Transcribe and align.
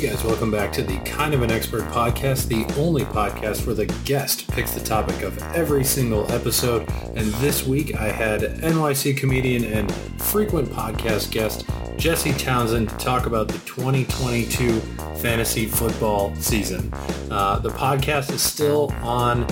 Guys, 0.00 0.24
welcome 0.24 0.50
back 0.50 0.72
to 0.72 0.82
the 0.82 0.96
Kind 1.00 1.34
of 1.34 1.42
an 1.42 1.50
Expert 1.50 1.82
podcast, 1.90 2.48
the 2.48 2.64
only 2.80 3.02
podcast 3.02 3.66
where 3.66 3.74
the 3.74 3.84
guest 4.06 4.50
picks 4.50 4.72
the 4.72 4.80
topic 4.80 5.20
of 5.20 5.36
every 5.54 5.84
single 5.84 6.30
episode. 6.32 6.88
And 7.14 7.26
this 7.34 7.66
week 7.66 7.94
I 7.96 8.08
had 8.08 8.40
NYC 8.40 9.18
comedian 9.18 9.62
and 9.64 9.94
frequent 10.18 10.70
podcast 10.70 11.30
guest 11.30 11.66
Jesse 11.98 12.32
Townsend 12.32 12.88
to 12.88 12.96
talk 12.96 13.26
about 13.26 13.48
the 13.48 13.58
2022 13.66 14.80
fantasy 15.20 15.66
football 15.66 16.34
season. 16.36 16.90
Uh, 17.30 17.58
the 17.58 17.68
podcast 17.68 18.32
is 18.32 18.40
still 18.40 18.90
on 19.02 19.46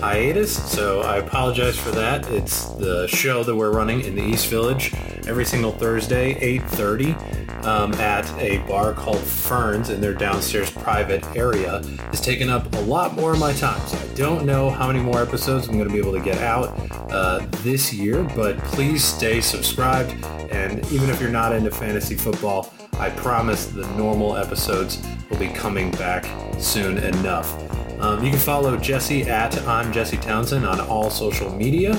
hiatus, 0.00 0.70
so 0.70 1.00
I 1.00 1.16
apologize 1.16 1.78
for 1.78 1.92
that. 1.92 2.30
It's 2.30 2.66
the 2.74 3.06
show 3.06 3.42
that 3.42 3.56
we're 3.56 3.72
running 3.72 4.02
in 4.02 4.14
the 4.14 4.22
East 4.22 4.48
Village 4.48 4.92
every 5.26 5.46
single 5.46 5.72
Thursday, 5.72 6.34
8.30, 6.58 7.43
um, 7.64 7.92
at 7.94 8.30
a 8.40 8.58
bar 8.66 8.92
called 8.92 9.18
Ferns 9.20 9.90
in 9.90 10.00
their 10.00 10.14
downstairs 10.14 10.70
private 10.70 11.24
area. 11.36 11.82
It's 12.12 12.20
taken 12.20 12.48
up 12.48 12.72
a 12.74 12.80
lot 12.80 13.14
more 13.14 13.32
of 13.32 13.38
my 13.38 13.52
time, 13.52 13.80
so 13.86 13.96
I 13.98 14.14
don't 14.14 14.44
know 14.44 14.70
how 14.70 14.86
many 14.86 15.00
more 15.00 15.20
episodes 15.20 15.68
I'm 15.68 15.76
going 15.76 15.88
to 15.88 15.92
be 15.92 15.98
able 15.98 16.12
to 16.12 16.20
get 16.20 16.38
out 16.38 16.78
uh, 17.10 17.46
this 17.62 17.92
year, 17.92 18.22
but 18.36 18.58
please 18.58 19.04
stay 19.04 19.40
subscribed, 19.40 20.12
and 20.50 20.84
even 20.92 21.10
if 21.10 21.20
you're 21.20 21.30
not 21.30 21.52
into 21.52 21.70
fantasy 21.70 22.14
football, 22.14 22.72
I 22.94 23.10
promise 23.10 23.66
the 23.66 23.86
normal 23.96 24.36
episodes 24.36 25.02
will 25.28 25.38
be 25.38 25.48
coming 25.48 25.90
back 25.92 26.24
soon 26.60 26.98
enough. 26.98 27.60
Um, 28.00 28.22
you 28.22 28.30
can 28.30 28.38
follow 28.38 28.76
Jesse 28.76 29.22
at 29.22 29.56
I'm 29.66 29.92
Jesse 29.92 30.16
Townsend 30.18 30.66
on 30.66 30.80
all 30.80 31.10
social 31.10 31.50
media. 31.50 31.98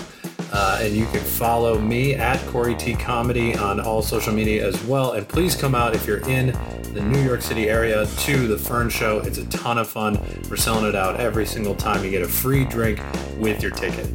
Uh, 0.57 0.79
and 0.81 0.95
you 0.95 1.05
can 1.07 1.19
follow 1.19 1.77
me 1.77 2.15
at 2.15 2.39
Corey 2.47 2.75
T 2.75 2.93
Comedy 2.93 3.57
on 3.57 3.81
all 3.81 4.01
social 4.01 4.31
media 4.31 4.65
as 4.65 4.81
well. 4.85 5.11
And 5.11 5.27
please 5.27 5.53
come 5.53 5.75
out 5.75 5.93
if 5.93 6.07
you're 6.07 6.25
in 6.29 6.57
the 6.93 7.01
New 7.01 7.21
York 7.21 7.41
City 7.41 7.67
area 7.69 8.05
to 8.05 8.47
the 8.47 8.57
Fern 8.57 8.89
Show. 8.89 9.19
It's 9.19 9.37
a 9.37 9.45
ton 9.47 9.77
of 9.77 9.89
fun. 9.89 10.17
We're 10.49 10.55
selling 10.55 10.85
it 10.85 10.95
out 10.95 11.19
every 11.19 11.45
single 11.45 11.75
time. 11.75 12.05
You 12.05 12.09
get 12.09 12.21
a 12.21 12.27
free 12.27 12.63
drink 12.63 13.01
with 13.37 13.61
your 13.61 13.71
ticket. 13.71 14.07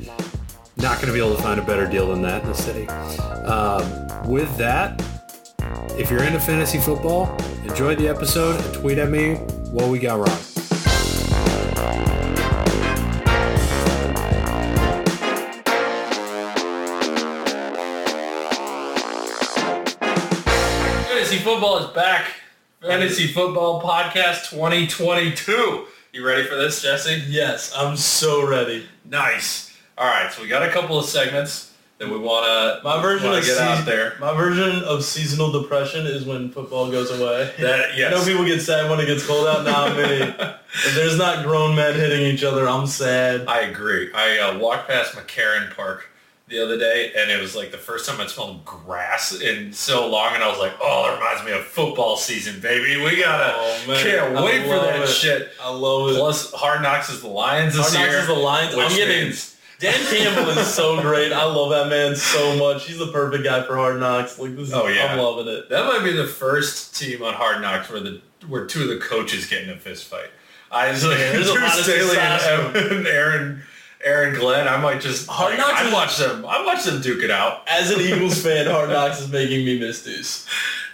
Not 0.79 0.97
going 0.97 1.09
to 1.09 1.13
be 1.13 1.19
able 1.19 1.37
to 1.37 1.43
find 1.43 1.61
a 1.61 1.63
better 1.63 1.87
deal 1.87 2.09
than 2.09 2.23
that 2.23 2.43
in 2.43 2.49
the 2.49 2.55
city. 2.55 2.89
Um, 2.89 4.27
with 4.27 4.57
that, 4.57 4.99
if 5.99 6.11
you're 6.11 6.25
into 6.25 6.41
fantasy 6.41 6.79
football, 6.79 7.37
enjoy 7.65 7.97
the 7.97 8.09
episode 8.09 8.59
and 8.65 8.75
tweet 8.77 8.97
at 8.97 9.11
me 9.11 9.35
what 9.73 9.91
we 9.91 9.99
got 9.99 10.27
wrong. 10.27 10.50
Fantasy 21.31 21.45
football 21.45 21.79
is 21.79 21.87
back. 21.93 22.27
Fantasy 22.83 23.29
football 23.29 23.81
podcast 23.81 24.51
2022. 24.51 25.87
You 26.13 26.27
ready 26.27 26.43
for 26.43 26.57
this, 26.57 26.83
Jesse? 26.83 27.23
Yes, 27.29 27.73
I'm 27.77 27.97
so 27.97 28.45
ready. 28.45 28.85
Nice. 29.05 29.79
All 29.97 30.09
right, 30.09 30.33
so 30.33 30.43
we 30.43 30.49
got 30.49 30.65
a 30.65 30.73
couple 30.73 30.99
of 30.99 31.05
segments 31.05 31.73
that 31.99 32.11
we 32.11 32.19
want 32.19 32.47
to 32.47 32.83
My 32.83 33.01
version 33.01 33.33
of 33.33 33.45
get 33.45 33.59
out 33.59 33.87
there. 33.87 34.15
My 34.19 34.35
version 34.35 34.83
of 34.83 35.05
seasonal 35.05 35.53
depression 35.53 36.05
is 36.05 36.25
when 36.25 36.51
football 36.51 36.91
goes 36.91 37.13
away. 37.13 37.55
That 37.61 37.91
yes. 37.97 38.13
I 38.13 38.17
know 38.17 38.25
people 38.25 38.45
get 38.45 38.61
sad 38.61 38.91
when 38.91 38.99
it 38.99 39.07
gets 39.07 39.25
cold 39.25 39.47
out. 39.47 39.65
Not 39.65 39.97
me. 39.97 40.03
if 40.03 40.95
there's 40.97 41.17
not 41.17 41.47
grown 41.47 41.77
men 41.77 41.95
hitting 41.95 42.23
each 42.23 42.43
other, 42.43 42.69
I'm 42.69 42.89
sad. 42.89 43.47
I 43.47 43.61
agree. 43.61 44.11
I 44.13 44.39
uh, 44.39 44.59
walked 44.59 44.89
past 44.89 45.15
McCarren 45.15 45.73
Park 45.77 46.09
the 46.51 46.63
other 46.63 46.77
day, 46.79 47.13
and 47.17 47.31
it 47.31 47.41
was 47.41 47.55
like 47.57 47.71
the 47.71 47.79
first 47.79 48.09
time 48.09 48.21
I 48.21 48.27
smelled 48.27 48.65
grass 48.65 49.33
in 49.41 49.73
so 49.73 50.09
long, 50.11 50.35
and 50.35 50.43
I 50.43 50.49
was 50.49 50.59
like, 50.59 50.73
"Oh, 50.83 51.05
that 51.07 51.15
reminds 51.19 51.45
me 51.45 51.53
of 51.53 51.65
football 51.65 52.17
season, 52.17 52.61
baby. 52.61 53.03
We 53.03 53.17
gotta 53.21 53.55
Oh, 53.57 53.79
man. 53.89 54.03
can't 54.05 54.37
I 54.37 54.45
wait 54.45 54.63
for 54.63 54.75
that 54.81 55.01
it. 55.03 55.07
shit." 55.09 55.51
I 55.63 55.71
love 55.71 56.11
it. 56.11 56.17
Plus, 56.19 56.53
Hard 56.53 56.83
Knocks 56.83 57.09
is 57.09 57.21
the 57.23 57.29
Lions 57.29 57.77
this 57.77 57.95
Hard 57.95 58.09
Knocks 58.11 58.21
is 58.23 58.27
the 58.27 58.35
Lions. 58.35 58.75
I'm 58.75 58.89
getting 58.97 59.25
means- 59.25 59.57
Dan 59.79 59.95
Campbell 60.11 60.51
is 60.59 60.67
so 60.75 61.01
great. 61.03 61.33
I 61.33 61.45
love 61.45 61.71
that 61.71 61.89
man 61.89 62.15
so 62.15 62.55
much. 62.57 62.85
He's 62.87 62.99
the 62.99 63.11
perfect 63.13 63.45
guy 63.45 63.63
for 63.63 63.77
Hard 63.77 63.99
Knocks. 63.99 64.39
Like 64.39 64.55
this 64.55 64.69
is, 64.69 64.75
Oh, 64.75 64.89
yeah. 64.89 65.13
I'm 65.15 65.19
loving 65.19 65.49
it. 65.49 65.71
That 65.71 65.87
might 65.87 66.05
be 66.05 66.13
the 66.13 66.27
first 66.27 66.95
team 66.99 67.23
on 67.23 67.33
Hard 67.33 67.63
Knocks 67.63 67.89
where 67.89 68.01
the 68.01 68.21
where 68.49 68.67
two 68.67 68.83
of 68.83 68.89
the 68.89 68.99
coaches 68.99 69.47
get 69.47 69.63
in 69.63 69.71
a 69.71 69.77
fist 69.79 70.05
fight. 70.09 70.31
I 70.73 70.91
was 70.91 71.05
like, 71.05 71.19
Yeah, 71.19 71.33
there's 71.33 71.49
a 71.49 71.55
lot 71.61 71.79
of 71.79 71.85
Staley 71.85 72.19
and, 72.19 72.77
and 72.77 73.07
Aaron 73.07 73.63
Aaron 74.03 74.35
Glenn. 74.39 74.67
I 74.69 74.77
might 74.81 75.01
just 75.01 75.29
Hard 75.29 75.57
Knocks 75.59 75.73
I 75.81 75.93
watch 75.93 76.17
them. 76.17 76.45
I 76.47 76.65
watch 76.65 76.85
them 76.85 77.01
duke 77.03 77.23
it 77.23 77.31
out 77.31 77.63
As 77.69 77.91
an 77.91 78.01
Eagles 78.01 78.43
fan, 78.43 78.67
Hard 78.67 78.91
Knocks 78.91 79.21
is 79.21 79.31
making 79.31 79.65
me 79.65 79.79
miss 79.79 80.03
Deuce. 80.03 80.47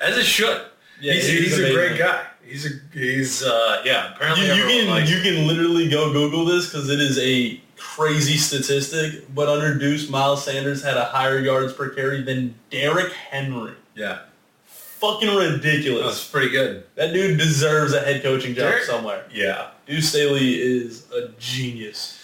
as 0.03 0.17
it 0.17 0.25
should. 0.25 0.63
Yeah, 1.01 1.13
he's, 1.15 1.27
he's 1.29 1.57
he's 1.57 1.59
a 1.59 1.73
great 1.73 1.99
guy. 1.99 2.25
He's 2.45 2.67
a 2.67 2.69
he's 2.93 3.43
uh 3.43 3.83
yeah. 3.85 4.09
You, 4.09 4.15
Apparently 4.15 4.47
you 4.47 4.53
everyone 4.53 5.03
can 5.05 5.09
you 5.09 5.21
can 5.23 5.47
literally 5.47 5.89
go 5.89 6.13
Google 6.13 6.45
this 6.45 6.67
because 6.71 6.89
it 6.91 7.01
is 7.01 7.19
a 7.19 7.61
crazy 7.77 8.37
statistic. 8.37 9.33
But 9.35 9.49
under 9.49 9.79
Deuce, 9.79 10.09
Miles 10.09 10.45
Sanders 10.45 10.83
had 10.83 10.97
a 10.97 11.05
higher 11.05 11.39
yards 11.39 11.73
per 11.75 11.91
carry 11.91 12.23
than 12.23 12.55
Derrick 12.71 13.13
Henry. 13.13 13.75
yeah. 13.95 14.21
Fucking 14.67 15.29
ridiculous. 15.37 16.07
That's 16.07 16.27
pretty 16.27 16.49
good. 16.49 16.85
That 16.95 17.13
dude 17.13 17.39
deserves 17.39 17.93
a 17.93 18.01
head 18.01 18.23
coaching 18.23 18.55
job 18.55 18.71
Derrick- 18.71 18.85
somewhere. 18.85 19.25
Yeah, 19.31 19.69
Deuce 19.87 20.09
Staley 20.09 20.55
is 20.59 21.05
a 21.13 21.29
genius. 21.39 22.16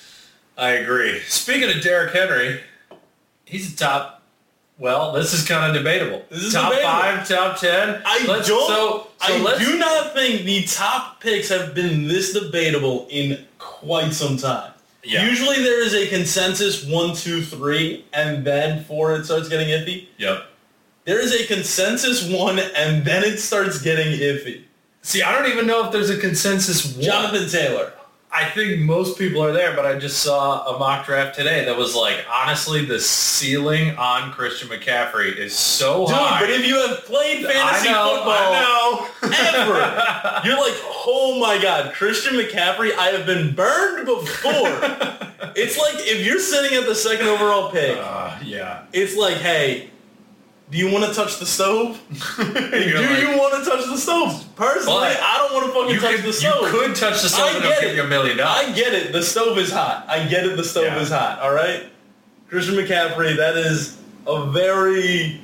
I 0.56 0.70
agree. 0.72 1.20
Speaking 1.20 1.74
of 1.74 1.82
Derrick 1.82 2.12
Henry, 2.12 2.60
he's 3.44 3.72
a 3.72 3.76
top. 3.76 4.22
Well, 4.78 5.12
this 5.12 5.32
is 5.32 5.46
kind 5.46 5.64
of 5.70 5.74
debatable. 5.80 6.24
This 6.30 6.42
is 6.42 6.52
top 6.52 6.70
debatable. 6.72 6.92
five, 6.92 7.28
top 7.28 7.58
ten. 7.60 8.02
I 8.04 8.24
Let's- 8.26 8.48
don't. 8.48 8.66
So, 8.66 9.06
so 9.20 9.46
I 9.48 9.58
do 9.58 9.78
not 9.78 10.12
think 10.14 10.42
the 10.44 10.64
top 10.64 11.20
picks 11.20 11.48
have 11.50 11.74
been 11.74 12.08
this 12.08 12.32
debatable 12.32 13.06
in 13.10 13.44
quite 13.58 14.12
some 14.12 14.36
time. 14.36 14.72
Yeah. 15.04 15.24
Usually 15.28 15.56
there 15.62 15.82
is 15.84 15.94
a 15.94 16.06
consensus 16.08 16.84
one, 16.84 17.14
two, 17.14 17.42
three, 17.42 18.04
and 18.12 18.44
then 18.44 18.84
four 18.84 19.14
it 19.16 19.24
starts 19.24 19.48
getting 19.48 19.68
iffy. 19.68 20.06
Yep. 20.18 20.44
There 21.04 21.18
is 21.20 21.32
a 21.34 21.44
consensus 21.46 22.22
one, 22.28 22.58
and 22.60 23.04
then 23.04 23.24
it 23.24 23.38
starts 23.38 23.80
getting 23.82 24.06
iffy. 24.18 24.62
See, 25.02 25.20
I 25.22 25.32
don't 25.32 25.50
even 25.50 25.66
know 25.66 25.84
if 25.84 25.90
there's 25.92 26.10
a 26.10 26.18
consensus 26.18 26.92
one. 26.94 27.02
Jonathan 27.02 27.48
Taylor. 27.48 27.92
I 28.34 28.46
think 28.48 28.80
most 28.80 29.18
people 29.18 29.44
are 29.44 29.52
there, 29.52 29.76
but 29.76 29.84
I 29.84 29.98
just 29.98 30.22
saw 30.22 30.74
a 30.74 30.78
mock 30.78 31.04
draft 31.04 31.34
today 31.36 31.66
that 31.66 31.76
was 31.76 31.94
like, 31.94 32.24
honestly, 32.32 32.82
the 32.84 32.98
ceiling 32.98 33.94
on 33.98 34.32
Christian 34.32 34.68
McCaffrey 34.68 35.36
is 35.36 35.54
so 35.54 36.06
Dude, 36.06 36.16
high. 36.16 36.40
but 36.40 36.48
if 36.48 36.66
you 36.66 36.76
have 36.86 37.04
played 37.04 37.44
fantasy 37.44 37.88
I 37.88 37.92
know, 37.92 38.14
football 38.16 38.32
I 38.32 38.60
know. 38.62 39.60
ever, 39.60 40.46
you're 40.48 40.58
like, 40.58 40.74
oh 41.06 41.36
my 41.40 41.60
god, 41.60 41.92
Christian 41.92 42.34
McCaffrey, 42.34 42.96
I 42.96 43.08
have 43.08 43.26
been 43.26 43.54
burned 43.54 44.06
before. 44.06 44.22
it's 45.54 45.76
like 45.76 45.94
if 45.98 46.24
you're 46.26 46.40
sitting 46.40 46.78
at 46.78 46.86
the 46.86 46.94
second 46.94 47.26
overall 47.28 47.70
pick, 47.70 47.98
Uh, 47.98 48.38
yeah. 48.42 48.84
it's 48.94 49.14
like, 49.14 49.36
hey, 49.36 49.90
do 50.72 50.78
you 50.78 50.90
want 50.90 51.04
to 51.04 51.12
touch 51.12 51.38
the 51.38 51.44
stove? 51.44 52.00
do 52.36 52.42
like- 52.44 52.86
you 53.20 53.36
want 53.38 53.62
to 53.62 53.70
touch 53.70 53.84
the 53.84 53.96
stove? 53.98 54.42
Personally, 54.56 55.08
I 55.20 55.36
don't 55.36 55.52
want 55.52 55.66
to 55.66 55.72
fucking 55.72 56.00
touch 56.00 56.16
could, 56.16 56.24
the 56.24 56.32
stove. 56.32 56.62
you 56.62 56.70
could 56.70 56.96
touch 56.96 57.20
the 57.20 57.28
stove 57.28 57.50
I 57.50 57.54
and 57.56 57.62
get 57.62 57.84
it. 57.84 57.94
you 57.96 58.02
a 58.02 58.06
million 58.08 58.38
dollars. 58.38 58.68
I 58.68 58.72
get 58.72 58.94
it. 58.94 59.12
The 59.12 59.22
stove 59.22 59.58
is 59.58 59.70
hot. 59.70 60.06
I 60.08 60.26
get 60.26 60.46
it. 60.46 60.56
The 60.56 60.64
stove 60.64 60.84
Yeah. 60.84 61.00
is 61.00 61.10
hot. 61.10 61.40
All 61.40 61.52
right. 61.52 61.84
Christian 62.48 62.74
McCaffrey. 62.74 63.36
That 63.36 63.56
is 63.58 63.98
a 64.26 64.46
very. 64.50 65.42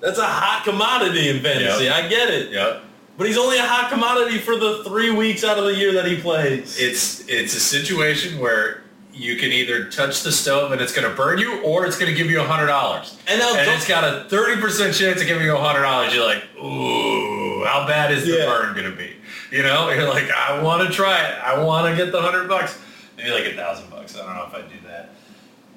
That's 0.00 0.18
a 0.18 0.24
hot 0.26 0.64
commodity 0.64 1.28
in 1.28 1.40
fantasy. 1.42 1.84
Yep. 1.84 1.94
I 1.94 2.08
get 2.08 2.30
it. 2.30 2.50
Yep. 2.52 2.82
But 3.18 3.26
he's 3.26 3.36
only 3.36 3.58
a 3.58 3.66
hot 3.66 3.90
commodity 3.90 4.38
for 4.38 4.56
the 4.56 4.82
three 4.84 5.10
weeks 5.10 5.44
out 5.44 5.58
of 5.58 5.64
the 5.64 5.74
year 5.74 5.92
that 5.92 6.06
he 6.06 6.18
plays. 6.18 6.78
It's 6.80 7.22
it's 7.28 7.54
a 7.54 7.60
situation 7.60 8.38
where 8.38 8.82
you 9.20 9.36
can 9.36 9.52
either 9.52 9.90
touch 9.90 10.22
the 10.22 10.32
stove 10.32 10.72
and 10.72 10.80
it's 10.80 10.94
going 10.94 11.08
to 11.08 11.14
burn 11.14 11.38
you, 11.38 11.60
or 11.62 11.84
it's 11.86 11.98
going 11.98 12.10
to 12.10 12.16
give 12.16 12.30
you 12.30 12.40
a 12.40 12.44
hundred 12.46 12.68
dollars. 12.68 13.16
and 13.28 13.40
and 13.40 13.70
it's 13.70 13.86
got 13.86 14.02
a 14.04 14.28
thirty 14.28 14.60
percent 14.60 14.94
chance 14.94 15.20
of 15.20 15.26
giving 15.26 15.44
you 15.44 15.54
a 15.56 15.60
hundred 15.60 15.82
dollars. 15.82 16.14
You're 16.14 16.24
like, 16.26 16.42
ooh, 16.56 17.64
how 17.66 17.86
bad 17.86 18.12
is 18.12 18.24
the 18.24 18.38
Yeah. 18.38 18.46
burn 18.46 18.74
going 18.74 18.90
to 18.90 18.96
be? 18.96 19.12
You 19.50 19.62
know, 19.62 19.90
you're 19.90 20.08
like, 20.08 20.30
I 20.30 20.62
want 20.62 20.86
to 20.88 20.94
try 20.94 21.22
it. 21.28 21.38
I 21.42 21.62
want 21.62 21.86
to 21.96 22.02
get 22.02 22.12
the 22.12 22.20
hundred 22.22 22.48
bucks. 22.48 22.78
Maybe 23.16 23.30
like 23.30 23.44
a 23.46 23.54
thousand 23.56 23.90
bucks. 23.90 24.16
I 24.16 24.24
don't 24.24 24.34
know 24.36 24.46
if 24.46 24.54
I 24.54 24.68
do 24.68 24.80
that. 24.88 25.10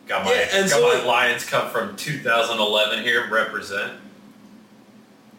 Got 0.07 0.25
my 0.25 0.31
Yeah, 0.33 0.47
and 0.53 0.69
got 0.69 0.79
so 0.79 0.87
my 0.93 0.99
it- 1.01 1.05
Lions 1.05 1.43
Cup 1.45 1.71
from 1.71 1.95
2011 1.97 3.03
here. 3.03 3.27
Represent. 3.29 3.93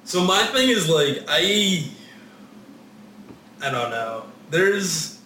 So 0.05 0.23
my 0.23 0.43
thing 0.47 0.69
is 0.69 0.89
like 0.89 1.25
I 1.29 1.89
I 3.63 3.71
don't 3.71 3.91
know. 3.91 4.25
There's 4.51 5.19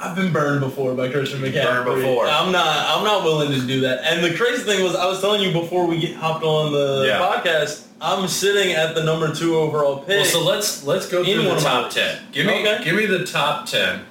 I've 0.00 0.14
been 0.14 0.32
burned 0.32 0.60
before 0.60 0.94
by 0.94 1.10
Christian 1.10 1.40
You've 1.40 1.54
McCaffrey. 1.54 1.84
burned 1.84 2.00
before. 2.02 2.26
I'm 2.26 2.52
not 2.52 2.96
I'm 2.96 3.04
not 3.04 3.24
willing 3.24 3.50
to 3.50 3.66
do 3.66 3.80
that. 3.80 4.04
And 4.04 4.22
the 4.24 4.36
crazy 4.36 4.62
thing 4.62 4.84
was 4.84 4.94
I 4.94 5.06
was 5.06 5.20
telling 5.20 5.42
you 5.42 5.52
before 5.52 5.86
we 5.86 5.98
get 5.98 6.14
hopped 6.14 6.44
on 6.44 6.72
the 6.72 7.04
Yeah. 7.06 7.18
podcast, 7.18 7.82
I'm 8.00 8.28
sitting 8.28 8.72
at 8.72 8.94
the 8.94 9.02
number 9.02 9.34
two 9.34 9.56
overall 9.56 9.98
pick. 9.98 10.18
Well, 10.20 10.24
so 10.24 10.44
let's 10.44 10.84
let's 10.84 11.08
go 11.08 11.18
In 11.20 11.24
through 11.24 11.42
the 11.44 11.56
of 11.56 11.62
my 11.64 11.68
top 11.68 11.90
ten. 11.90 12.18
Give 12.32 12.46
me 12.46 12.60
Okay. 12.66 12.84
give 12.84 12.94
me 12.94 13.06
the 13.06 13.24
top 13.26 13.66
ten, 13.66 14.02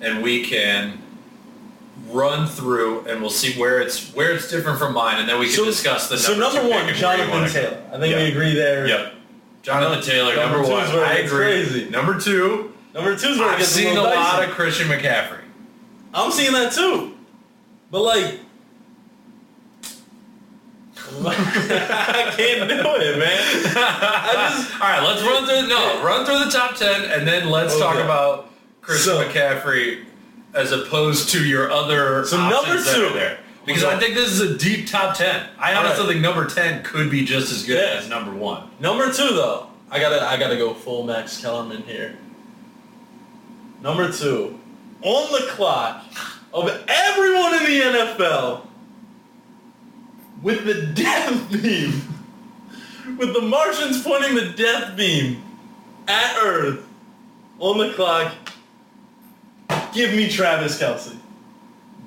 and 0.00 0.22
we 0.22 0.44
can 0.46 0.98
run 2.10 2.46
through 2.46 3.04
and 3.08 3.20
we'll 3.20 3.28
see 3.30 3.52
where 3.60 3.80
it's 3.80 4.10
where 4.14 4.32
it's 4.32 4.48
different 4.50 4.78
from 4.78 4.94
mine, 4.94 5.18
and 5.20 5.28
then 5.28 5.38
we 5.38 5.46
can 5.46 5.56
So- 5.56 5.64
discuss 5.66 6.08
the 6.08 6.16
so 6.16 6.34
number, 6.36 6.56
number 6.56 6.70
one, 6.70 6.86
pick 6.86 6.94
and 6.94 7.02
where 7.02 7.18
you 7.18 7.26
Jonathan. 7.28 7.50
Taylor. 7.52 7.76
I 7.92 7.98
think 7.98 8.12
Yeah. 8.14 8.22
we 8.22 8.28
agree 8.30 8.54
there. 8.54 8.86
Yep. 8.86 9.12
Jonathan 9.62 10.02
Taylor, 10.02 10.36
Number 10.36 10.58
number, 10.58 10.70
one. 10.72 10.84
is 10.84 10.92
where 10.92 11.04
it 11.04 11.08
I 11.08 11.14
agree. 11.14 11.36
crazy. 11.46 11.88
Number 11.90 12.18
two, 12.20 12.73
Number 12.94 13.16
two 13.16 13.28
is 13.30 13.38
where 13.38 13.48
it 13.48 13.52
I've 13.52 13.58
gets 13.58 13.70
seen 13.70 13.88
a 13.88 13.94
little 13.94 14.04
lot 14.04 14.38
dicey. 14.38 14.50
of 14.50 14.56
Christian 14.56 14.88
McCaffrey. 14.88 15.40
I'm 16.14 16.30
seeing 16.30 16.52
that 16.52 16.72
too. 16.72 17.14
But 17.90 18.02
like, 18.02 18.38
I 21.26 22.32
can't 22.36 22.68
do 22.68 22.76
it, 22.96 23.18
man. 23.18 23.38
I 23.76 24.50
just 24.56 24.74
All 24.74 24.88
right, 24.88 25.02
let's 25.02 25.22
run 25.22 25.44
through. 25.46 25.68
No, 25.68 26.02
run 26.04 26.24
through 26.24 26.44
the 26.44 26.50
top 26.50 26.76
ten, 26.76 27.04
and 27.10 27.26
then 27.26 27.50
let's 27.50 27.74
oh, 27.74 27.80
talk 27.80 27.96
Okay. 27.96 28.04
about 28.04 28.50
Christian 28.80 29.14
So- 29.14 29.24
McCaffrey 29.28 30.04
as 30.54 30.70
opposed 30.72 31.30
to 31.30 31.44
your 31.44 31.70
other. 31.72 32.24
So 32.24 32.38
options 32.38 32.50
number 32.66 32.80
that 32.82 32.94
are 32.96 33.08
two. 33.08 33.14
there, 33.14 33.38
because 33.66 33.82
I 33.84 33.98
think 33.98 34.14
this 34.14 34.30
is 34.30 34.40
a 34.40 34.56
deep 34.56 34.86
top 34.88 35.16
ten. 35.16 35.48
I 35.58 35.74
honestly 35.74 36.02
Alright. 36.02 36.08
think 36.14 36.22
number 36.22 36.46
ten 36.46 36.82
could 36.84 37.10
be 37.10 37.24
just 37.24 37.50
as 37.52 37.64
good 37.64 37.78
Yeah. 37.78 37.98
as 37.98 38.08
number 38.08 38.32
one. 38.32 38.70
number 38.80 39.06
two 39.12 39.28
though. 39.34 39.68
I 39.90 39.98
gotta 40.00 40.24
I 40.24 40.36
gotta 40.38 40.56
go 40.56 40.72
full 40.74 41.02
Max 41.04 41.40
Kellerman 41.40 41.82
here. 41.82 42.16
Number 43.84 44.10
two, 44.10 44.58
on 45.02 45.30
the 45.32 45.46
clock 45.50 46.04
of 46.54 46.68
everyone 46.88 47.54
in 47.54 47.64
the 47.64 47.80
NFL 47.80 48.66
with 50.42 50.64
the 50.64 50.86
death 50.94 51.52
beam, 51.52 52.02
with 53.18 53.34
the 53.34 53.42
Martians 53.42 54.02
pointing 54.02 54.34
the 54.36 54.54
death 54.56 54.96
beam 54.96 55.42
at 56.08 56.36
Earth 56.42 56.82
on 57.58 57.76
the 57.76 57.92
clock. 57.92 58.32
Give 59.92 60.14
me 60.14 60.30
Travis 60.30 60.80
Kelce. 60.80 61.14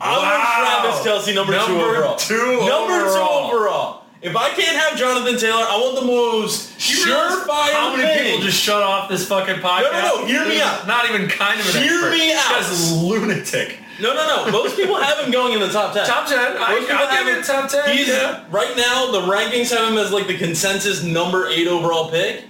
I 0.01 0.17
Wow. 0.17 0.91
want 0.93 1.03
Travis 1.03 1.27
Kelce 1.31 1.35
number, 1.35 1.53
two 1.53 1.59
Number 1.59 1.83
overall. 1.83 2.15
two 2.17 2.35
number 2.67 3.03
two 3.05 3.19
overall. 3.21 3.96
If 4.21 4.35
I 4.35 4.49
can't 4.49 4.75
have 4.77 4.97
Jonathan 4.97 5.37
Taylor, 5.39 5.61
I 5.61 5.77
want 5.77 5.99
the 5.99 6.05
most 6.05 6.77
surefire 6.79 7.71
How 7.71 7.95
many 7.95 8.07
thing. 8.07 8.25
people 8.33 8.45
just 8.45 8.59
shut 8.59 8.81
off 8.81 9.09
this 9.09 9.27
fucking 9.27 9.55
podcast? 9.57 9.91
no, 9.91 10.21
no, 10.21 10.25
hear 10.25 10.47
me 10.47 10.59
out. 10.59 10.87
Not 10.87 11.07
even 11.09 11.27
kind 11.27 11.59
of 11.59 11.67
an 11.75 11.83
Hear 11.83 11.91
expert. 11.93 12.11
me 12.11 12.27
This 12.29 12.91
out. 12.91 12.97
a 12.97 13.05
lunatic. 13.05 13.77
No, 13.99 14.13
no, 14.13 14.45
no. 14.45 14.51
Most 14.51 14.75
people 14.75 14.95
have 14.95 15.23
him 15.23 15.31
going 15.31 15.53
in 15.53 15.59
the 15.59 15.69
top 15.69 15.93
ten. 15.93 16.05
Top 16.07 16.27
ten. 16.27 16.37
I, 16.57 16.69
Most 16.75 16.87
people 16.87 16.95
I'll 16.97 17.17
give 17.25 17.33
him- 17.33 17.39
it 17.41 17.45
top 17.45 17.69
ten. 17.69 17.95
He's 17.95 18.07
yeah. 18.07 18.43
right 18.49 18.75
now. 18.75 19.11
The 19.11 19.21
rankings 19.21 19.69
have 19.75 19.91
him 19.91 19.97
as 19.99 20.11
like 20.11 20.27
the 20.27 20.37
consensus 20.37 21.03
number 21.03 21.47
eight 21.49 21.67
overall 21.67 22.09
pick. 22.09 22.43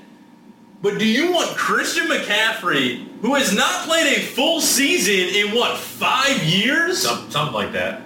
But 0.81 1.00
do 1.00 1.06
you 1.06 1.31
want 1.31 1.50
Christian 1.58 2.08
McCaffrey, 2.08 3.08
who 3.22 3.34
has 3.36 3.54
not 3.56 3.86
played 3.88 4.16
a 4.18 4.22
full 4.22 4.62
season 4.62 5.36
in 5.36 5.56
what 5.56 5.78
five 5.78 6.44
years? 6.44 7.02
Some, 7.02 7.30
something 7.31 7.54
like 7.54 7.72
that. 7.74 8.02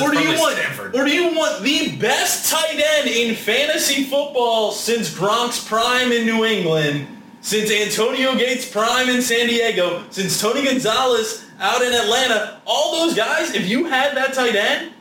Or 0.00 0.10
do 0.10 0.18
you 0.18 0.38
want, 0.38 0.56
Stanford. 0.56 0.94
or 0.94 1.04
do 1.04 1.10
you 1.10 1.34
want 1.36 1.62
the 1.62 1.96
best 1.96 2.50
tight 2.50 2.80
end 2.98 3.08
in 3.08 3.34
fantasy 3.34 4.04
football 4.04 4.72
since 4.72 5.12
Gronk's 5.12 5.62
prime 5.66 6.12
in 6.12 6.26
New 6.26 6.44
England, 6.44 7.06
since 7.40 7.70
Antonio 7.70 8.34
Gates' 8.34 8.68
prime 8.70 9.08
in 9.08 9.22
San 9.22 9.46
Diego, 9.46 10.04
since 10.10 10.40
Tony 10.40 10.64
Gonzalez 10.64 11.44
out 11.60 11.82
in 11.82 11.92
Atlanta? 11.92 12.60
All 12.66 13.00
those 13.00 13.14
guys, 13.14 13.54
if 13.54 13.68
you 13.68 13.84
had 13.84 14.16
that 14.16 14.34
tight 14.34 14.56
end, 14.56 14.92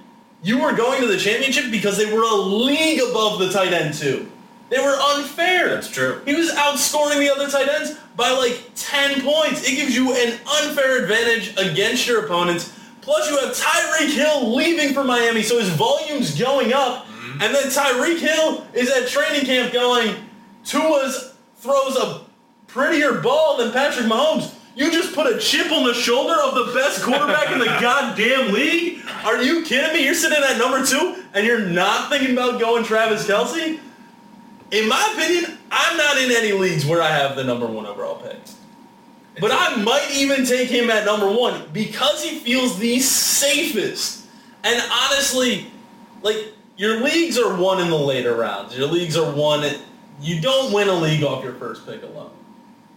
you 0.44 0.60
were 0.62 0.74
going 0.74 1.02
to 1.02 1.08
the 1.08 1.18
championship 1.18 1.72
because 1.72 1.98
they 1.98 2.12
were 2.12 2.24
a 2.24 2.36
league 2.36 3.02
above 3.02 3.40
the 3.40 3.50
tight 3.50 3.74
end 3.74 3.94
too. 3.94 4.32
They 4.70 4.80
were 4.80 4.96
unfair. 5.16 5.70
That's 5.70 5.90
true. 5.90 6.22
He 6.26 6.36
was 6.36 6.52
outscoring 6.52 7.20
the 7.20 7.30
other 7.30 7.48
tight 7.50 7.68
ends 7.68 7.98
by 8.16 8.32
like 8.32 8.62
10 8.76 9.22
points. 9.22 9.68
It 9.68 9.76
gives 9.76 9.96
you 9.96 10.14
an 10.14 10.40
unfair 10.64 11.04
advantage 11.04 11.56
against 11.58 12.08
your 12.08 12.26
opponents. 12.26 12.74
Plus 13.06 13.30
you 13.30 13.38
have 13.38 13.56
Tyreek 13.56 14.16
Hill 14.16 14.56
leaving 14.56 14.92
for 14.92 15.04
Miami, 15.04 15.44
so 15.44 15.60
his 15.60 15.70
volume's 15.70 16.38
going 16.38 16.74
up. 16.74 17.06
Mm-hmm. 17.06 17.42
And 17.44 17.54
then 17.54 17.68
Tyreek 17.68 18.18
Hill 18.18 18.66
is 18.74 18.90
at 18.90 19.08
training 19.08 19.46
camp 19.46 19.72
going, 19.72 20.16
Tua's 20.64 21.36
throws 21.58 21.96
a 21.98 22.22
prettier 22.66 23.22
ball 23.22 23.58
than 23.58 23.72
Patrick 23.72 24.08
Mahomes. 24.08 24.56
You 24.76 24.92
just 24.92 25.14
put 25.14 25.32
a 25.32 25.38
chip 25.40 25.72
on 25.72 25.86
the 25.86 25.94
shoulder 25.94 26.34
of 26.34 26.56
the 26.56 26.74
best 26.74 27.04
quarterback 27.04 27.52
in 27.52 27.60
the 27.60 27.66
goddamn 27.80 28.52
league? 28.52 29.04
Are 29.24 29.40
you 29.40 29.64
kidding 29.64 29.94
me? 29.94 30.04
You're 30.04 30.16
sitting 30.16 30.44
at 30.44 30.58
number 30.58 30.84
two 30.84 31.24
and 31.36 31.46
you're 31.46 31.62
not 31.62 32.10
thinking 32.10 32.34
about 32.34 32.60
going 32.60 32.84
Travis 32.84 33.28
Kelce? 33.28 33.80
In 34.72 34.90
my 34.90 35.14
opinion, 35.14 35.60
I'm 35.70 35.96
not 35.96 36.18
in 36.18 36.32
any 36.32 36.54
leagues 36.54 36.88
where 36.88 37.04
I 37.04 37.10
have 37.10 37.36
the 37.36 37.44
number 37.44 37.68
one 37.68 37.86
overall 37.86 38.16
pick. 38.16 38.40
But 39.40 39.52
I 39.52 39.76
might 39.78 40.12
even 40.14 40.46
take 40.46 40.70
him 40.70 40.90
at 40.90 41.06
number 41.06 41.28
one 41.28 41.70
because 41.74 42.24
he 42.24 42.40
feels 42.40 42.80
the 42.80 43.00
safest. 43.00 44.26
And 44.64 44.82
honestly, 44.92 45.72
like 46.22 46.54
your 46.78 47.02
leagues 47.02 47.38
are 47.38 47.56
won 47.56 47.82
in 47.82 47.90
the 47.90 47.98
later 47.98 48.36
rounds. 48.36 48.78
Your 48.78 48.88
leagues 48.88 49.18
are 49.18 49.32
won. 49.34 49.64
At, 49.64 49.78
you 50.22 50.42
don't 50.42 50.72
win 50.72 50.88
a 50.88 50.94
league 50.94 51.24
off 51.24 51.44
your 51.44 51.54
first 51.54 51.86
pick 51.86 52.04
alone. 52.04 52.32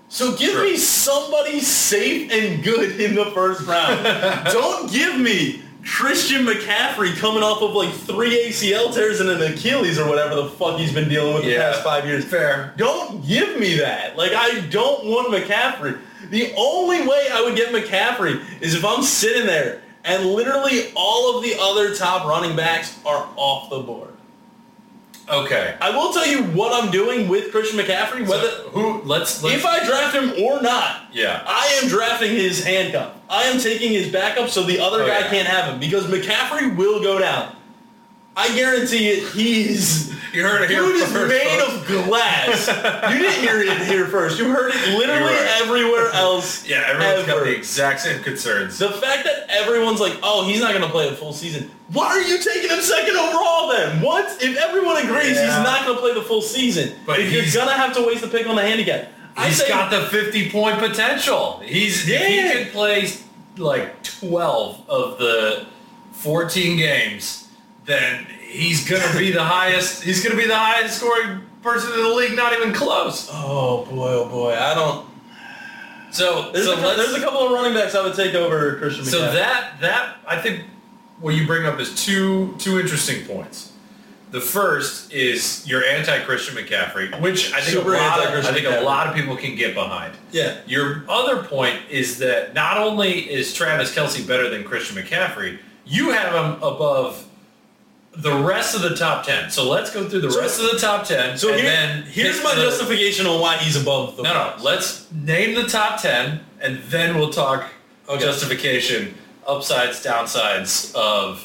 So 0.09 0.35
give 0.37 0.55
True. 0.55 0.71
me 0.71 0.77
somebody 0.77 1.61
safe 1.61 2.31
and 2.33 2.63
good 2.63 3.01
in 3.01 3.15
the 3.15 3.27
first 3.33 3.67
round. 3.67 4.03
don't 4.53 4.91
give 4.91 5.19
me 5.21 5.63
Christian 5.85 6.45
McCaffrey 6.45 7.17
coming 7.17 7.43
off 7.43 7.63
of 7.63 7.73
like 7.73 7.93
three 7.93 8.47
ACL 8.49 8.93
tears 8.93 9.21
and 9.21 9.31
an 9.31 9.41
Achilles 9.53 9.99
or 9.99 10.09
whatever 10.09 10.35
the 10.35 10.47
fuck 10.49 10.79
he's 10.79 10.93
been 10.93 11.09
dealing 11.09 11.35
with 11.35 11.45
the 11.45 11.51
Yeah. 11.53 11.71
past 11.73 11.83
five 11.85 12.05
years. 12.05 12.25
Fair. 12.25 12.75
Don't 12.77 13.27
give 13.27 13.59
me 13.59 13.77
that. 13.79 14.17
Like 14.17 14.33
I 14.35 14.61
don't 14.71 15.07
want 15.07 15.33
McCaffrey. 15.33 15.99
The 16.31 16.53
only 16.57 17.07
way 17.07 17.29
I 17.33 17.43
would 17.43 17.57
get 17.57 17.73
McCaffrey 17.73 18.41
is 18.61 18.75
if 18.75 18.85
I'm 18.85 19.03
sitting 19.03 19.47
there 19.47 19.81
and 20.05 20.27
literally 20.27 20.91
all 20.95 21.37
of 21.37 21.43
the 21.45 21.55
other 21.61 21.95
top 21.95 22.27
running 22.27 22.57
backs 22.57 22.99
are 23.07 23.29
off 23.37 23.71
the 23.71 23.79
board. 23.81 24.11
Okay. 25.31 25.77
I 25.81 25.91
will 25.91 26.13
tell 26.13 26.27
you 26.27 26.43
what 26.45 26.73
I'm 26.83 26.91
doing 26.91 27.29
with 27.29 27.51
Christian 27.51 27.79
McCaffrey. 27.79 28.27
Whether 28.27 28.49
So, 28.49 28.69
who? 28.71 29.03
Let's. 29.03 29.43
let's 29.43 29.57
if 29.57 29.67
I 29.67 29.85
draft 29.85 30.15
him 30.15 30.43
or 30.45 30.63
not, 30.63 31.03
yeah. 31.13 31.43
I 31.47 31.79
am 31.83 31.89
drafting 31.89 32.31
his 32.31 32.65
handcuff. 32.65 33.13
I 33.29 33.43
am 33.45 33.61
taking 33.61 33.93
his 33.93 34.11
backup 34.11 34.49
so 34.49 34.63
the 34.63 34.81
other 34.81 35.03
Oh, 35.03 35.07
guy 35.07 35.21
yeah. 35.21 35.29
can't 35.31 35.49
have 35.49 35.73
him 35.73 35.81
because 35.81 36.07
McCaffrey 36.07 36.75
will 36.77 37.03
go 37.03 37.19
down. 37.19 37.55
I 38.37 38.55
guarantee 38.55 39.09
it. 39.09 39.29
He's 39.33 40.13
You 40.33 40.43
heard 40.43 40.63
it 40.63 40.71
here 40.71 40.81
Dude 40.83 40.97
is 40.97 41.11
first, 41.13 41.29
made 41.29 41.59
folks. 41.61 41.75
of 41.75 41.87
glass. 41.87 42.69
you 43.13 43.19
didn't 43.19 43.41
hear 43.43 43.61
it 43.63 43.79
here 43.87 44.07
first. 44.07 44.39
You 44.39 44.51
heard 44.51 44.73
it 44.75 44.99
literally 44.99 45.33
right. 45.35 45.61
everywhere 45.63 46.11
else. 46.13 46.67
Yeah, 46.69 46.85
everyone's 46.87 47.27
got 47.27 47.45
the 47.45 47.57
exact 47.57 48.01
same 48.01 48.23
concerns. 48.23 48.79
The 48.79 48.91
fact 48.91 49.25
that 49.25 49.47
everyone's 49.49 50.01
like, 50.01 50.19
oh, 50.23 50.47
he's 50.47 50.61
not 50.61 50.71
going 50.73 50.83
to 50.83 50.91
play 50.91 51.09
a 51.09 51.13
full 51.15 51.33
season. 51.33 51.71
Why 51.93 52.07
are 52.09 52.21
you 52.21 52.39
taking 52.39 52.69
him 52.71 52.81
second 52.83 53.17
overall 53.17 53.69
then? 53.69 54.03
What? 54.03 54.43
If 54.43 54.57
everyone 54.59 54.99
agrees 54.99 55.37
Yeah. 55.37 55.47
he's 55.47 55.65
not 55.65 55.85
going 55.87 55.97
to 55.97 56.01
play 56.03 56.13
the 56.15 56.23
full 56.23 56.43
season, 56.43 56.95
But 57.07 57.21
if 57.21 57.33
you're 57.33 57.43
going 57.55 57.69
to 57.75 57.81
have 57.81 57.95
to 57.97 58.03
waste 58.07 58.21
the 58.23 58.29
pick 58.29 58.47
on 58.47 58.57
the 58.57 58.63
handicap. 58.63 59.09
I 59.37 59.47
He's 59.49 59.63
say, 59.63 59.69
got 59.69 59.91
the 59.91 60.07
50 60.09 60.51
point 60.51 60.79
potential. 60.79 61.61
He's 61.65 62.07
Yeah. 62.09 62.27
he 62.27 62.37
can 62.65 62.71
play 62.73 63.11
like 63.57 64.03
12 64.03 64.83
of 64.91 65.19
the 65.19 65.67
14 66.13 66.77
games, 66.77 67.49
then 67.87 68.27
he's 68.49 68.89
gonna 68.89 69.19
be 69.19 69.31
the 69.31 69.45
highest. 69.45 70.03
He's 70.03 70.23
gonna 70.23 70.37
be 70.41 70.47
the 70.47 70.57
highest 70.57 70.99
scoring 70.99 71.43
person 71.63 71.93
in 71.93 72.03
the 72.03 72.15
league. 72.15 72.35
Not 72.37 72.53
even 72.53 72.73
close. 72.73 73.29
oh 73.33 73.85
boy, 73.91 74.13
oh 74.13 74.29
boy, 74.29 74.55
I 74.55 74.75
don't. 74.75 75.07
So 76.11 76.51
There's, 76.53 76.65
so 76.65 76.73
a, 76.73 76.77
cou- 76.77 76.97
there's 76.97 77.15
a 77.15 77.21
couple 77.21 77.41
of 77.41 77.53
running 77.53 77.75
backs 77.75 77.95
I 77.95 78.03
would 78.03 78.15
take 78.15 78.35
over 78.35 78.77
Christian 78.77 79.05
McCaffrey. 79.05 79.11
So 79.11 79.21
that 79.33 79.75
that 79.81 80.17
I 80.27 80.41
think 80.41 80.65
what 81.21 81.35
you 81.35 81.47
bring 81.47 81.67
up 81.67 81.79
is 81.79 81.95
two 82.05 82.55
two 82.59 82.81
interesting 82.81 83.25
points. 83.27 83.73
The 84.31 84.41
first 84.43 85.11
is 85.11 85.67
your 85.67 85.83
anti-Christian 85.85 86.55
McCaffrey, 86.55 87.19
which 87.23 87.51
I 87.55 87.61
think 87.63 87.79
Super 87.79 87.95
a 87.95 87.97
lot 87.97 88.21
of, 88.27 88.45
I 88.45 88.53
think 88.53 88.67
a 88.67 88.83
lot 88.83 89.07
of 89.07 89.15
people 89.15 89.35
can 89.37 89.55
get 89.57 89.75
behind. 89.75 90.13
yeah, 90.33 90.59
Your 90.67 91.03
other 91.09 91.43
point 91.45 91.79
is 91.89 92.19
that 92.19 92.53
not 92.53 92.77
only 92.77 93.21
is 93.31 93.55
Travis 93.55 93.95
Kelce 93.95 94.27
better 94.29 94.51
than 94.51 94.65
Christian 94.65 95.03
McCaffrey, 95.03 95.61
you 95.87 96.11
have 96.11 96.35
him 96.35 96.63
above 96.63 97.27
the 98.19 98.35
rest 98.35 98.75
of 98.75 98.83
the 98.83 98.97
top 98.97 99.25
ten. 99.25 99.49
So 99.51 99.69
let's 99.69 99.91
go 99.91 100.09
through 100.09 100.23
the 100.23 100.31
So- 100.33 100.41
rest 100.41 100.59
of 100.61 100.71
the 100.73 100.79
top 100.79 101.07
ten. 101.07 101.39
So 101.39 101.49
and 101.51 101.61
here- 101.61 101.71
then 101.71 102.03
here's 102.03 102.43
my 102.43 102.55
the- 102.55 102.63
justification 102.63 103.27
on 103.27 103.41
why 103.41 103.57
he's 103.59 103.77
above 103.77 104.17
the 104.17 104.23
No, 104.25 104.35
no. 104.35 104.53
Let's 104.61 105.05
name 105.13 105.55
the 105.55 105.65
top 105.69 106.03
ten, 106.03 106.41
and 106.61 106.83
then 106.91 107.17
we'll 107.19 107.33
talk 107.33 107.65
Okay. 108.09 108.25
justification, 108.25 109.15
upsides, 109.47 110.03
downsides 110.05 110.93
of 110.95 111.45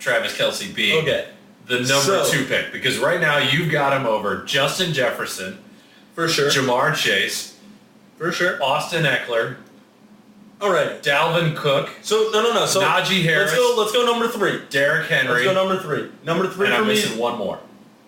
Travis 0.00 0.32
Kelce 0.32 0.74
being 0.74 0.98
Okay. 1.04 1.26
the 1.66 1.76
number 1.80 2.24
So- 2.24 2.30
two 2.30 2.44
pick. 2.46 2.72
Because 2.72 2.98
right 2.98 3.20
now 3.20 3.38
you've 3.38 3.70
got 3.70 3.92
him 3.92 4.04
over 4.06 4.38
Justin 4.44 4.92
Jefferson, 4.92 5.58
For 6.16 6.28
sure. 6.28 6.50
Ja'Marr 6.50 6.96
Chase, 6.96 7.52
For 8.18 8.32
sure. 8.32 8.60
Austin 8.60 9.04
Ekeler, 9.04 9.54
All 10.60 10.70
right. 10.72 11.00
Dalvin 11.02 11.54
Cook, 11.56 11.88
So 12.02 12.30
no, 12.32 12.42
no, 12.42 12.52
no. 12.52 12.66
So 12.66 12.80
Najee 12.82 13.22
Harris. 13.22 13.50
Let's 13.52 13.56
go. 13.56 13.74
Let's 13.78 13.92
go 13.92 14.04
number 14.04 14.28
three. 14.28 14.60
Derrick 14.70 15.08
Henry. 15.08 15.32
Let's 15.32 15.44
go 15.44 15.54
number 15.54 15.80
three. 15.80 16.10
Number 16.24 16.48
three 16.48 16.66
and 16.66 16.74
for 16.76 16.82
I'm 16.82 16.88
me. 16.88 16.94
missing 16.94 17.18
one 17.18 17.38
more. 17.38 17.60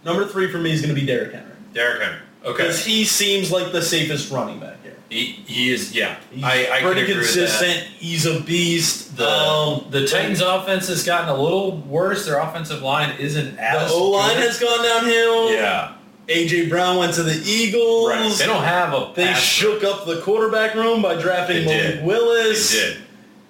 Number 0.05 0.27
three 0.27 0.51
for 0.51 0.59
me 0.59 0.73
is 0.73 0.81
going 0.83 0.95
to 0.95 1.01
be 1.01 1.07
Derrick 1.07 1.33
Henry 1.33 1.53
Derrick 1.75 2.03
Henry. 2.03 2.19
Okay. 2.45 2.63
because 2.65 2.85
he 2.85 3.05
seems 3.05 3.53
like 3.53 3.71
the 3.71 3.83
safest 3.83 4.31
running 4.33 4.59
back 4.59 4.83
here. 4.83 4.97
He, 5.11 5.27
he 5.27 5.73
is, 5.73 5.93
yeah. 5.95 6.17
He's 6.31 6.43
I, 6.43 6.69
I 6.73 6.81
pretty 6.81 7.03
can 7.03 7.11
agree 7.11 7.17
with 7.19 7.35
that. 7.35 7.49
consistent. 7.49 7.87
He's 7.99 8.25
a 8.27 8.41
beast. 8.41 9.17
The, 9.17 9.29
um, 9.29 9.87
the 9.91 10.07
Titans 10.07 10.41
offense 10.41 10.89
has 10.89 11.05
gotten 11.05 11.29
a 11.29 11.37
little 11.37 11.77
worse. 11.79 12.25
Their 12.27 12.39
offensive 12.39 12.81
line 12.81 13.15
isn't 13.19 13.59
as. 13.59 13.91
the 13.91 13.95
O 13.95 14.11
line 14.11 14.37
has 14.37 14.59
gone 14.59 14.83
downhill. 14.85 15.53
Yeah. 15.53 15.97
AJ 16.31 16.69
Brown 16.71 16.97
went 16.97 17.15
to 17.15 17.23
the 17.23 17.35
Eagles. 17.45 18.09
Right. 18.11 18.33
They 18.39 18.47
don't 18.47 18.63
have 18.65 18.95
a 18.95 19.13
They 19.15 19.35
shook 19.35 19.83
up 19.85 20.07
the 20.07 20.21
quarterback 20.21 20.75
room 20.75 21.03
by 21.03 21.21
drafting 21.21 21.65
Malik. 21.65 22.05
Willis. 22.05 22.73
They 22.73 22.79
did. 22.79 22.97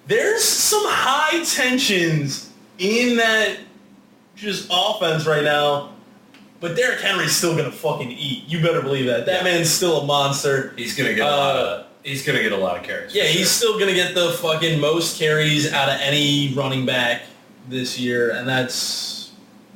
There's 0.07 0.43
some 0.43 0.83
high 0.85 1.43
tensions 1.43 2.49
in 2.79 3.17
that 3.17 3.57
just 4.35 4.67
offense 4.71 5.25
right 5.25 5.43
now. 5.43 5.89
But 6.59 6.75
Derrick 6.75 6.99
Henry's 7.01 7.35
still 7.35 7.55
gonna 7.55 7.71
fucking 7.71 8.11
eat. 8.11 8.43
You 8.47 8.61
better 8.61 8.81
believe 8.81 9.05
that. 9.07 9.25
That 9.25 9.43
man's 9.43 9.69
still 9.69 10.01
a 10.01 10.05
monster. 10.05 10.73
He's 10.77 10.95
gonna 10.95 11.13
get 11.13 11.25
a 11.27 11.29
lot 11.31 11.55
Uh, 11.55 11.59
of. 11.59 11.85
He's 12.03 12.25
gonna 12.25 12.41
get 12.41 12.51
a 12.51 12.57
lot 12.57 12.77
of 12.77 12.83
carries. 12.83 13.13
Yeah, 13.13 13.23
for 13.23 13.29
he's 13.29 13.49
still 13.49 13.79
gonna 13.79 13.93
get 13.93 14.15
the 14.15 14.31
fucking 14.31 14.79
most 14.79 15.17
carries 15.19 15.71
out 15.71 15.87
of 15.89 15.99
any 16.01 16.51
running 16.55 16.85
back 16.85 17.23
this 17.69 17.99
year, 17.99 18.31
and 18.31 18.47
that's 18.47 19.20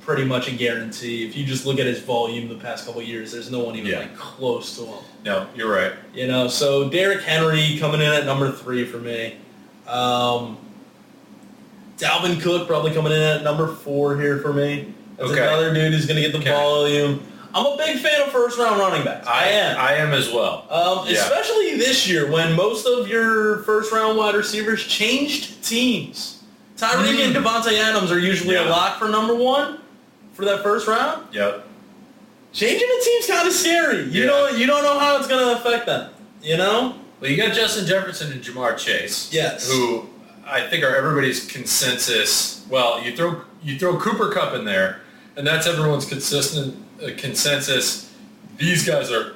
pretty 0.05 0.23
much 0.23 0.47
a 0.47 0.51
guarantee. 0.51 1.27
If 1.27 1.35
you 1.35 1.43
just 1.45 1.65
look 1.65 1.79
at 1.79 1.85
his 1.87 1.99
volume 1.99 2.47
the 2.47 2.55
past 2.55 2.85
couple 2.85 3.01
years, 3.01 3.31
there's 3.31 3.49
no 3.49 3.59
one 3.59 3.75
even 3.75 3.89
Yeah. 3.91 3.99
like 3.99 4.15
close 4.17 4.75
to 4.77 4.85
him. 4.85 4.99
No, 5.25 5.47
you're 5.55 5.71
right. 5.71 5.93
You 6.13 6.27
know, 6.27 6.47
so 6.47 6.87
Derrick 6.89 7.21
Henry 7.23 7.77
coming 7.79 8.01
in 8.01 8.07
at 8.13 8.25
number 8.25 8.51
three 8.51 8.85
for 8.85 8.97
me. 8.97 9.35
Um, 9.87 10.57
Dalvin 11.97 12.39
Cook 12.41 12.67
probably 12.67 12.91
coming 12.91 13.11
in 13.13 13.19
at 13.19 13.43
number 13.43 13.67
four 13.67 14.19
here 14.19 14.39
for 14.39 14.53
me. 14.53 14.93
That's 15.17 15.31
Okay. 15.31 15.41
another 15.41 15.73
dude 15.73 15.93
who's 15.93 16.05
going 16.05 16.17
to 16.17 16.21
get 16.21 16.33
the 16.33 16.39
Okay. 16.39 16.51
volume. 16.51 17.21
I'm 17.53 17.65
a 17.65 17.77
big 17.77 17.99
fan 17.99 18.21
of 18.21 18.31
first 18.33 18.59
round 18.59 18.79
running 18.79 19.03
backs. 19.05 19.25
I 19.27 19.45
am. 19.47 19.77
I 19.79 19.93
am 19.95 20.13
as 20.13 20.29
well. 20.29 20.65
Um, 20.69 21.07
Yeah. 21.07 21.19
Especially 21.21 21.77
this 21.77 22.07
year 22.07 22.29
when 22.29 22.53
most 22.53 22.85
of 22.85 23.07
your 23.07 23.59
first 23.59 23.91
round 23.93 24.17
wide 24.17 24.35
receivers 24.35 24.83
changed 24.83 25.63
teams. 25.63 26.39
Tyreek 26.77 27.23
and 27.25 27.33
Davante 27.33 27.79
Adams 27.79 28.11
are 28.11 28.19
usually 28.19 28.55
a 28.55 28.63
Mm. 28.63 28.69
Lock 28.69 28.99
for 28.99 29.07
number 29.07 29.33
one 29.33 29.77
for 30.35 30.45
that 30.45 30.61
first 30.61 30.87
round. 30.87 31.33
Yep. 31.33 31.65
Changing 32.53 32.87
the 32.87 33.01
team's 33.03 33.27
kind 33.27 33.47
of 33.47 33.53
scary. 33.53 34.03
You 34.03 34.21
Yeah. 34.21 34.27
don't 34.27 34.57
you 34.57 34.65
don't 34.67 34.83
know 34.83 34.99
how 34.99 35.17
it's 35.17 35.27
going 35.27 35.43
to 35.45 35.59
affect 35.61 35.87
them. 35.87 36.11
You 36.43 36.57
know? 36.57 36.95
Well, 37.19 37.31
you 37.31 37.37
got 37.37 37.53
Justin 37.53 37.85
Jefferson 37.87 38.31
and 38.31 38.41
Ja'Marr 38.43 38.77
Chase. 38.77 39.29
Yes. 39.33 39.69
Who 39.71 40.07
I 40.45 40.61
think 40.67 40.83
are 40.83 40.95
everybody's 40.95 41.45
consensus. 41.51 42.63
Well, 42.69 43.01
you 43.03 43.15
throw 43.15 43.41
you 43.63 43.79
throw 43.79 43.97
Cooper 43.97 44.29
Kupp 44.31 44.53
in 44.53 44.63
there, 44.65 45.01
and 45.35 45.45
that's 45.47 45.65
everyone's 45.65 46.05
consistent 46.05 46.75
uh, 47.03 47.09
consensus. 47.17 48.11
These 48.57 48.85
guys 48.87 49.11
are 49.11 49.33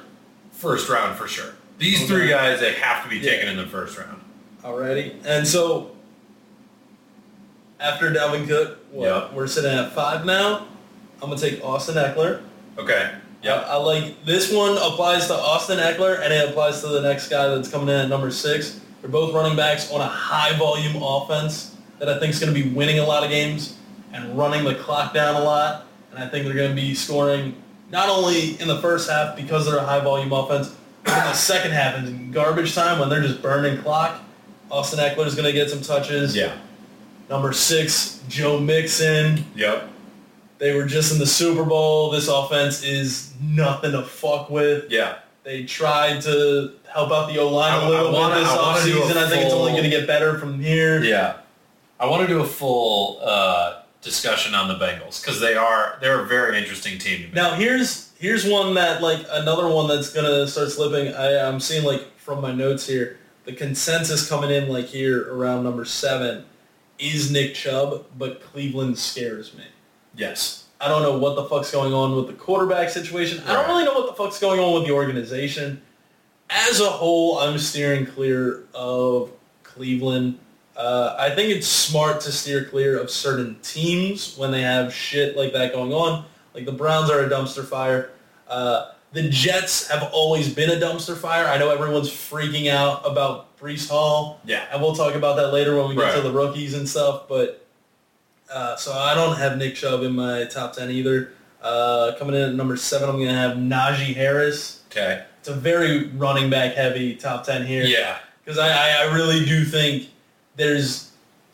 first 0.52 0.88
round 0.88 1.18
for 1.18 1.26
sure. 1.26 1.54
These 1.78 2.06
three 2.06 2.28
guys 2.28 2.60
they 2.60 2.74
have 2.74 3.02
to 3.04 3.08
be 3.10 3.16
Yeah. 3.16 3.32
taken 3.32 3.48
in 3.48 3.56
the 3.56 3.66
first 3.66 3.98
round. 3.98 4.20
Alrighty. 4.62 5.14
And 5.24 5.46
so 5.48 5.90
after 7.80 8.10
Dalvin 8.10 8.46
Cook, 8.46 8.78
what, 8.92 9.06
Yep. 9.06 9.32
we're 9.32 9.46
sitting 9.46 9.72
at 9.72 9.92
five 9.94 10.24
now. 10.24 10.66
I'm 11.22 11.28
gonna 11.28 11.40
take 11.40 11.64
Austin 11.64 11.96
Ekeler. 11.96 12.42
Okay. 12.78 13.12
Yep. 13.42 13.66
I, 13.66 13.70
I 13.70 13.76
like 13.76 14.24
this 14.24 14.52
one 14.52 14.76
applies 14.76 15.26
to 15.28 15.34
Austin 15.34 15.78
Ekeler 15.78 16.20
and 16.22 16.32
it 16.32 16.48
applies 16.48 16.80
to 16.82 16.88
the 16.88 17.00
next 17.00 17.28
guy 17.28 17.48
that's 17.48 17.70
coming 17.70 17.88
in 17.88 18.00
at 18.00 18.08
number 18.08 18.30
six. 18.30 18.80
They're 19.00 19.10
both 19.10 19.34
running 19.34 19.56
backs 19.56 19.90
on 19.90 20.00
a 20.00 20.06
high 20.06 20.56
volume 20.58 21.02
offense 21.02 21.76
that 21.98 22.08
I 22.08 22.18
think 22.18 22.32
is 22.34 22.40
going 22.40 22.52
to 22.54 22.62
be 22.62 22.68
winning 22.70 22.98
a 22.98 23.04
lot 23.04 23.24
of 23.24 23.30
games 23.30 23.76
and 24.12 24.36
running 24.36 24.64
the 24.64 24.74
clock 24.74 25.14
down 25.14 25.36
a 25.36 25.44
lot. 25.44 25.86
And 26.10 26.18
I 26.22 26.28
think 26.28 26.44
they're 26.44 26.54
going 26.54 26.70
to 26.70 26.76
be 26.76 26.94
scoring 26.94 27.54
not 27.90 28.08
only 28.08 28.60
in 28.60 28.68
the 28.68 28.78
first 28.80 29.08
half 29.08 29.36
because 29.36 29.66
they're 29.66 29.78
a 29.78 29.84
high 29.84 30.00
volume 30.00 30.32
offense, 30.32 30.74
but 31.04 31.12
in 31.12 31.24
the 31.24 31.32
second 31.32 31.72
half 31.72 31.96
in 31.96 32.30
garbage 32.30 32.74
time 32.74 32.98
when 32.98 33.08
they're 33.08 33.22
just 33.22 33.40
burning 33.40 33.80
clock. 33.82 34.20
Austin 34.70 34.98
Ekeler 34.98 35.26
is 35.26 35.34
going 35.34 35.46
to 35.46 35.52
get 35.52 35.70
some 35.70 35.80
touches. 35.80 36.36
Yeah. 36.36 36.56
Number 37.28 37.52
six, 37.52 38.22
Joe 38.28 38.60
Mixon. 38.60 39.44
Yep. 39.54 39.89
They 40.60 40.74
were 40.76 40.84
just 40.84 41.12
in 41.12 41.18
the 41.18 41.26
Super 41.26 41.64
Bowl. 41.64 42.10
This 42.10 42.28
offense 42.28 42.84
is 42.84 43.32
nothing 43.42 43.92
to 43.92 44.02
fuck 44.02 44.50
with. 44.50 44.90
Yeah. 44.90 45.16
They 45.42 45.64
tried 45.64 46.20
to 46.22 46.74
help 46.92 47.10
out 47.10 47.32
the 47.32 47.38
O-line 47.38 47.72
I- 47.72 47.86
a 47.86 47.88
little 47.88 48.12
bit 48.12 48.34
this 48.34 48.48
offseason. 48.48 49.16
I 49.16 49.28
think 49.28 49.44
it's 49.46 49.54
only 49.54 49.72
going 49.72 49.84
to 49.84 49.90
get 49.90 50.06
better 50.06 50.38
from 50.38 50.60
here. 50.60 51.02
Yeah. 51.02 51.38
I 51.98 52.06
want 52.06 52.22
to 52.22 52.28
do 52.28 52.40
a 52.40 52.46
full 52.46 53.20
uh, 53.22 53.82
discussion 54.02 54.54
on 54.54 54.68
the 54.68 54.74
Bengals 54.74 55.22
because 55.22 55.40
they 55.40 55.54
are 55.54 55.98
they're 56.00 56.20
a 56.20 56.26
very 56.26 56.58
interesting 56.58 56.98
team 56.98 57.30
to. 57.30 57.34
Now 57.34 57.54
here's 57.54 58.10
here's 58.18 58.46
one 58.46 58.74
that 58.74 59.02
like 59.02 59.24
another 59.30 59.68
one 59.68 59.86
that's 59.88 60.10
gonna 60.10 60.46
start 60.46 60.70
slipping. 60.70 61.12
I, 61.14 61.46
I'm 61.46 61.60
seeing 61.60 61.84
like 61.84 62.16
from 62.18 62.40
my 62.40 62.52
notes 62.52 62.86
here, 62.86 63.18
the 63.44 63.52
consensus 63.52 64.26
coming 64.28 64.50
in 64.50 64.68
like 64.70 64.86
here 64.86 65.30
around 65.30 65.64
number 65.64 65.84
seven 65.84 66.44
is 66.98 67.30
Nick 67.30 67.54
Chubb, 67.54 68.06
but 68.16 68.42
Cleveland 68.42 68.98
scares 68.98 69.54
me. 69.54 69.64
Yes. 70.20 70.64
I 70.80 70.88
don't 70.88 71.02
know 71.02 71.18
what 71.18 71.34
the 71.36 71.44
fuck's 71.44 71.70
going 71.70 71.92
on 71.92 72.14
with 72.16 72.26
the 72.28 72.32
quarterback 72.32 72.88
situation. 72.90 73.42
I 73.46 73.52
don't 73.52 73.66
really 73.68 73.84
know 73.84 73.92
what 73.94 74.06
the 74.06 74.14
fuck's 74.14 74.38
going 74.38 74.60
on 74.60 74.74
with 74.74 74.86
the 74.86 74.92
organization. 74.94 75.82
As 76.48 76.80
a 76.80 76.88
whole, 76.88 77.38
I'm 77.38 77.58
steering 77.58 78.06
clear 78.06 78.64
of 78.74 79.30
Cleveland. 79.62 80.38
Uh, 80.76 81.14
I 81.18 81.34
think 81.34 81.50
it's 81.54 81.66
smart 81.66 82.20
to 82.22 82.32
steer 82.32 82.64
clear 82.64 82.98
of 82.98 83.10
certain 83.10 83.58
teams 83.62 84.36
when 84.38 84.50
they 84.50 84.62
have 84.62 84.92
shit 84.94 85.36
like 85.36 85.52
that 85.52 85.72
going 85.72 85.92
on. 85.92 86.24
Like 86.54 86.64
the 86.64 86.72
Browns 86.72 87.10
are 87.10 87.20
a 87.20 87.28
dumpster 87.28 87.64
fire. 87.64 88.10
Uh, 88.48 88.92
the 89.12 89.28
Jets 89.28 89.88
have 89.88 90.08
always 90.12 90.52
been 90.52 90.70
a 90.70 90.80
dumpster 90.80 91.16
fire. 91.16 91.46
I 91.46 91.58
know 91.58 91.70
everyone's 91.70 92.08
freaking 92.10 92.68
out 92.68 93.02
about 93.06 93.56
Breece 93.58 93.88
Hall. 93.88 94.40
Yeah. 94.44 94.64
And 94.72 94.80
we'll 94.80 94.94
talk 94.94 95.14
about 95.14 95.36
that 95.36 95.52
later 95.52 95.76
when 95.76 95.88
we 95.90 95.94
get 95.94 96.02
Right. 96.04 96.14
to 96.16 96.22
the 96.22 96.32
rookies 96.32 96.74
and 96.74 96.88
stuff. 96.88 97.28
But 97.28 97.59
uh, 98.52 98.76
so 98.76 98.92
I 98.92 99.14
don't 99.14 99.36
have 99.36 99.56
Nick 99.58 99.74
Chubb 99.74 100.02
in 100.02 100.14
my 100.14 100.44
top 100.44 100.74
ten 100.74 100.90
either. 100.90 101.32
Uh, 101.62 102.12
coming 102.18 102.34
in 102.34 102.40
at 102.42 102.54
number 102.54 102.76
seven, 102.76 103.08
I'm 103.08 103.18
gonna 103.18 103.32
have 103.34 103.56
Najee 103.56 104.14
Harris. 104.14 104.82
Okay. 104.90 105.24
It's 105.40 105.48
a 105.48 105.54
very 105.54 106.08
running 106.08 106.50
back 106.50 106.74
heavy 106.74 107.14
top 107.14 107.44
ten 107.44 107.66
here. 107.66 107.84
Yeah. 107.84 108.18
Because 108.44 108.58
I, 108.58 108.68
I, 108.68 109.02
I 109.08 109.14
really 109.14 109.44
do 109.44 109.64
think 109.64 110.08
there's, 110.56 111.10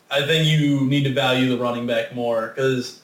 I 0.09 0.21
think 0.25 0.47
you 0.47 0.81
need 0.87 1.03
to 1.03 1.13
value 1.13 1.49
the 1.49 1.57
running 1.57 1.85
back 1.85 2.15
more 2.15 2.47
because 2.55 3.01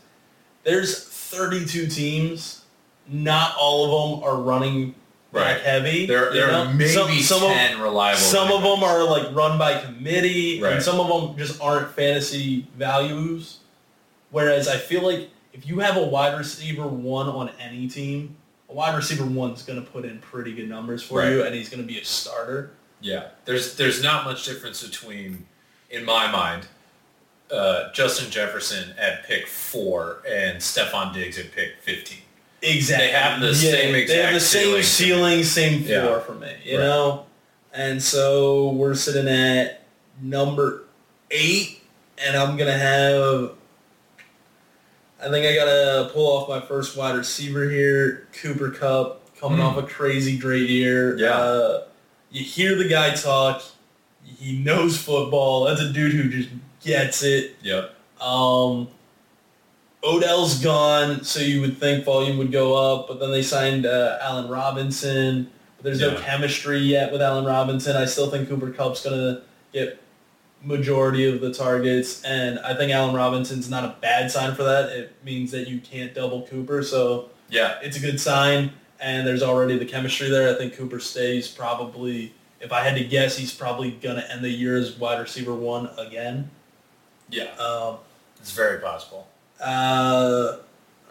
there's 0.64 1.04
32 1.08 1.88
teams. 1.88 2.62
Not 3.08 3.56
all 3.60 3.84
of 4.14 4.22
them 4.22 4.24
are 4.30 4.42
running 4.42 4.92
back 5.32 5.58
Right. 5.58 5.62
heavy. 5.62 6.06
There, 6.06 6.32
there 6.32 6.48
know? 6.52 6.64
are 6.66 6.74
maybe 6.74 6.88
some, 6.90 7.10
some 7.12 7.44
of- 7.44 7.80
reliable. 7.82 8.20
some 8.20 8.52
of 8.52 8.62
them 8.62 8.84
are 8.84 9.04
like 9.04 9.36
run 9.36 9.58
by 9.58 9.80
committee, 9.82 10.62
Right. 10.62 10.74
and 10.74 10.82
some 10.84 11.00
of 11.00 11.08
them 11.08 11.38
just 11.38 11.60
aren't 11.62 11.92
fantasy 11.96 12.68
values. 12.78 13.58
Whereas 14.34 14.68
I 14.68 14.78
feel 14.78 15.04
like 15.04 15.30
if 15.54 15.68
you 15.68 15.78
have 15.80 15.96
a 15.96 16.04
wide 16.04 16.36
receiver 16.36 16.88
one 16.88 17.28
on 17.28 17.52
any 17.62 17.88
team, 17.88 18.36
a 18.68 18.74
wide 18.74 18.96
receiver 18.96 19.24
one's 19.26 19.62
going 19.62 19.80
to 19.80 19.88
put 19.88 20.06
in 20.06 20.18
pretty 20.18 20.56
good 20.56 20.68
numbers 20.68 21.04
for 21.04 21.20
Right. 21.20 21.30
you, 21.30 21.44
and 21.44 21.54
he's 21.54 21.70
going 21.70 21.84
to 21.84 21.88
be 21.88 22.00
a 22.00 22.04
starter. 22.04 22.72
Yeah, 23.00 23.26
there's 23.46 23.76
there's 23.76 24.02
not 24.02 24.26
much 24.26 24.44
difference 24.46 24.82
between, 24.82 25.46
in 25.92 26.04
my 26.04 26.32
mind, 26.32 26.66
uh, 27.52 27.92
Justin 27.94 28.32
Jefferson 28.32 28.96
at 28.98 29.24
pick 29.28 29.46
four 29.46 30.24
and 30.28 30.58
Stefon 30.58 31.14
Diggs 31.14 31.38
at 31.38 31.52
pick 31.52 31.76
fifteen. 31.82 32.24
Exactly. 32.64 33.08
They 33.08 33.14
have 33.14 33.40
the 33.40 33.54
same 33.54 33.92
They 34.08 34.18
have 34.18 34.34
the 34.34 34.40
same 34.40 34.64
ceiling 34.82 34.84
ceiling, 34.84 35.44
same 35.44 35.84
floor 35.84 36.18
Yeah. 36.18 36.20
for 36.22 36.34
me. 36.34 36.56
You 36.64 36.80
Right. 36.80 36.86
know, 36.86 37.26
and 37.72 38.02
so 38.02 38.70
we're 38.70 38.96
sitting 38.96 39.28
at 39.28 39.84
number 40.22 40.86
eight, 41.30 41.84
and 42.18 42.36
I'm 42.36 42.58
gonna 42.58 42.78
have. 42.80 43.52
I 45.26 45.30
think 45.30 45.46
I 45.46 45.56
gotta 45.56 46.10
pull 46.14 46.28
off 46.38 46.50
my 46.50 46.60
first 46.60 46.98
wide 46.98 47.16
receiver 47.16 47.70
here, 47.70 48.28
Cooper 48.42 48.70
Kupp, 48.72 49.22
coming 49.40 49.60
Hmm. 49.60 49.66
off 49.66 49.78
a 49.78 49.84
crazy 49.84 50.38
great 50.38 50.70
year. 50.70 51.18
Yeah. 51.18 51.38
Uh, 51.38 51.82
you 52.32 52.44
hear 52.44 52.76
the 52.76 52.88
guy 52.88 53.12
talk. 53.14 53.64
He 54.26 54.58
knows 54.58 54.98
football. 54.98 55.66
That's 55.66 55.82
a 55.82 55.92
dude 55.94 56.14
who 56.14 56.30
just 56.30 56.50
gets 56.84 57.24
it. 57.24 57.56
Yep. 57.62 57.94
Um, 58.22 58.88
Odell's 60.04 60.62
gone, 60.62 61.24
so 61.24 61.40
you 61.40 61.62
would 61.62 61.78
think 61.78 62.04
volume 62.04 62.38
would 62.38 62.52
go 62.52 62.76
up, 62.76 63.08
but 63.08 63.20
then 63.20 63.32
they 63.32 63.42
signed 63.44 63.86
uh, 63.86 64.18
Allen 64.22 64.50
Robinson. 64.50 65.50
But 65.78 65.86
there's 65.86 66.02
no 66.02 66.16
chemistry 66.20 66.80
yet 66.80 67.12
with 67.14 67.22
Allen 67.22 67.46
Robinson. 67.46 67.96
I 67.96 68.06
still 68.06 68.30
think 68.30 68.50
Cooper 68.50 68.72
Kupp's 68.72 69.02
gonna 69.04 69.42
get 69.72 70.02
majority 70.64 71.26
of 71.28 71.42
the 71.42 71.54
targets, 71.54 72.24
and 72.24 72.58
I 72.60 72.74
think 72.76 72.92
Allen 72.92 73.14
Robinson's 73.14 73.70
not 73.70 73.84
a 73.84 73.96
bad 74.02 74.32
sign 74.32 74.56
for 74.56 74.64
that. 74.64 74.90
It 74.90 75.14
means 75.24 75.52
that 75.52 75.68
you 75.68 75.80
can't 75.82 76.14
double 76.14 76.48
Cooper, 76.48 76.82
so 76.84 77.30
Yeah. 77.50 77.76
it's 77.82 77.98
a 77.98 78.00
good 78.00 78.20
sign. 78.20 78.72
And 79.00 79.28
there's 79.28 79.44
already 79.44 79.78
the 79.78 79.86
chemistry 79.86 80.30
there. 80.30 80.50
I 80.50 80.58
think 80.58 80.76
Cooper 80.78 81.00
stays 81.00 81.50
probably. 81.50 82.34
If 82.62 82.72
I 82.72 82.80
had 82.82 82.96
to 82.98 83.04
guess, 83.04 83.36
he's 83.38 83.54
probably 83.54 83.92
gonna 83.92 84.26
end 84.32 84.42
the 84.46 84.50
year 84.50 84.78
as 84.78 84.94
wide 84.94 85.20
receiver 85.20 85.54
one 85.54 85.90
again. 85.98 86.50
Yeah. 87.30 87.54
Um, 87.58 87.98
It's 88.40 88.52
very 88.52 88.80
possible. 88.80 89.28
Uh, 89.60 90.58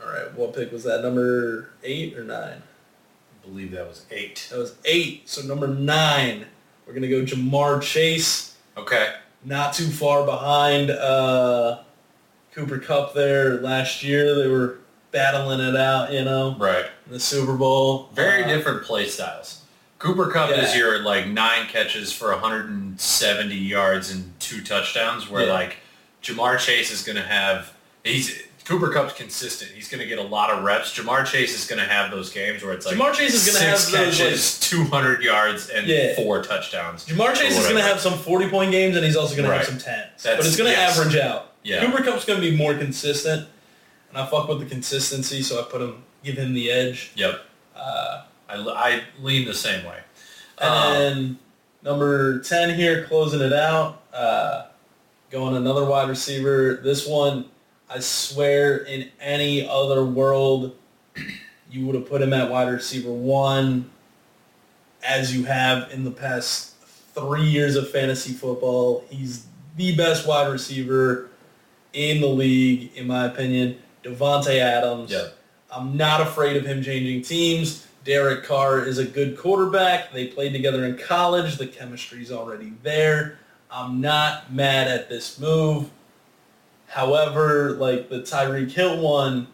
all 0.02 0.08
right. 0.10 0.32
What 0.34 0.54
pick 0.54 0.72
was 0.72 0.84
that? 0.84 1.02
Number 1.02 1.70
eight 1.82 2.16
or 2.16 2.24
nine? 2.24 2.62
I 2.62 3.46
believe 3.46 3.72
that 3.72 3.86
was 3.88 4.04
eight. 4.10 4.46
That 4.50 4.58
was 4.58 4.74
eight. 4.86 5.28
So 5.28 5.42
number 5.42 5.66
nine, 5.66 6.46
we're 6.86 6.94
gonna 6.94 7.08
go 7.08 7.22
Ja'Marr 7.22 7.82
Chase. 7.82 8.54
Okay. 8.78 9.14
Not 9.44 9.74
too 9.74 9.88
far 9.88 10.24
behind 10.24 10.90
uh, 10.90 11.78
Cooper 12.54 12.78
Kupp 12.78 13.14
there 13.14 13.60
last 13.60 14.02
year. 14.02 14.34
They 14.34 14.48
were 14.48 14.78
battling 15.10 15.60
it 15.60 15.76
out, 15.76 16.12
you 16.12 16.24
know, 16.24 16.54
Right. 16.58 16.86
in 17.06 17.12
the 17.12 17.20
Super 17.20 17.54
Bowl. 17.54 18.08
Very 18.14 18.44
Uh, 18.44 18.48
different 18.48 18.84
play 18.84 19.08
styles. 19.08 19.58
Cooper 19.98 20.30
Kupp 20.30 20.50
Yeah. 20.50 20.64
is 20.64 20.76
your 20.76 21.00
like 21.00 21.26
nine 21.26 21.66
catches 21.66 22.12
for 22.12 22.32
170 22.32 23.54
yards 23.56 24.10
and 24.10 24.32
two 24.40 24.62
touchdowns, 24.62 25.28
where 25.28 25.46
Yeah. 25.46 25.52
like 25.52 25.76
Ja'Marr 26.22 26.58
Chase 26.58 26.90
is 26.92 27.02
going 27.02 27.16
to 27.16 27.22
have 27.22 27.72
he's 28.04 28.36
Cooper 28.64 28.90
Kupp's 28.90 29.12
consistent. 29.14 29.72
He's 29.72 29.88
going 29.88 30.00
to 30.00 30.06
get 30.06 30.18
a 30.18 30.22
lot 30.22 30.50
of 30.50 30.62
reps. 30.62 30.96
Ja'Marr 30.96 31.26
Chase 31.26 31.58
is 31.58 31.66
going 31.68 31.80
to 31.80 31.88
have 31.90 32.10
those 32.10 32.30
games 32.30 32.62
where 32.62 32.72
it's 32.72 32.86
like 32.86 32.96
Ja'Marr 32.96 33.12
Chase 33.12 33.34
is 33.34 33.46
gonna 33.46 33.58
six 33.76 33.92
have 33.92 34.06
those, 34.06 34.18
catches, 34.18 34.60
200 34.60 35.22
yards, 35.22 35.68
and 35.68 35.86
Yeah. 35.86 36.14
four 36.14 36.42
touchdowns. 36.42 37.04
Ja'Marr 37.06 37.34
Chase 37.34 37.58
is 37.58 37.64
going 37.64 37.76
to 37.76 37.82
have 37.82 37.98
some 38.00 38.14
40-point 38.14 38.70
games, 38.70 38.94
and 38.96 39.04
he's 39.04 39.16
also 39.16 39.34
going 39.36 39.48
to 39.48 39.54
have 39.56 39.66
some 39.66 39.78
10s. 39.78 40.22
That's- 40.22 40.36
but 40.36 40.46
it's 40.46 40.56
going 40.56 40.70
to 40.70 40.76
yes. 40.76 40.96
average 40.98 41.16
out. 41.16 41.52
Yeah. 41.64 41.84
Cooper 41.84 42.02
Kupp's 42.04 42.24
going 42.24 42.40
to 42.40 42.50
be 42.50 42.56
more 42.56 42.74
consistent, 42.74 43.48
and 44.10 44.18
I 44.18 44.26
fuck 44.26 44.48
with 44.48 44.60
the 44.60 44.66
consistency, 44.66 45.42
so 45.42 45.60
I 45.60 45.64
put 45.64 45.80
him, 45.82 46.04
give 46.22 46.36
him 46.36 46.54
the 46.54 46.70
edge. 46.70 47.10
Yep. 47.16 47.40
Uh, 47.74 48.22
I, 48.48 48.54
I 48.56 49.02
lean 49.20 49.46
the 49.46 49.54
same 49.54 49.84
way. 49.84 49.98
And 50.58 50.68
Um, 50.72 50.92
then 50.92 51.38
number 51.82 52.38
10 52.40 52.74
here, 52.76 53.04
closing 53.06 53.40
it 53.40 53.52
out, 53.52 54.02
uh, 54.14 54.66
going 55.30 55.56
another 55.56 55.84
wide 55.84 56.08
receiver. 56.08 56.76
This 56.84 57.06
one, 57.06 57.46
I 57.94 58.00
swear, 58.00 58.78
in 58.78 59.10
any 59.20 59.68
other 59.68 60.02
world, 60.04 60.74
you 61.70 61.84
would 61.84 61.94
have 61.94 62.08
put 62.08 62.22
him 62.22 62.32
at 62.32 62.50
wide 62.50 62.68
receiver 62.68 63.12
one, 63.12 63.90
as 65.06 65.36
you 65.36 65.44
have 65.44 65.90
in 65.90 66.04
the 66.04 66.10
past 66.10 66.74
three 67.14 67.44
years 67.44 67.76
of 67.76 67.90
fantasy 67.90 68.32
football. 68.32 69.04
He's 69.10 69.46
the 69.76 69.94
best 69.94 70.26
wide 70.26 70.50
receiver 70.50 71.28
in 71.92 72.22
the 72.22 72.28
league, 72.28 72.96
in 72.96 73.06
my 73.06 73.26
opinion. 73.26 73.76
Davante 74.02 74.58
Adams. 74.58 75.10
Yep. 75.10 75.36
I'm 75.70 75.96
not 75.96 76.22
afraid 76.22 76.56
of 76.56 76.64
him 76.64 76.82
changing 76.82 77.22
teams. 77.22 77.86
Derek 78.04 78.44
Carr 78.44 78.84
is 78.86 78.96
a 78.98 79.04
good 79.04 79.36
quarterback. 79.36 80.12
They 80.12 80.28
played 80.28 80.52
together 80.52 80.86
in 80.86 80.96
college. 80.96 81.56
The 81.56 81.66
chemistry's 81.66 82.32
already 82.32 82.72
there. 82.82 83.38
I'm 83.70 84.00
not 84.00 84.52
mad 84.52 84.88
at 84.88 85.10
this 85.10 85.38
move. 85.38 85.90
However, 86.92 87.72
like 87.72 88.10
the 88.10 88.18
Tyreek 88.20 88.70
Hill 88.70 89.00
one, 89.00 89.46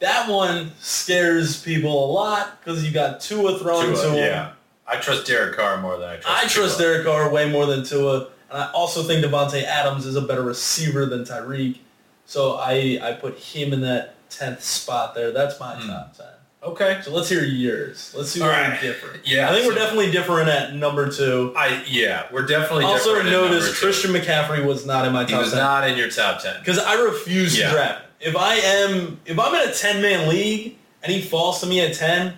that 0.00 0.28
one 0.28 0.72
scares 0.78 1.62
people 1.62 2.04
a 2.04 2.08
lot 2.12 2.60
because 2.60 2.84
you 2.84 2.92
got 2.92 3.20
Tua 3.22 3.58
throwing 3.58 3.94
Tua, 3.94 4.02
to 4.02 4.10
him. 4.10 4.16
yeah. 4.18 4.52
I 4.86 4.96
trust 4.96 5.26
Derek 5.26 5.56
Carr 5.56 5.80
more 5.80 5.96
than 5.96 6.10
I 6.10 6.16
trust 6.18 6.44
I 6.44 6.46
trust 6.48 6.78
Derek 6.78 7.06
Carr 7.06 7.30
way 7.30 7.50
more 7.50 7.64
than 7.64 7.82
Tua, 7.82 8.28
and 8.50 8.58
I 8.62 8.70
also 8.72 9.02
think 9.02 9.24
Davante 9.24 9.62
Adams 9.64 10.04
is 10.04 10.16
a 10.16 10.20
better 10.20 10.42
receiver 10.42 11.06
than 11.06 11.24
Tyreek. 11.24 11.78
So 12.26 12.56
I 12.56 12.98
I 13.02 13.12
put 13.12 13.38
him 13.38 13.72
in 13.72 13.80
that 13.80 14.14
tenth 14.28 14.62
spot 14.62 15.14
there. 15.14 15.32
That's 15.32 15.58
my 15.58 15.76
Hmm. 15.76 15.88
top 15.88 16.14
ten. 16.16 16.26
Okay. 16.66 17.00
So 17.04 17.12
let's 17.12 17.28
hear 17.28 17.44
yours. 17.44 18.12
Let's 18.16 18.30
see 18.30 18.40
All 18.40 18.48
where 18.48 18.56
right. 18.60 18.70
we're 18.72 18.80
different. 18.92 19.26
Yeah, 19.26 19.48
I 19.50 19.54
think 19.54 19.66
we're 19.66 19.74
definitely 19.74 20.10
different 20.10 20.48
at 20.48 20.74
number 20.74 21.10
two. 21.10 21.52
I 21.56 21.82
yeah, 21.86 22.26
we're 22.32 22.46
definitely 22.46 22.84
Also 22.84 23.10
different 23.14 23.28
in 23.28 23.32
notice 23.32 23.64
number 23.64 23.74
two. 23.78 23.86
Christian 23.86 24.10
McCaffrey 24.12 24.64
was 24.66 24.84
not 24.84 25.06
in 25.06 25.12
my 25.12 25.22
top. 25.22 25.30
He 25.30 25.36
was 25.36 25.50
ten 25.50 25.58
not 25.60 25.88
in 25.88 25.96
your 25.96 26.10
top 26.10 26.42
ten. 26.42 26.58
because 26.60 26.78
I 26.78 26.94
refuse 26.94 27.58
Yeah. 27.58 27.68
to 27.68 27.72
draft. 27.74 28.02
If 28.20 28.36
I 28.36 28.54
am 28.56 29.20
if 29.26 29.38
I'm 29.38 29.54
in 29.54 29.68
a 29.68 29.72
ten 29.72 30.02
man 30.02 30.28
league 30.28 30.76
and 31.02 31.12
he 31.12 31.20
falls 31.22 31.60
to 31.60 31.66
me 31.66 31.80
at 31.80 31.94
ten, 31.94 32.36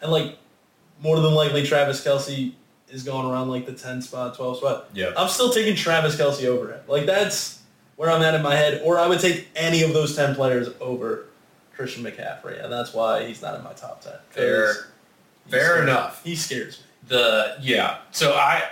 and 0.00 0.12
like 0.12 0.36
more 1.00 1.18
than 1.20 1.34
likely 1.34 1.64
Travis 1.64 2.04
Kelce 2.04 2.52
is 2.90 3.02
going 3.02 3.26
around 3.30 3.48
like 3.48 3.64
the 3.64 3.72
ten 3.72 4.02
spot, 4.02 4.36
twelve 4.36 4.58
spot. 4.58 4.90
Yeah. 4.92 5.12
I'm 5.16 5.28
still 5.28 5.50
taking 5.52 5.74
Travis 5.74 6.16
Kelce 6.16 6.44
over 6.46 6.70
him. 6.72 6.80
Like 6.86 7.06
that's 7.06 7.60
where 7.96 8.10
I'm 8.10 8.22
at 8.22 8.34
in 8.34 8.42
my 8.42 8.54
head. 8.56 8.82
Or 8.84 8.98
I 8.98 9.06
would 9.06 9.20
take 9.20 9.48
any 9.56 9.82
of 9.82 9.92
those 9.94 10.14
ten 10.14 10.34
players 10.34 10.68
over 10.80 11.26
Christian 11.74 12.04
McCaffrey, 12.04 12.62
and 12.62 12.72
that's 12.72 12.92
why 12.92 13.24
he's 13.26 13.42
not 13.42 13.56
in 13.56 13.64
my 13.64 13.72
top 13.72 14.02
ten. 14.02 14.14
Fair- 14.30 14.88
fair 15.48 15.82
enough. 15.82 16.22
He 16.24 16.36
scares 16.36 16.78
me. 16.78 16.84
The 17.08 17.56
yeah. 17.60 17.98
So 18.12 18.34
I 18.34 18.62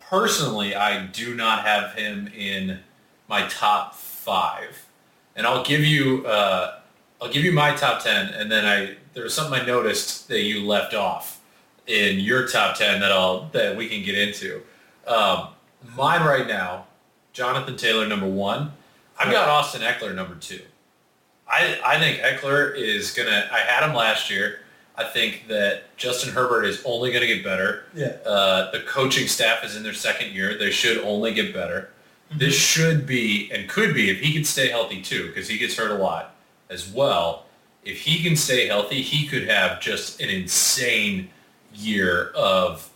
personally 0.00 0.74
I 0.74 1.06
do 1.06 1.34
not 1.34 1.64
have 1.64 1.94
him 1.94 2.28
in 2.36 2.80
my 3.28 3.46
top 3.48 3.94
five, 3.94 4.86
and 5.36 5.46
I'll 5.46 5.64
give 5.64 5.80
you 5.80 6.26
uh, 6.26 6.80
I'll 7.20 7.30
give 7.30 7.44
you 7.44 7.52
my 7.52 7.74
top 7.74 8.02
ten, 8.02 8.28
and 8.34 8.50
then 8.50 8.64
I 8.64 8.96
there 9.14 9.24
was 9.24 9.34
something 9.34 9.60
I 9.60 9.64
noticed 9.64 10.28
that 10.28 10.42
you 10.42 10.64
left 10.66 10.94
off 10.94 11.40
in 11.86 12.18
your 12.20 12.48
top 12.48 12.76
ten 12.76 13.00
that 13.00 13.12
I'll 13.12 13.48
that 13.52 13.76
we 13.76 13.88
can 13.88 14.02
get 14.02 14.16
into. 14.16 14.62
Um, 15.06 15.48
mine 15.96 16.22
right 16.22 16.46
now, 16.46 16.86
Jonathan 17.32 17.76
Taylor 17.76 18.06
number 18.06 18.28
one. 18.28 18.72
I've 19.18 19.30
got 19.30 19.48
Austin 19.48 19.82
Ekeler 19.82 20.14
number 20.14 20.34
two. 20.34 20.62
I, 21.52 21.78
I 21.84 21.98
think 21.98 22.20
Ekeler 22.20 22.74
is 22.74 23.12
gonna. 23.12 23.48
I 23.52 23.58
had 23.58 23.86
him 23.86 23.94
last 23.94 24.30
year. 24.30 24.60
I 24.96 25.04
think 25.04 25.46
that 25.48 25.96
Justin 25.96 26.32
Herbert 26.32 26.64
is 26.64 26.82
only 26.84 27.10
going 27.10 27.22
to 27.22 27.26
get 27.26 27.42
better. 27.42 27.84
Yeah. 27.94 28.16
Uh, 28.26 28.70
the 28.72 28.80
coaching 28.80 29.26
staff 29.26 29.64
is 29.64 29.74
in 29.74 29.82
their 29.82 29.94
second 29.94 30.32
year. 30.32 30.56
They 30.58 30.70
should 30.70 30.98
only 30.98 31.32
get 31.32 31.54
better. 31.54 31.90
Mm-hmm. 32.28 32.38
This 32.38 32.54
should 32.54 33.06
be 33.06 33.50
and 33.52 33.68
could 33.68 33.94
be 33.94 34.10
if 34.10 34.20
he 34.20 34.32
can 34.32 34.44
stay 34.44 34.68
healthy 34.68 35.00
too, 35.00 35.28
because 35.28 35.48
he 35.48 35.58
gets 35.58 35.76
hurt 35.76 35.90
a 35.90 36.02
lot 36.02 36.34
as 36.68 36.90
well. 36.90 37.46
If 37.84 38.00
he 38.00 38.22
can 38.22 38.36
stay 38.36 38.66
healthy, 38.66 39.02
he 39.02 39.26
could 39.26 39.48
have 39.48 39.80
just 39.80 40.20
an 40.20 40.30
insane 40.30 41.30
year 41.74 42.30
of 42.34 42.90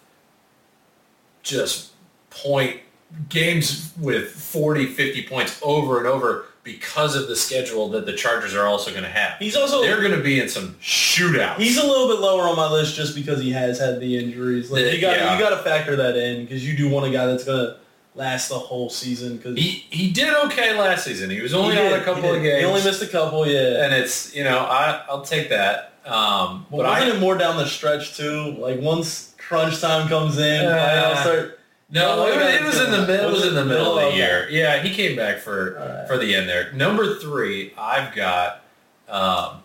just 1.43 1.93
point 2.31 2.81
games 3.29 3.93
with 3.99 4.31
40, 4.31 4.87
50 4.87 5.27
points 5.27 5.59
over 5.63 5.99
and 5.99 6.07
over 6.07 6.47
because 6.67 7.15
of 7.15 7.29
the 7.29 7.37
schedule 7.37 7.89
that 7.91 8.05
the 8.05 8.13
Chargers 8.13 8.55
are 8.55 8.67
also 8.67 8.91
going 8.91 9.05
to 9.05 9.09
have. 9.09 9.39
He's 9.39 9.57
also 9.57 9.81
They're 9.81 10.01
going 10.01 10.13
to 10.17 10.23
be 10.23 10.41
in 10.41 10.49
some 10.49 10.75
shootouts. 10.83 11.57
He's 11.59 11.79
a 11.79 11.87
little 11.87 12.09
bit 12.09 12.19
lower 12.21 12.43
on 12.43 12.57
my 12.57 12.69
list 12.69 12.97
just 12.97 13.15
because 13.15 13.41
he 13.41 13.53
has 13.53 13.79
had 13.79 14.01
the 14.01 14.19
injuries. 14.19 14.71
Like 14.71 14.83
The- 14.85 14.95
you 14.97 15.01
got 15.01 15.17
yeah. 15.17 15.33
you 15.35 15.41
got 15.43 15.51
to 15.57 15.63
factor 15.63 15.97
that 15.97 16.17
in 16.17 16.43
because 16.45 16.67
you 16.69 16.77
do 16.77 16.91
want 16.91 17.07
a 17.07 17.11
guy 17.11 17.25
that's 17.27 17.45
gonna 17.45 17.77
last 18.17 18.49
the 18.49 18.59
whole 18.59 18.91
season. 18.91 19.37
Because 19.37 19.57
he 19.57 19.87
he 19.91 20.11
did 20.11 20.35
okay 20.47 20.77
last 20.79 21.05
season. 21.05 21.31
He 21.31 21.41
was 21.41 21.55
only 21.55 21.79
on 21.79 21.93
a 21.99 22.03
couple 22.03 22.35
of 22.35 22.43
games. 22.43 22.59
He 22.61 22.65
only 22.67 22.83
missed 22.83 23.03
a 23.03 23.07
couple, 23.07 23.47
yeah. 23.47 23.85
and 23.85 23.95
it's 23.95 24.35
you 24.35 24.43
know 24.45 24.59
I 24.59 25.05
I'll 25.09 25.23
take 25.23 25.49
that. 25.51 25.93
Um, 26.05 26.67
But 26.71 26.79
but 26.79 26.87
wasn't 26.87 27.13
I 27.13 27.17
it 27.17 27.21
more 27.21 27.37
down 27.39 27.57
the 27.57 27.67
stretch 27.67 28.17
too? 28.17 28.57
Like 28.59 28.81
once 28.81 29.35
crunch 29.39 29.81
time 29.81 30.09
comes 30.09 30.39
in, 30.39 30.65
Uh, 30.67 31.13
I'll 31.15 31.17
start. 31.23 31.56
No, 31.91 32.27
it 32.27 32.37
was, 32.37 32.55
it 32.55 32.63
was 32.65 32.81
in 32.81 32.91
the 32.91 33.07
mid- 33.07 33.21
it 33.21 33.31
was 33.31 33.47
in 33.47 33.55
the 33.55 33.65
middle 33.65 33.97
of 33.99 34.03
the 34.03 34.07
Okay. 34.09 34.17
year. 34.17 34.49
Yeah, 34.51 34.83
he 34.83 34.93
came 34.95 35.17
back 35.17 35.39
for 35.39 35.79
Alright. 35.81 36.09
for 36.09 36.19
the 36.19 36.35
end 36.35 36.49
there. 36.49 36.73
Number 36.73 37.15
three, 37.17 37.73
I've 37.79 38.15
got. 38.15 38.63
Um, 39.09 39.63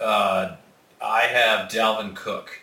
uh, 0.00 0.56
I 1.00 1.20
have 1.22 1.70
Dalvin 1.70 2.14
Cook. 2.14 2.60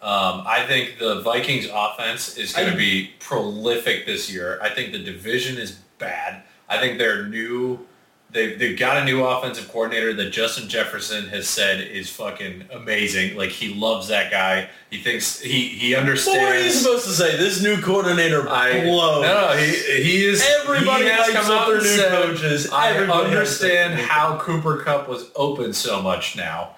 Um, 0.00 0.42
I 0.46 0.64
think 0.66 0.98
the 0.98 1.20
Vikings 1.22 1.66
offense 1.72 2.36
is 2.36 2.52
going 2.54 2.70
to 2.70 2.76
be 2.76 3.10
prolific 3.20 4.06
this 4.06 4.30
year. 4.32 4.58
I 4.62 4.68
think 4.70 4.92
the 4.92 4.98
division 4.98 5.56
is 5.58 5.72
bad. 5.98 6.42
I 6.68 6.78
think 6.78 6.98
their 6.98 7.26
new 7.26 7.86
they've, 8.34 8.58
they've 8.58 8.78
got 8.78 8.98
a 8.98 9.04
new 9.04 9.24
offensive 9.24 9.68
coordinator 9.68 10.12
that 10.12 10.30
Justin 10.30 10.68
Jefferson 10.68 11.28
has 11.28 11.48
said 11.48 11.80
is 11.80 12.10
fucking 12.10 12.64
amazing. 12.70 13.36
Like 13.36 13.50
he 13.50 13.72
loves 13.72 14.08
that 14.08 14.30
guy. 14.30 14.68
He 14.90 14.98
thinks 14.98 15.40
he 15.40 15.68
he 15.68 15.94
understands. 15.94 16.38
What 16.38 16.50
were 16.50 16.60
you 16.60 16.70
supposed 16.70 17.06
to 17.06 17.12
say? 17.12 17.36
This 17.38 17.62
new 17.62 17.80
coordinator 17.80 18.46
I 18.48 18.82
blows. 18.82 19.22
no, 19.22 19.48
no, 19.48 19.56
he 19.56 20.02
he 20.02 20.24
is. 20.24 20.46
Everybody 20.60 21.04
he 21.04 21.10
has 21.10 21.30
come 21.30 21.50
up 21.50 21.68
their 21.68 21.78
new 21.78 21.84
said, 21.84 22.10
coaches. 22.10 22.70
I 22.70 22.92
understand 22.98 23.94
how 23.94 24.38
Cooper 24.38 24.82
Kupp 24.82 25.08
was 25.08 25.30
open 25.36 25.72
so 25.72 26.02
much 26.02 26.36
now, 26.36 26.76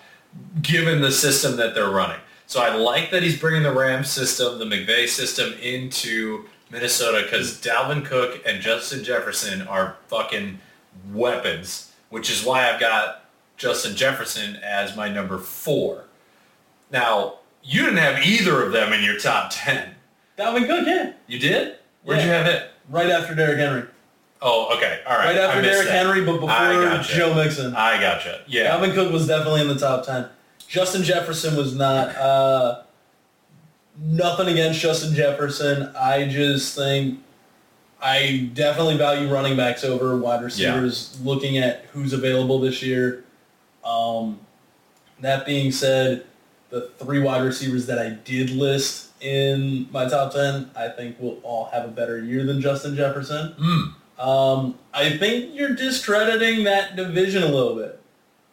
given 0.63 1.01
the 1.01 1.11
system 1.11 1.57
that 1.57 1.75
they're 1.75 1.91
running. 1.91 2.21
So 2.47 2.63
I 2.63 2.77
like 2.77 3.11
that 3.11 3.25
he's 3.25 3.41
bringing 3.41 3.65
the 3.65 3.73
Rams 3.73 4.09
system, 4.09 4.61
the 4.61 4.65
McVay 4.67 5.09
system 5.09 5.53
into 5.55 6.45
Minnesota 6.71 7.23
because 7.25 7.61
Dalvin 7.61 8.05
Cook 8.05 8.41
and 8.47 8.63
Justin 8.63 9.03
Jefferson 9.03 9.63
are 9.63 9.97
fucking 10.07 10.61
weapons, 11.13 11.93
which 12.11 12.31
is 12.31 12.45
why 12.45 12.71
I've 12.71 12.81
got 12.81 13.25
Justin 13.57 13.97
Jefferson 13.97 14.57
as 14.57 14.97
my 14.97 15.09
number 15.09 15.39
four. 15.39 16.05
Now, 16.91 17.39
you 17.63 17.83
didn't 17.83 17.99
have 17.99 18.25
either 18.25 18.63
of 18.65 18.73
them 18.73 18.93
in 18.93 19.03
your 19.03 19.19
top 19.19 19.51
10. 19.53 19.95
Dalvin 20.39 20.67
Cook, 20.67 20.87
yeah, 20.87 21.13
You 21.27 21.39
did? 21.39 21.77
Where'd 22.05 22.23
you 22.23 22.29
have 22.29 22.47
it? 22.47 22.71
right 22.89 23.11
after 23.11 23.35
Derrick 23.35 23.59
Henry. 23.59 23.83
Oh, 24.41 24.77
okay. 24.77 25.01
All 25.07 25.17
right. 25.17 25.27
Right 25.27 25.37
after 25.37 25.63
Derrick 25.63 25.89
that. 25.89 26.07
Henry, 26.07 26.25
but 26.25 26.35
before 26.35 26.51
I 26.51 26.73
gotcha. 26.75 27.15
Joe 27.17 27.35
Mixon. 27.35 27.75
I 27.75 27.99
gotcha. 28.01 28.43
Yeah. 28.47 28.77
Dalvin 28.77 28.95
Cook 28.95 29.11
was 29.13 29.27
definitely 29.27 29.63
in 29.63 29.69
the 29.69 29.79
top 29.79 30.05
ten. 30.05 30.29
Justin 30.69 31.03
Jefferson 31.03 31.57
was 31.57 31.75
not. 31.75 32.15
Uh, 32.15 32.83
nothing 33.99 34.49
against 34.49 34.79
Justin 34.81 35.15
Jefferson. 35.15 35.91
I 35.99 36.29
just 36.29 36.77
think 36.77 37.21
I 38.01 38.51
definitely 38.53 38.97
value 38.97 39.33
running 39.33 39.57
backs 39.57 39.85
over 39.85 40.17
wide 40.17 40.43
receivers. 40.45 41.19
Looking 41.23 41.59
at 41.59 41.87
who's 41.93 42.13
available 42.13 42.59
this 42.59 42.83
year. 42.83 43.25
Um, 43.85 44.41
that 45.21 45.47
being 45.47 45.73
said, 45.73 46.27
the 46.71 46.91
three 46.99 47.21
wide 47.21 47.43
receivers 47.43 47.87
that 47.87 47.99
I 47.99 48.11
did 48.11 48.51
list 48.51 49.11
in 49.21 49.89
my 49.93 50.09
top 50.09 50.33
ten, 50.33 50.71
I 50.77 50.89
think 50.89 51.19
will 51.21 51.41
all 51.43 51.67
have 51.73 51.85
a 51.85 51.89
better 51.89 52.23
year 52.23 52.45
than 52.45 52.61
Justin 52.61 52.97
Jefferson. 52.97 53.55
Mm. 53.59 53.95
Um, 54.23 54.79
I 54.93 55.17
think 55.17 55.55
you're 55.55 55.75
discrediting 55.75 56.65
that 56.65 56.97
division 56.97 57.43
a 57.43 57.49
little 57.49 57.77
bit. 57.77 58.01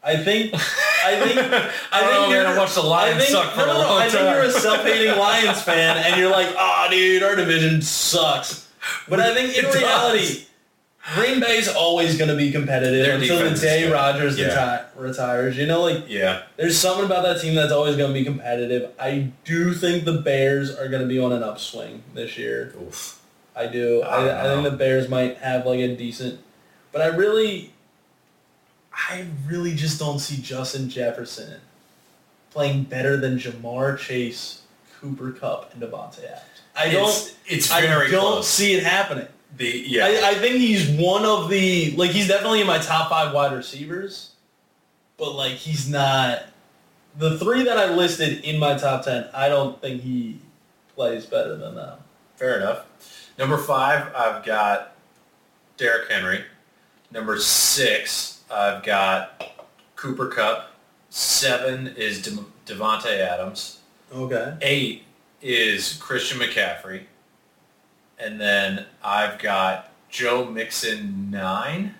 I 0.04 0.18
think. 0.18 0.54
I 0.54 0.60
think. 0.60 1.38
I, 1.92 2.00
think 2.02 2.22
man. 2.22 2.30
you're- 2.30 2.46
I 2.46 2.58
watched 2.58 2.76
the 2.76 2.82
Lions 2.82 3.18
think, 3.18 3.30
suck 3.30 3.54
for 3.54 3.62
no, 3.62 3.68
no, 3.68 3.74
a 3.74 3.80
long 3.80 4.02
I 4.02 4.10
think 4.10 4.22
you're 4.22 4.44
a 4.44 4.52
self-hating 4.52 5.18
Lions 5.18 5.62
fan, 5.62 5.98
and 5.98 6.20
you're 6.20 6.32
like, 6.32 6.54
"Oh, 6.58 6.88
dude, 6.90 7.24
our 7.24 7.36
division 7.36 7.82
sucks." 7.82 8.68
But 9.08 9.20
I 9.20 9.34
think 9.34 9.58
in 9.58 9.66
reality, 9.66 10.46
Green 11.16 11.40
Bay's 11.42 11.68
always 11.68 12.18
going 12.18 12.30
to 12.30 12.38
be 12.38 12.52
competitive 12.52 13.06
Their 13.06 13.16
until 13.18 13.50
the 13.50 13.56
day. 13.60 13.92
Rodgers 13.92 14.40
Yeah. 14.40 14.48
reti- 14.50 14.86
retires. 15.02 15.58
You 15.58 15.66
know, 15.68 15.82
like 15.82 16.06
Yeah. 16.08 16.44
there's 16.58 16.78
something 16.78 17.06
about 17.06 17.24
that 17.24 17.42
team 17.42 17.56
that's 17.56 17.72
always 17.74 17.98
going 17.98 18.14
to 18.14 18.18
be 18.18 18.24
competitive. 18.24 18.92
I 19.00 19.32
do 19.44 19.74
think 19.74 20.06
the 20.06 20.14
Bears 20.14 20.74
are 20.74 20.88
going 20.88 21.02
to 21.02 21.08
be 21.08 21.20
on 21.20 21.34
an 21.34 21.44
upswing 21.44 22.04
this 22.14 22.38
year. 22.38 22.74
Oof. 22.82 23.20
I 23.56 23.68
do. 23.68 24.02
I 24.02 24.28
I, 24.28 24.40
I 24.46 24.54
think 24.56 24.64
the 24.64 24.78
Bears 24.78 25.10
might 25.10 25.38
have 25.40 25.66
like 25.66 25.80
a 25.80 25.96
decent, 25.96 26.40
but 26.94 27.02
I 27.02 27.08
really, 27.08 27.74
I 28.94 29.26
really 29.48 29.76
just 29.76 30.00
don't 30.00 30.20
see 30.20 30.42
Justin 30.42 30.90
Jefferson 30.90 31.60
playing 32.52 32.84
better 32.84 33.18
than 33.18 33.38
Ja'Marr 33.38 33.98
Chase, 33.98 34.62
Cooper 35.00 35.32
Kupp, 35.32 35.74
and 35.74 35.82
Davante 35.84 36.20
Adams. 36.24 36.53
I 36.76 36.90
don't. 36.92 37.08
It's, 37.10 37.36
it's 37.48 37.72
I 37.72 37.82
very 37.82 38.10
don't 38.10 38.22
close. 38.34 38.48
see 38.48 38.74
it 38.74 38.84
happening. 38.84 39.28
The 39.58 39.84
yeah. 39.88 40.06
I, 40.06 40.30
I 40.32 40.34
think 40.36 40.56
he's 40.56 40.90
one 40.90 41.26
of 41.26 41.50
the 41.50 41.92
like 41.96 42.12
he's 42.12 42.28
definitely 42.28 42.62
in 42.62 42.68
my 42.68 42.80
top 42.80 43.10
five 43.10 43.34
wide 43.34 43.54
receivers, 43.54 44.32
but 45.18 45.34
like 45.34 45.54
he's 45.54 45.88
not 45.88 46.44
the 47.18 47.38
three 47.38 47.64
that 47.64 47.78
I 47.78 47.94
listed 47.94 48.44
in 48.44 48.58
my 48.60 48.76
top 48.78 49.04
ten. 49.06 49.28
I 49.34 49.50
don't 49.50 49.80
think 49.80 50.02
he 50.02 50.40
plays 50.96 51.26
better 51.28 51.56
than 51.56 51.76
them. 51.76 52.00
Fair 52.36 52.58
enough. 52.58 52.86
Number 53.38 53.58
five, 53.58 54.14
I've 54.16 54.44
got 54.44 54.96
Derrick 55.78 56.10
Henry. 56.10 56.44
Number 57.12 57.38
six, 57.40 58.42
I've 58.50 58.82
got 58.84 59.44
Cooper 59.96 60.28
Kupp. 60.30 60.72
Seven 61.12 61.88
is 61.96 62.24
De- 62.24 62.44
Davante 62.74 63.20
Adams. 63.20 63.80
Okay. 64.12 64.56
Eight 64.64 65.04
is 65.44 65.94
Christian 65.94 66.40
McCaffrey. 66.40 67.04
And 68.18 68.40
then 68.40 68.86
I've 69.04 69.38
got 69.38 69.92
Joe 70.10 70.46
Mixon 70.46 71.30
nine. 71.30 71.96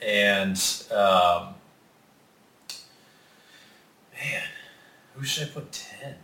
And 0.00 0.56
um, 0.90 1.54
man, 4.14 4.42
who 5.14 5.24
should 5.24 5.48
I 5.48 5.50
put 5.50 5.70
ten? 5.70 6.16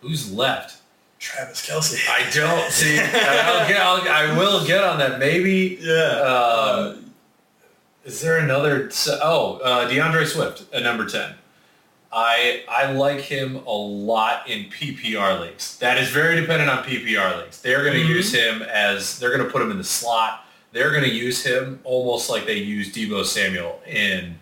Who's 0.00 0.32
left? 0.32 0.78
Travis 1.18 1.68
Kelce. 1.68 2.08
I 2.08 2.30
don't 2.30 2.70
see. 2.70 2.98
I'll 2.98 3.68
get, 3.68 3.80
I'll, 3.80 4.08
I 4.08 4.38
will 4.38 4.66
get 4.66 4.82
on 4.82 4.98
that. 5.00 5.18
Maybe. 5.18 5.78
yeah. 5.82 6.20
Um, 6.22 7.12
is 8.06 8.22
there 8.22 8.38
another? 8.38 8.90
Oh, 9.22 9.60
uh, 9.62 9.86
D'Andre 9.86 10.24
Swift 10.24 10.72
at 10.72 10.82
number 10.82 11.04
ten. 11.06 11.34
I 12.12 12.64
I 12.68 12.90
like 12.92 13.20
him 13.20 13.56
a 13.66 13.70
lot 13.72 14.48
in 14.48 14.64
PPR 14.64 15.40
leagues. 15.40 15.78
That 15.78 15.96
is 15.98 16.08
very 16.10 16.40
dependent 16.40 16.70
on 16.70 16.82
PPR 16.84 17.40
leagues. 17.42 17.60
They're 17.62 17.84
going 17.84 17.94
to 17.96 18.02
Mhm. 18.04 18.08
use 18.08 18.32
him 18.34 18.62
as 18.62 19.18
they're 19.18 19.30
going 19.36 19.44
to 19.44 19.50
put 19.50 19.62
him 19.62 19.70
in 19.70 19.78
the 19.78 19.84
slot. 19.84 20.44
They're 20.72 20.90
going 20.90 21.04
to 21.04 21.10
use 21.10 21.44
him 21.44 21.80
almost 21.84 22.28
like 22.30 22.46
they 22.46 22.54
use 22.56 22.92
Deebo 22.92 23.24
Samuel 23.24 23.80
in 23.86 24.38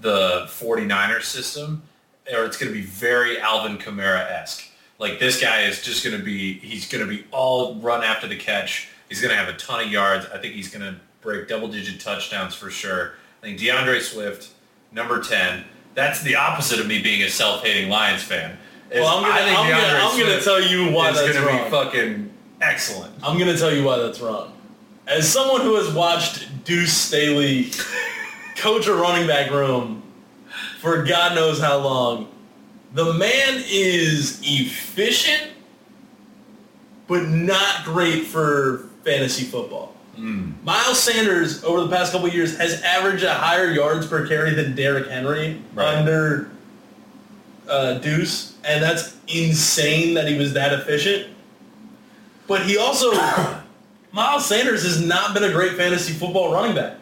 the 0.00 0.46
49ers 0.48 1.24
system, 1.26 1.82
or 2.32 2.44
it's 2.44 2.56
going 2.56 2.72
to 2.72 2.78
be 2.78 2.84
very 2.84 3.40
Alvin 3.40 3.78
Kamara-esque. 3.78 4.64
Like 5.00 5.18
this 5.18 5.40
guy 5.40 5.62
is 5.62 5.82
just 5.82 6.04
going 6.04 6.16
to 6.16 6.22
be, 6.24 6.54
he's 6.60 6.88
going 6.88 7.04
to 7.04 7.10
be 7.10 7.24
all 7.32 7.76
run 7.76 8.02
after 8.04 8.26
the 8.28 8.36
catch. 8.36 8.88
He's 9.08 9.20
going 9.20 9.30
to 9.30 9.36
have 9.36 9.48
a 9.48 9.56
ton 9.56 9.84
of 9.84 9.90
yards. 9.90 10.26
I 10.32 10.38
think 10.38 10.54
he's 10.54 10.68
going 10.68 10.82
to 10.82 11.00
break 11.20 11.48
double-digit 11.48 12.00
touchdowns 12.00 12.54
for 12.54 12.70
sure. 12.70 13.14
I 13.42 13.46
think 13.46 13.60
D'Andre 13.60 14.00
Swift, 14.00 14.48
number 14.92 15.20
10. 15.22 15.64
That's 15.98 16.22
the 16.22 16.36
opposite 16.36 16.78
of 16.78 16.86
me 16.86 17.02
being 17.02 17.24
a 17.24 17.28
self-hating 17.28 17.90
Lions 17.90 18.22
fan. 18.22 18.56
well, 18.94 19.16
I'm 19.16 19.22
gonna, 19.24 19.34
I 19.34 19.38
think 19.38 19.58
I'm 19.58 19.68
gonna, 19.68 19.98
I'm 20.04 20.20
gonna 20.20 20.40
tell 20.40 20.62
you 20.62 20.92
why 20.92 21.10
is 21.10 21.16
that's 21.16 21.32
going 21.32 21.44
to 21.44 21.52
wrong. 21.52 21.64
be 21.64 21.70
fucking 21.70 22.30
excellent. 22.60 23.12
I'm 23.20 23.36
gonna 23.36 23.58
tell 23.58 23.74
you 23.74 23.82
why 23.82 23.98
that's 23.98 24.20
wrong. 24.20 24.52
As 25.08 25.28
someone 25.28 25.62
who 25.62 25.74
has 25.74 25.92
watched 25.92 26.64
Deuce 26.64 26.92
Staley 26.92 27.72
coach 28.54 28.86
a 28.86 28.94
running 28.94 29.26
back 29.26 29.50
room 29.50 30.04
for 30.78 31.02
God 31.02 31.34
knows 31.34 31.60
how 31.60 31.78
long, 31.78 32.28
the 32.94 33.14
man 33.14 33.60
is 33.68 34.40
efficient, 34.44 35.50
but 37.08 37.24
not 37.24 37.82
great 37.82 38.24
for 38.24 38.88
fantasy 39.02 39.42
football. 39.42 39.96
Mm. 40.18 40.62
Miles 40.64 40.98
Sanders 40.98 41.62
over 41.62 41.80
the 41.82 41.88
past 41.88 42.12
couple 42.12 42.28
years 42.28 42.56
has 42.58 42.82
averaged 42.82 43.22
a 43.24 43.32
higher 43.34 43.70
yards 43.70 44.06
per 44.06 44.26
carry 44.26 44.52
than 44.54 44.74
Derrick 44.74 45.06
Henry 45.08 45.62
Right. 45.74 45.94
under 45.96 46.50
uh, 47.68 47.98
Deuce, 47.98 48.54
and 48.64 48.82
that's 48.82 49.14
insane 49.28 50.14
that 50.14 50.26
he 50.26 50.36
was 50.36 50.54
that 50.54 50.72
efficient. 50.72 51.28
But 52.46 52.62
he 52.62 52.78
also, 52.78 53.12
Miles 54.12 54.46
Sanders 54.46 54.82
has 54.84 55.04
not 55.04 55.34
been 55.34 55.44
a 55.44 55.52
great 55.52 55.74
fantasy 55.76 56.12
football 56.12 56.52
running 56.52 56.74
back. 56.74 56.94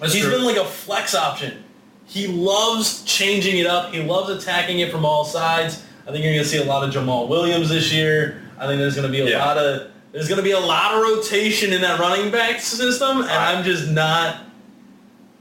That's 0.00 0.14
He's 0.14 0.22
true. 0.22 0.32
been 0.32 0.44
like 0.44 0.56
a 0.56 0.64
flex 0.64 1.14
option. 1.14 1.62
He 2.06 2.26
loves 2.26 3.04
changing 3.04 3.58
it 3.58 3.66
up. 3.66 3.92
He 3.92 4.02
loves 4.02 4.28
attacking 4.30 4.78
it 4.80 4.90
from 4.90 5.04
all 5.04 5.24
sides. 5.24 5.82
I 6.06 6.10
think 6.10 6.24
you're 6.24 6.32
going 6.34 6.44
to 6.44 6.48
see 6.48 6.58
a 6.58 6.64
lot 6.64 6.82
of 6.86 6.92
Jamaal 6.94 7.28
Williams 7.28 7.68
this 7.68 7.92
year. 7.92 8.42
I 8.58 8.66
think 8.66 8.78
there's 8.78 8.94
going 8.96 9.06
to 9.06 9.12
be 9.12 9.20
a 9.20 9.30
Yeah. 9.30 9.44
lot 9.44 9.58
of 9.58 9.91
there's 10.12 10.28
going 10.28 10.36
to 10.38 10.44
be 10.44 10.52
a 10.52 10.60
lot 10.60 10.94
of 10.94 11.02
rotation 11.02 11.72
in 11.72 11.80
that 11.80 11.98
running 11.98 12.30
back 12.30 12.60
system, 12.60 13.22
and 13.22 13.30
I'm 13.30 13.64
just 13.64 13.90
not. 13.90 14.44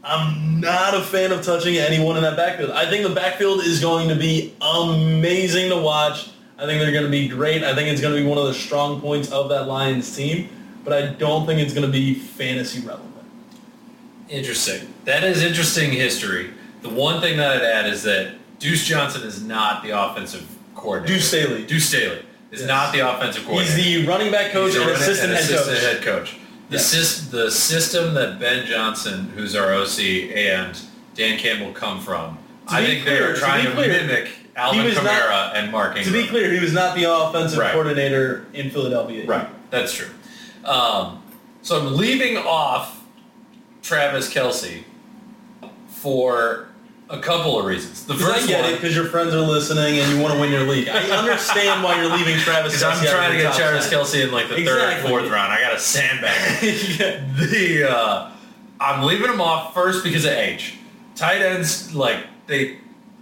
I'm 0.04 0.60
not 0.60 0.96
a 0.96 1.02
fan 1.02 1.32
of 1.32 1.44
touching 1.44 1.76
anyone 1.76 2.18
in 2.18 2.24
that 2.24 2.36
backfield. 2.36 2.72
I 2.72 2.90
think 2.90 3.08
the 3.08 3.14
backfield 3.14 3.60
is 3.60 3.80
going 3.80 4.10
to 4.10 4.16
be 4.16 4.56
amazing 4.60 5.70
to 5.70 5.78
watch. 5.78 6.32
I 6.58 6.66
think 6.66 6.82
they're 6.82 6.92
going 6.92 7.06
to 7.06 7.12
be 7.12 7.28
great. 7.28 7.64
I 7.64 7.76
think 7.76 7.88
it's 7.88 8.02
going 8.02 8.16
to 8.16 8.20
be 8.20 8.28
one 8.28 8.40
of 8.40 8.46
the 8.46 8.54
strong 8.56 9.00
points 9.00 9.32
of 9.32 9.50
that 9.50 9.68
Lions 9.68 10.16
team, 10.16 10.50
but 10.84 10.92
I 10.92 11.14
don't 11.14 11.46
think 11.46 11.60
it's 11.60 11.74
going 11.74 11.86
to 11.86 11.92
be 11.92 12.16
fantasy 12.16 12.80
relevant. 12.82 13.14
Interesting. 14.28 14.92
That 15.06 15.24
is 15.24 15.44
interesting 15.44 15.92
history. 15.92 16.52
The 16.82 16.90
one 16.90 17.22
thing 17.22 17.38
that 17.38 17.58
I'd 17.58 17.64
add 17.64 17.86
is 17.86 18.02
that 18.04 18.34
Deuce 18.58 18.84
Johnson 18.84 19.22
is 19.22 19.44
not 19.44 19.84
the 19.84 19.92
offensive 19.92 20.48
coordinator. 20.74 21.14
Deuce 21.14 21.28
Staley. 21.28 21.66
Deuce 21.66 21.88
Staley 21.88 22.26
is 22.52 22.60
Yes. 22.62 22.68
not 22.68 22.94
the 22.94 23.00
offensive 23.00 23.46
coordinator. 23.46 23.76
He's 23.82 24.02
the 24.02 24.08
running 24.08 24.32
back 24.32 24.52
coach 24.52 24.74
He's 24.74 24.76
the 24.76 24.82
and 24.84 24.92
assistant 25.02 25.34
head 25.34 25.50
coach. 25.50 25.80
head 25.82 26.02
coach. 26.02 26.36
The, 26.70 26.78
Yes. 26.78 26.94
sys- 26.96 27.30
the 27.32 27.52
system 27.52 28.14
that 28.14 28.40
Ben 28.40 28.66
Johnson, 28.66 29.32
who's 29.36 29.56
our 29.56 29.74
OC, 29.74 30.32
and 30.34 30.78
Dan 31.16 31.38
Campbell 31.38 31.72
come 31.74 32.00
from, 32.02 32.38
To 32.68 32.76
I 32.76 32.86
think 32.86 33.04
clear- 33.04 33.20
they 33.20 33.24
are 33.24 33.36
trying 33.36 33.66
to, 33.66 33.72
clear, 33.72 33.88
mimic 33.90 34.30
Alvin 34.56 34.86
was 34.86 34.96
not- 34.96 35.56
and 35.56 35.72
Mark 35.72 35.98
Ingram. 35.98 36.14
To 36.14 36.22
be 36.22 36.28
clear, 36.28 36.52
he 36.54 36.60
was 36.60 36.74
not 36.74 36.96
the 36.96 37.04
offensive 37.12 37.58
Right. 37.60 37.72
coordinator 37.72 38.46
in 38.54 38.70
Philadelphia. 38.70 39.26
Right, 39.26 39.48
that's 39.70 39.94
true. 39.94 40.10
Um, 40.66 41.22
so 41.62 41.78
I'm 41.80 41.96
leaving 41.98 42.38
off 42.38 42.98
Travis 43.82 44.30
Kelce 44.34 44.84
for 46.02 46.68
a 47.12 47.19
couple 47.19 47.60
of 47.60 47.65
reasons. 47.65 48.06
The 48.06 48.13
Because 48.13 48.34
first 48.34 48.43
I 48.45 48.47
get 48.47 48.62
one, 48.63 48.74
it, 48.74 48.76
because 48.78 48.95
your 48.95 49.06
friends 49.06 49.34
are 49.34 49.41
listening 49.41 50.00
and 50.00 50.12
you 50.15 50.21
want 50.21 50.34
to 50.34 50.39
win 50.39 50.52
your 50.52 50.63
league. 50.63 50.88
I 50.89 51.00
understand 51.17 51.84
why 51.84 52.02
you're 52.02 52.12
leaving 52.15 52.38
Travis 52.38 52.74
because 52.74 52.84
I'm 52.84 52.93
Kelce 52.93 53.00
out 53.00 53.06
of 53.06 53.12
trying 53.12 53.32
to 53.38 53.38
get 53.43 53.54
Travis 53.56 53.89
Kelce 53.89 54.24
in 54.24 54.32
like 54.32 54.47
the 54.50 54.56
third, 54.56 54.62
Exactly. 54.62 55.10
fourth 55.10 55.30
round. 55.30 55.52
I 55.52 55.60
got 55.62 55.74
a 55.76 55.80
sandbag. 55.80 56.63
yeah. 57.00 57.24
the 57.38 57.89
uh, 57.91 58.32
I'm 58.80 59.04
leaving 59.04 59.30
him 59.30 59.41
off 59.41 59.74
first 59.74 60.04
because 60.04 60.26
of 60.26 60.32
age. 60.32 60.76
Tight 61.15 61.41
ends 61.41 61.93
like 61.93 62.26
they, 62.47 62.78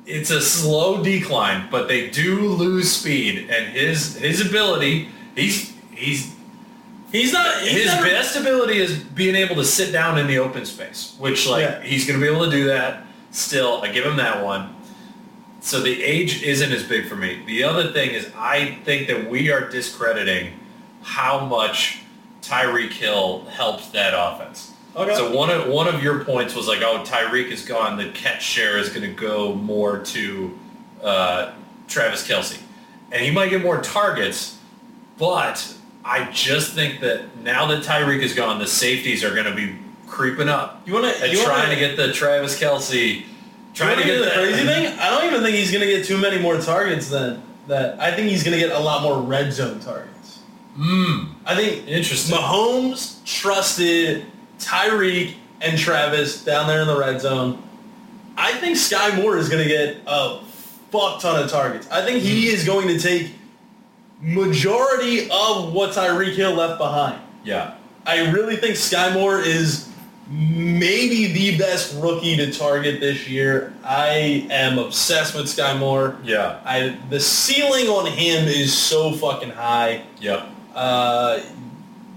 it's 0.06 0.30
a 0.32 0.40
slow 0.42 1.04
decline, 1.04 1.68
but 1.72 1.88
they 1.88 2.10
do 2.10 2.40
lose 2.48 2.92
speed, 2.92 3.50
and 3.50 3.68
his 3.74 4.16
his 4.16 4.46
ability, 4.48 5.10
he's 5.36 5.74
he's 5.92 6.36
He's 7.12 7.34
not. 7.34 7.62
He's 7.64 7.72
his 7.72 7.86
never- 7.88 8.06
best 8.06 8.36
ability 8.36 8.78
is 8.78 9.00
being 9.00 9.34
able 9.34 9.56
to 9.56 9.66
sit 9.66 9.92
down 9.92 10.20
in 10.20 10.28
the 10.28 10.38
open 10.38 10.64
space, 10.64 11.16
which 11.18 11.48
like 11.48 11.64
Yeah. 11.64 11.82
he's 11.82 12.06
going 12.06 12.20
to 12.20 12.24
be 12.24 12.32
able 12.32 12.46
to 12.46 12.52
do 12.52 12.66
that. 12.66 13.02
Still, 13.32 13.82
I 13.82 13.92
give 13.92 14.06
him 14.06 14.18
that 14.18 14.44
one. 14.44 14.76
So 15.62 15.82
the 15.82 16.04
age 16.04 16.42
isn't 16.42 16.72
as 16.72 16.84
big 16.84 17.08
for 17.08 17.16
me. 17.16 17.44
The 17.46 17.64
other 17.64 17.92
thing 17.92 18.12
is 18.12 18.32
I 18.36 18.80
think 18.86 19.08
that 19.08 19.30
we 19.30 19.52
are 19.52 19.70
discrediting 19.70 20.58
how 21.02 21.46
much 21.46 22.00
Tyreek 22.42 22.92
Hill 22.92 23.46
helped 23.46 23.92
that 23.94 24.14
offense. 24.16 24.74
Okay. 24.96 25.16
So 25.16 25.36
one 25.36 25.50
of 25.50 25.68
one 25.68 25.88
of 25.88 26.02
your 26.02 26.24
points 26.24 26.56
was 26.56 26.68
like, 26.68 26.82
oh, 26.82 27.04
Tyreek 27.04 27.52
is 27.52 27.64
gone. 27.66 27.98
The 27.98 28.10
catch 28.12 28.42
share 28.42 28.78
is 28.78 28.90
going 28.90 29.04
to 29.04 29.14
go 29.14 29.54
more 29.54 30.00
to 30.00 30.58
uh, 31.04 31.54
Travis 31.88 32.28
Kelce, 32.28 32.60
and 33.12 33.24
he 33.24 33.32
might 33.32 33.50
get 33.50 33.62
more 33.62 33.82
targets. 33.82 34.58
But 35.18 35.76
I 36.04 36.32
just 36.32 36.74
think 36.74 37.02
that 37.02 37.38
now 37.44 37.68
that 37.68 37.84
Tyreek 37.84 38.22
is 38.22 38.34
gone, 38.34 38.58
the 38.58 38.68
safeties 38.68 39.24
are 39.24 39.34
going 39.34 39.46
to 39.46 39.56
be 39.56 39.78
creeping 40.10 40.50
up 40.50 40.82
You 40.86 40.94
want 40.94 41.16
to? 41.16 41.30
You 41.30 41.44
trying 41.44 41.70
wanna, 41.70 41.76
to 41.76 41.80
get 41.80 41.96
the 41.96 42.12
Travis 42.12 42.60
Kelce. 42.60 43.24
Trying 43.74 43.98
to 43.98 44.04
get 44.04 44.20
the 44.20 44.32
crazy 44.32 44.66
thing. 44.66 45.00
I 45.00 45.10
don't 45.10 45.26
even 45.26 45.42
think 45.42 45.56
he's 45.56 45.72
going 45.72 45.86
to 45.86 45.88
get 45.88 46.06
too 46.06 46.18
many 46.18 46.40
more 46.40 46.58
targets 46.58 47.10
than 47.10 47.42
that. 47.68 48.00
I 48.00 48.14
think 48.14 48.30
he's 48.30 48.44
going 48.44 48.60
to 48.60 48.68
get 48.68 48.76
a 48.76 48.80
lot 48.80 49.04
more 49.04 49.22
red 49.22 49.54
zone 49.54 49.80
targets. 49.80 50.40
Hmm. 50.76 51.26
I 51.46 51.56
think 51.56 51.88
Interesting. 51.88 52.36
Mahomes 52.36 53.24
trusted 53.26 54.26
Tyreek 54.58 55.36
and 55.62 55.78
Travis 55.78 56.44
down 56.44 56.68
there 56.68 56.82
in 56.82 56.88
the 56.88 56.98
red 56.98 57.22
zone. 57.22 57.64
I 58.36 58.54
think 58.54 58.76
Skyy 58.78 59.22
Moore 59.22 59.38
is 59.38 59.50
going 59.50 59.64
to 59.64 59.70
get 59.70 59.98
a 60.08 60.42
fuck 60.90 61.22
ton 61.22 61.42
of 61.42 61.50
targets. 61.50 61.88
I 61.90 62.04
think 62.04 62.22
he 62.22 62.50
hmm. 62.50 62.56
is 62.56 62.66
going 62.66 62.88
to 62.88 63.00
take 63.00 63.34
majority 64.22 65.30
of 65.30 65.74
what 65.74 65.92
Tyreek 65.92 66.34
Hill 66.34 66.54
left 66.54 66.78
behind. 66.78 67.22
Yeah. 67.44 67.76
I 68.06 68.32
really 68.32 68.56
think 68.56 68.76
Skyy 68.76 69.14
Moore 69.14 69.40
is 69.40 69.89
maybe 70.30 71.34
the 71.34 71.58
best 71.58 71.96
rookie 72.00 72.38
to 72.38 72.54
target 72.54 73.00
this 73.00 73.28
year. 73.28 73.74
I 73.84 74.48
am 74.52 74.78
obsessed 74.78 75.36
with 75.36 75.46
Skyy 75.46 75.78
Moore. 75.80 76.18
Yeah. 76.24 76.60
I 76.64 76.98
the 77.10 77.20
ceiling 77.20 77.88
on 77.88 78.06
him 78.06 78.48
is 78.48 78.76
so 78.78 79.14
fucking 79.14 79.50
high. 79.50 80.04
Yeah. 80.20 80.48
Uh, 80.76 81.42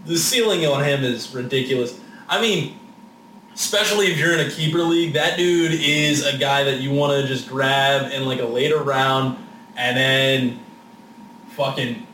the 0.04 0.18
ceiling 0.18 0.66
on 0.66 0.84
him 0.84 1.04
is 1.04 1.34
ridiculous. 1.34 1.98
I 2.28 2.40
mean, 2.40 2.78
especially 3.54 4.06
if 4.06 4.18
you're 4.18 4.34
in 4.34 4.46
a 4.46 4.50
keeper 4.50 4.82
league, 4.82 5.14
that 5.14 5.38
dude 5.38 5.72
is 5.72 6.26
a 6.26 6.36
guy 6.36 6.64
that 6.64 6.80
you 6.80 6.92
want 6.92 7.20
to 7.20 7.26
just 7.26 7.48
grab 7.48 8.12
in 8.12 8.26
like 8.26 8.40
a 8.40 8.46
later 8.46 8.82
round 8.82 9.38
and 9.76 9.96
then 9.96 10.60
fucking 11.50 12.06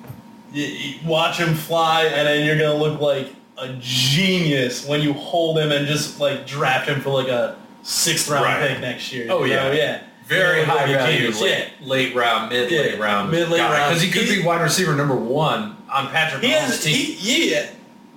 watch 1.05 1.39
him 1.39 1.55
fly, 1.55 2.05
and 2.05 2.27
then 2.27 2.47
you're 2.47 2.57
gonna 2.57 2.79
look 2.79 3.01
like 3.01 3.35
a 3.59 3.73
genius 3.81 4.87
when 4.87 5.01
you 5.01 5.13
hold 5.13 5.59
him 5.59 5.73
and 5.73 5.87
just 5.87 6.21
like 6.21 6.47
draft 6.47 6.89
him 6.89 7.01
for 7.01 7.11
like 7.11 7.29
a 7.29 7.57
sixth 7.83 8.29
round 8.29 8.45
Right. 8.45 8.69
pick 8.71 8.81
next 8.81 9.13
year. 9.13 9.27
Oh, 9.31 9.45
yeah. 9.45 9.65
know? 9.65 9.73
yeah. 9.73 10.01
Very 10.27 10.63
high 10.63 10.87
value, 10.93 11.31
late, 11.41 11.69
late 11.81 12.15
round, 12.15 12.51
mid 12.51 12.71
Yeah, 12.71 12.81
late 12.81 12.99
round, 13.01 13.31
mid-late 13.31 13.61
round. 13.61 13.89
because 13.89 14.03
he 14.03 14.11
could 14.11 14.25
He's- 14.25 14.37
be 14.37 14.43
wide 14.45 14.61
receiver 14.61 14.95
number 14.95 15.15
one 15.17 15.77
on 15.91 16.09
Patrick 16.09 16.43
He 16.45 16.51
Mahomes' 16.51 16.83
team. 16.85 16.95
he, 17.17 17.51
yeah, 17.51 17.67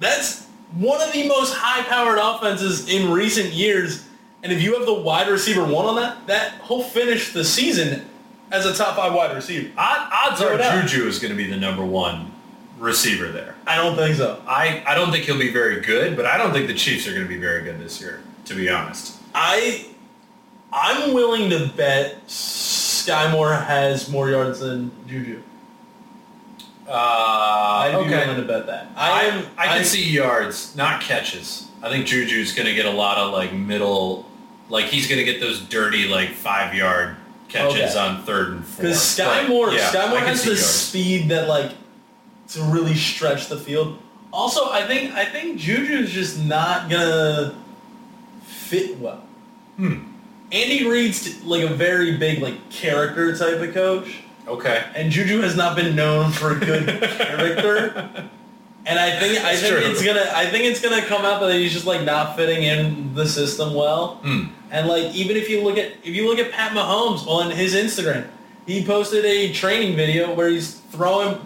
that's 0.01 0.43
one 0.73 1.01
of 1.01 1.13
the 1.13 1.25
most 1.27 1.53
high-powered 1.53 2.17
offenses 2.19 2.89
in 2.89 3.11
recent 3.11 3.53
years. 3.53 4.03
And 4.43 4.51
if 4.51 4.61
you 4.61 4.73
have 4.77 4.85
the 4.85 4.93
wide 4.93 5.29
receiver 5.29 5.63
one 5.63 5.85
on 5.85 5.95
that, 5.97 6.27
that 6.27 6.53
he'll 6.67 6.83
finish 6.83 7.31
the 7.31 7.45
season 7.45 8.05
as 8.51 8.65
a 8.65 8.73
top 8.73 8.97
five 8.97 9.13
wide 9.13 9.33
receiver. 9.33 9.69
Odd, 9.77 10.09
odds 10.11 10.41
are. 10.41 10.57
Juju 10.81 11.07
is 11.07 11.17
going 11.19 11.31
to 11.31 11.37
be 11.37 11.47
the 11.47 11.55
number 11.57 11.85
one 11.85 12.30
receiver 12.81 13.31
there. 13.31 13.55
I 13.67 13.75
don't 13.77 13.95
think 13.95 14.15
so. 14.15 14.41
I, 14.47 14.83
I 14.87 14.95
don't 14.95 15.11
think 15.11 15.25
he'll 15.25 15.37
be 15.39 15.51
very 15.53 15.81
good, 15.81 16.15
but 16.17 16.25
I 16.25 16.37
don't 16.37 16.51
think 16.51 16.67
the 16.67 16.73
Chiefs 16.73 17.07
are 17.07 17.11
going 17.11 17.23
to 17.23 17.29
be 17.29 17.37
very 17.39 17.63
good 17.63 17.79
this 17.79 18.01
year, 18.01 18.21
to 18.45 18.55
be 18.55 18.69
honest. 18.69 19.17
I, 19.35 19.85
I'm 20.73 21.13
willing 21.13 21.49
to 21.51 21.71
bet 21.77 22.25
Skyy 22.27 23.31
Moore 23.31 23.53
has 23.53 24.09
more 24.09 24.29
yards 24.29 24.59
than 24.59 24.91
Juju. 25.07 25.41
Uh, 26.87 26.91
I'd 26.93 27.91
be 27.91 27.97
okay. 27.97 28.25
willing 28.27 28.41
to 28.41 28.47
bet 28.47 28.65
that. 28.65 28.87
I 28.97 29.11
I, 29.11 29.23
am. 29.25 29.45
I 29.57 29.67
can 29.67 29.85
see 29.85 30.09
yards, 30.09 30.75
not 30.75 31.01
catches. 31.01 31.69
I 31.81 31.89
think 31.89 32.05
Juju's 32.05 32.53
going 32.53 32.67
to 32.67 32.73
get 32.73 32.85
a 32.85 32.91
lot 32.91 33.17
of 33.17 33.31
like 33.31 33.53
middle, 33.53 34.25
like 34.69 34.85
he's 34.85 35.07
going 35.07 35.19
to 35.19 35.23
get 35.31 35.39
those 35.39 35.61
dirty 35.61 36.07
like 36.07 36.29
five 36.31 36.73
yard 36.73 37.15
catches 37.47 37.95
Okay. 37.95 37.99
on 37.99 38.23
third 38.23 38.49
and 38.49 38.65
fourth. 38.65 38.77
Because 38.77 38.97
Skyy 38.97 39.41
But, 39.43 39.49
Moore, 39.49 39.71
yeah, 39.71 39.89
Skyy 39.91 40.09
Moore 40.09 40.19
has 40.19 40.43
the 40.43 40.49
yards. 40.49 40.65
speed 40.65 41.29
that 41.29 41.47
like 41.47 41.71
to 42.51 42.61
really 42.63 42.95
stretch 42.95 43.47
the 43.47 43.57
field. 43.57 43.97
Also, 44.33 44.69
I 44.71 44.85
think 44.87 45.13
I 45.13 45.25
think 45.25 45.57
Juju's 45.59 46.11
just 46.11 46.39
not 46.39 46.89
gonna 46.89 47.55
fit 48.43 48.97
well. 48.99 49.23
Hmm. 49.77 49.99
Andy 50.51 50.87
Reid's 50.87 51.43
like 51.43 51.63
a 51.63 51.73
very 51.73 52.17
big 52.17 52.41
like 52.41 52.69
character 52.69 53.35
type 53.35 53.59
of 53.61 53.73
coach, 53.73 54.19
Okay. 54.47 54.83
and 54.95 55.11
Juju 55.11 55.39
has 55.41 55.55
not 55.55 55.75
been 55.75 55.95
known 55.95 56.31
for 56.31 56.51
a 56.51 56.59
good 56.59 56.85
character. 57.17 58.27
And 58.85 58.97
I 58.99 59.17
think 59.19 59.43
I 59.43 59.51
It's 59.51 59.61
think 59.61 59.75
true. 59.77 59.91
it's 59.91 60.03
gonna 60.03 60.25
I 60.33 60.45
think 60.47 60.65
it's 60.65 60.81
gonna 60.81 61.01
come 61.03 61.23
out 61.25 61.39
that 61.41 61.53
he's 61.53 61.71
just 61.73 61.85
like 61.85 62.03
not 62.03 62.35
fitting 62.35 62.63
in 62.63 63.13
the 63.13 63.27
system 63.27 63.73
well. 63.73 64.15
Hmm. 64.23 64.45
And 64.71 64.87
like 64.87 65.13
even 65.13 65.35
if 65.37 65.49
you 65.49 65.61
look 65.61 65.77
at 65.77 65.91
if 66.03 66.15
you 66.15 66.27
look 66.27 66.39
at 66.39 66.51
Pat 66.51 66.71
Mahomes 66.71 67.25
on 67.27 67.51
his 67.51 67.75
Instagram, 67.75 68.27
he 68.65 68.83
posted 68.85 69.23
a 69.25 69.51
training 69.53 69.95
video 69.95 70.33
where 70.33 70.49
he's 70.49 70.75
throwing 70.91 71.37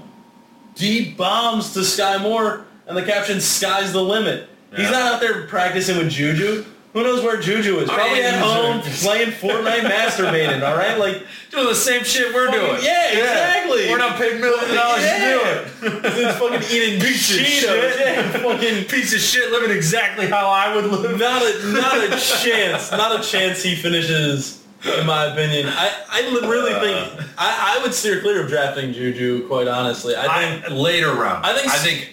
deep 0.75 1.17
bombs 1.17 1.73
to 1.73 1.79
Skyy 1.79 2.21
Moore 2.21 2.65
and 2.87 2.95
the 2.95 3.03
caption 3.03 3.37
"Sky's 3.37 3.93
the 3.93 4.01
limit." 4.01 4.49
He's 4.75 4.91
not 4.91 5.13
out 5.13 5.21
there 5.21 5.47
practicing 5.47 5.97
with 5.97 6.09
Juju. 6.09 6.65
Who 6.91 7.03
knows 7.03 7.23
where 7.23 7.39
Juju 7.39 7.79
is? 7.79 7.89
Probably 7.89 8.23
at 8.23 8.41
home 8.41 8.81
playing 8.81 9.31
Fortnite 9.31 9.81
masturbating, 9.89 10.65
all 10.65 10.77
right? 10.77 10.97
Like 10.97 11.23
Doing 11.51 11.67
the 11.67 11.75
same 11.75 12.03
shit 12.03 12.33
we're 12.33 12.51
doing. 12.51 12.81
Yeah, 12.83 13.11
exactly. 13.11 13.89
We're 13.89 13.97
not 13.97 14.17
paid 14.17 14.39
millions 14.41 14.69
of 14.69 14.75
dollars 14.75 15.01
yeah. 15.03 15.19
to 15.19 15.79
do 15.81 15.87
it. 15.87 16.05
It's 16.05 16.37
fucking 16.39 16.75
eating 16.75 16.99
Piece 17.05 17.31
of 17.31 17.37
Cheetos. 17.37 17.91
shit. 17.93 17.99
Yeah, 17.99 18.31
fucking 18.31 18.85
Piece 18.85 19.13
of 19.13 19.19
shit 19.21 19.51
living 19.51 19.71
exactly 19.75 20.27
how 20.27 20.47
I 20.47 20.75
would 20.75 20.85
live. 20.85 21.19
not 21.19 21.41
a 21.41 21.71
not 21.71 21.97
a 21.97 22.09
chance. 22.09 22.91
Not 22.91 23.17
a 23.19 23.23
chance 23.23 23.61
he 23.63 23.75
finishes. 23.75 24.64
In 24.85 25.05
my 25.05 25.25
opinion, 25.25 25.67
I, 25.67 25.91
I 26.09 26.21
really 26.47 26.73
uh. 26.73 26.79
think 26.79 27.29
I, 27.37 27.77
I 27.77 27.83
would 27.83 27.93
steer 27.93 28.21
clear 28.21 28.43
of 28.43 28.49
drafting 28.49 28.93
Juju. 28.93 29.47
Quite 29.47 29.67
honestly, 29.67 30.15
I 30.15 30.51
think 30.61 30.65
I, 30.65 30.73
later 30.73 31.13
round. 31.13 31.45
I 31.45 31.53
think- 31.53 31.71
I 31.71 31.77
think 31.77 32.09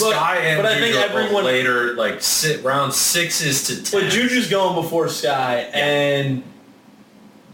but- 0.00 0.14
Skyy 0.14 0.36
and 0.40 0.62
but 0.62 0.66
I 0.72 0.80
think 0.80 0.94
Juju 0.94 1.08
both 1.08 1.16
everyone- 1.16 1.44
later, 1.44 1.94
like 1.94 2.20
sit 2.20 2.64
round 2.64 2.92
sixes 2.92 3.64
to 3.68 3.82
ten. 3.82 4.00
But 4.00 4.10
Juju's 4.10 4.50
going 4.50 4.74
before 4.74 5.06
Skyy, 5.06 5.70
and 5.72 6.42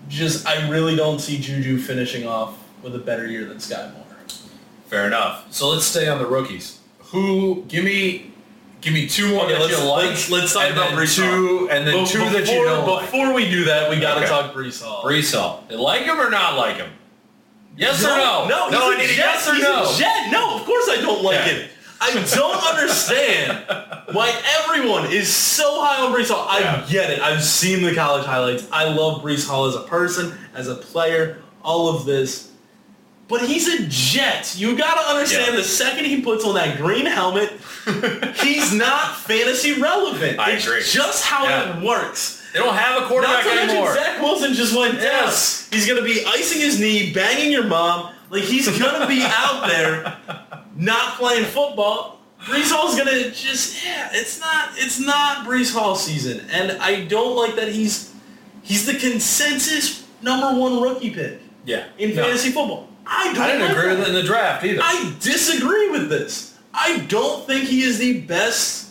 just 0.09 0.47
I 0.47 0.69
really 0.71 0.97
don't 0.97 1.21
see 1.21 1.39
Juju 1.39 1.79
finishing 1.79 2.27
off 2.27 2.57
with 2.83 2.95
a 2.97 2.99
better 2.99 3.27
year 3.27 3.45
than 3.45 3.59
Skyy 3.59 3.93
Moore. 3.93 4.03
Fair 4.89 5.07
enough. 5.07 5.53
So 5.53 5.69
let's 5.69 5.85
stay 5.85 6.09
on 6.09 6.19
the 6.19 6.27
rookies. 6.27 6.79
Who? 6.99 7.65
Give 7.69 7.85
me, 7.85 8.32
give 8.83 8.93
me 8.93 9.07
two 9.09 9.29
more 9.29 9.45
Okay, 9.45 9.53
that 9.55 9.61
let's- 9.63 9.79
you 9.79 9.85
like. 9.85 10.07
let's- 10.11 10.31
let's 10.31 10.53
talk 10.53 10.71
about 10.71 10.91
Breece 10.91 11.17
two, 11.17 11.69
and 11.71 11.87
then 11.87 11.95
But 12.05 12.09
two 12.11 12.19
that 12.19 12.33
you 12.33 12.39
before- 12.41 12.65
don't 12.67 12.87
like. 12.87 13.11
Before 13.11 13.33
we 13.33 13.49
do 13.51 13.65
that, 13.65 13.89
we 13.89 13.97
got 13.97 14.15
to 14.15 14.21
Okay. 14.21 14.29
talk 14.29 14.53
Breece 14.53 14.83
Hall. 14.83 15.03
Breece 15.05 15.35
Hall. 15.35 15.65
Like 15.71 16.03
him 16.03 16.21
or 16.21 16.29
not 16.31 16.57
like 16.59 16.77
him? 16.77 16.91
Yes 17.77 18.05
or 18.05 18.09
no? 18.09 18.45
No, 18.47 18.69
no. 18.69 18.93
I 18.93 18.97
need 18.99 19.09
Jet. 19.09 19.17
yes 19.17 19.49
or 19.49 19.55
no. 19.55 19.91
Jet. 19.97 20.31
No, 20.31 20.57
of 20.57 20.67
course 20.67 20.89
I 20.91 20.97
don't 20.97 21.23
like 21.23 21.37
Yeah. 21.47 21.53
it. 21.53 21.71
I 22.03 22.11
don't 22.35 22.55
understand 22.71 23.59
why 24.11 24.33
everyone 24.61 25.07
is 25.13 25.33
so 25.35 25.81
high 25.83 26.03
on 26.05 26.13
Breece 26.13 26.29
Hall. 26.31 26.47
I 26.51 26.59
Yeah. 26.61 26.83
get 26.91 27.11
it. 27.11 27.23
I've 27.23 27.43
seen 27.43 27.83
the 27.83 27.95
college 27.95 28.27
highlights. 28.27 28.65
I 28.73 28.85
love 28.85 29.23
Breece 29.23 29.47
Hall 29.49 29.67
as 29.67 29.75
a 29.77 29.81
person, 29.81 30.37
as 30.55 30.69
a 30.69 30.75
player, 30.75 31.39
all 31.65 31.89
of 31.89 32.05
this. 32.05 32.49
But 33.33 33.49
he's 33.49 33.67
a 33.67 33.87
Jet. 33.89 34.55
You 34.59 34.77
got 34.77 34.95
to 35.01 35.09
understand 35.15 35.53
Yeah. 35.53 35.57
the 35.57 35.65
second 35.65 36.05
he 36.05 36.21
puts 36.21 36.45
on 36.45 36.55
that 36.57 36.77
green 36.77 37.07
helmet, 37.07 37.51
he's 38.43 38.73
not 38.87 39.17
fantasy 39.17 39.81
relevant. 39.81 40.39
I 40.39 40.51
it's 40.51 40.67
agree. 40.67 40.83
just 40.85 41.25
how 41.25 41.45
Yeah. 41.49 41.79
it 41.79 41.83
works. 41.83 42.43
They 42.53 42.59
don't 42.59 42.75
have 42.75 42.99
a 42.99 43.01
Not 43.01 43.09
quarterback 43.09 43.45
to 43.45 43.49
mention 43.49 43.71
anymore. 43.71 43.95
Zach 43.95 44.21
Wilson 44.21 44.53
just 44.53 44.77
went 44.77 44.97
down. 44.97 45.05
Yes. 45.05 45.67
He's 45.73 45.89
gonna 45.89 46.03
be 46.03 46.23
icing 46.27 46.61
his 46.61 46.79
knee, 46.79 47.11
banging 47.15 47.51
your 47.51 47.65
mom. 47.65 48.11
Like 48.29 48.43
he's 48.43 48.69
gonna 48.79 49.07
be 49.07 49.23
out 49.25 49.67
there, 49.67 50.19
not 50.77 51.15
playing 51.17 51.47
football. 51.47 52.21
Breece 52.45 52.71
Hall's 52.71 52.99
gonna 52.99 53.31
just 53.31 53.83
yeah. 53.83 54.11
It's 54.13 54.39
not 54.41 54.71
it's 54.77 55.01
not 55.01 55.47
Breece 55.47 55.73
Hall 55.73 55.95
season, 55.97 56.45
and 56.53 56.73
I 56.73 57.05
don't 57.07 57.35
like 57.35 57.57
that 57.57 57.69
he's 57.69 58.11
he's 58.63 58.85
the 58.85 58.93
consensus 58.99 60.05
number 60.21 60.53
one 60.61 60.83
rookie 60.83 61.09
pick 61.11 61.41
Yeah. 61.65 61.85
in 61.97 62.15
No. 62.15 62.25
fantasy 62.25 62.51
football. 62.51 62.89
I 63.15 63.33
don't. 63.33 63.43
I 63.43 63.53
didn't 63.53 63.71
agree 63.71 63.89
with 63.91 64.01
it 64.01 64.09
in 64.09 64.15
the 64.15 64.23
draft 64.23 64.65
either. 64.65 64.81
I 64.83 65.13
disagree 65.21 65.91
with 65.91 66.09
this. 66.09 66.57
I 66.75 67.01
don't 67.09 67.47
think 67.47 67.65
he 67.69 67.83
is 67.83 67.99
the 67.99 68.21
best, 68.23 68.91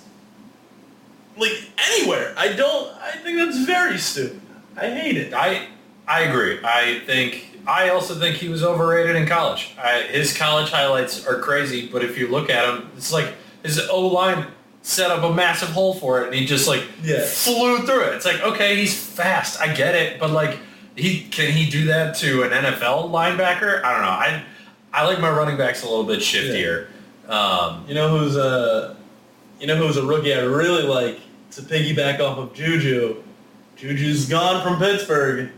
like 1.38 1.52
anywhere. 1.92 2.34
I 2.38 2.50
don't. 2.54 2.94
I 3.02 3.12
think 3.24 3.38
that's 3.38 3.58
very 3.66 3.98
stupid. 3.98 4.40
I 4.78 4.90
hate 4.90 5.18
it. 5.18 5.34
I 5.34 5.68
I 6.08 6.22
agree. 6.22 6.60
I 6.64 7.02
think 7.06 7.58
I 7.68 7.90
also 7.90 8.16
think 8.16 8.36
he 8.38 8.50
was 8.50 8.64
overrated 8.64 9.16
in 9.16 9.26
college. 9.28 9.72
I, 9.82 10.02
his 10.04 10.36
college 10.38 10.70
highlights 10.70 11.26
are 11.26 11.40
crazy, 11.40 11.88
but 11.88 12.04
if 12.04 12.18
you 12.18 12.28
look 12.28 12.50
at 12.50 12.68
him, 12.68 12.90
it's 12.98 13.12
like 13.12 13.34
his 13.64 13.80
O 13.90 14.08
line 14.08 14.48
set 14.84 15.12
up 15.12 15.24
a 15.24 15.34
massive 15.34 15.70
hole 15.70 15.94
for 15.94 16.22
it, 16.22 16.28
and 16.28 16.36
he 16.36 16.46
just 16.46 16.68
like 16.68 16.84
Yeah. 17.04 17.24
flew 17.26 17.80
through 17.86 18.04
it. 18.06 18.16
It's 18.16 18.26
like 18.26 18.42
okay, 18.42 18.76
he's 18.76 18.96
fast. 18.98 19.60
I 19.60 19.74
get 19.74 19.96
it, 19.96 20.20
but 20.20 20.32
like 20.32 20.58
he 20.96 21.22
can 21.24 21.52
he 21.52 21.70
do 21.70 21.86
that 21.86 22.16
to 22.18 22.44
an 22.44 22.50
NFL 22.52 23.10
linebacker? 23.10 23.84
I 23.84 23.92
don't 23.94 24.02
know. 24.02 24.10
I 24.10 24.44
I 24.94 25.06
like 25.06 25.20
my 25.20 25.30
running 25.30 25.58
backs 25.58 25.84
a 25.84 25.90
little 25.90 26.04
bit 26.04 26.20
shiftier. 26.20 26.88
Um, 27.30 27.86
You 27.88 27.96
know 27.96 28.10
who's 28.18 28.36
a, 28.36 28.98
you 29.60 29.68
know 29.68 29.76
who's 29.78 29.96
a 29.98 30.06
rookie 30.06 30.34
I 30.34 30.42
really 30.42 30.84
like 30.84 31.20
to 31.52 31.62
piggyback 31.62 32.20
off 32.20 32.38
of 32.38 32.54
Juju. 32.54 33.24
Juju's 33.78 34.28
gone 34.28 34.62
from 34.64 34.80
Pittsburgh. 34.80 35.50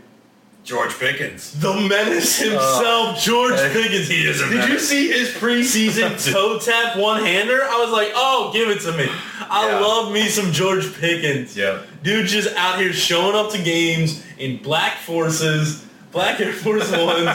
George 0.64 0.98
Pickens. 0.98 1.52
The 1.60 1.74
menace 1.74 2.38
himself, 2.38 3.20
George 3.20 3.52
Uh, 3.52 3.70
Pickens. 3.72 4.08
he 4.08 4.26
is 4.26 4.40
a 4.40 4.46
menace. 4.46 4.64
Did 4.64 4.72
you 4.72 4.78
see 4.78 5.08
his 5.12 5.28
preseason 5.28 6.16
toe 6.32 6.58
tap 6.58 6.96
one 6.96 7.22
hander? 7.22 7.62
I 7.62 7.78
was 7.82 7.90
like, 7.90 8.12
oh, 8.14 8.50
give 8.52 8.70
it 8.70 8.80
to 8.80 8.92
me. 8.96 9.06
I 9.50 9.68
Yeah. 9.68 9.78
love 9.80 10.10
me 10.10 10.26
some 10.28 10.52
George 10.52 10.92
Pickens. 10.98 11.54
Yeah. 11.54 11.80
Dude 12.02 12.26
just 12.28 12.54
out 12.56 12.78
here 12.78 12.94
showing 12.94 13.36
up 13.36 13.50
to 13.52 13.58
games 13.62 14.24
in 14.38 14.56
black 14.62 14.96
forces, 15.00 15.84
black 16.12 16.40
Air 16.40 16.54
Force 16.54 16.90
Ones. 16.96 17.28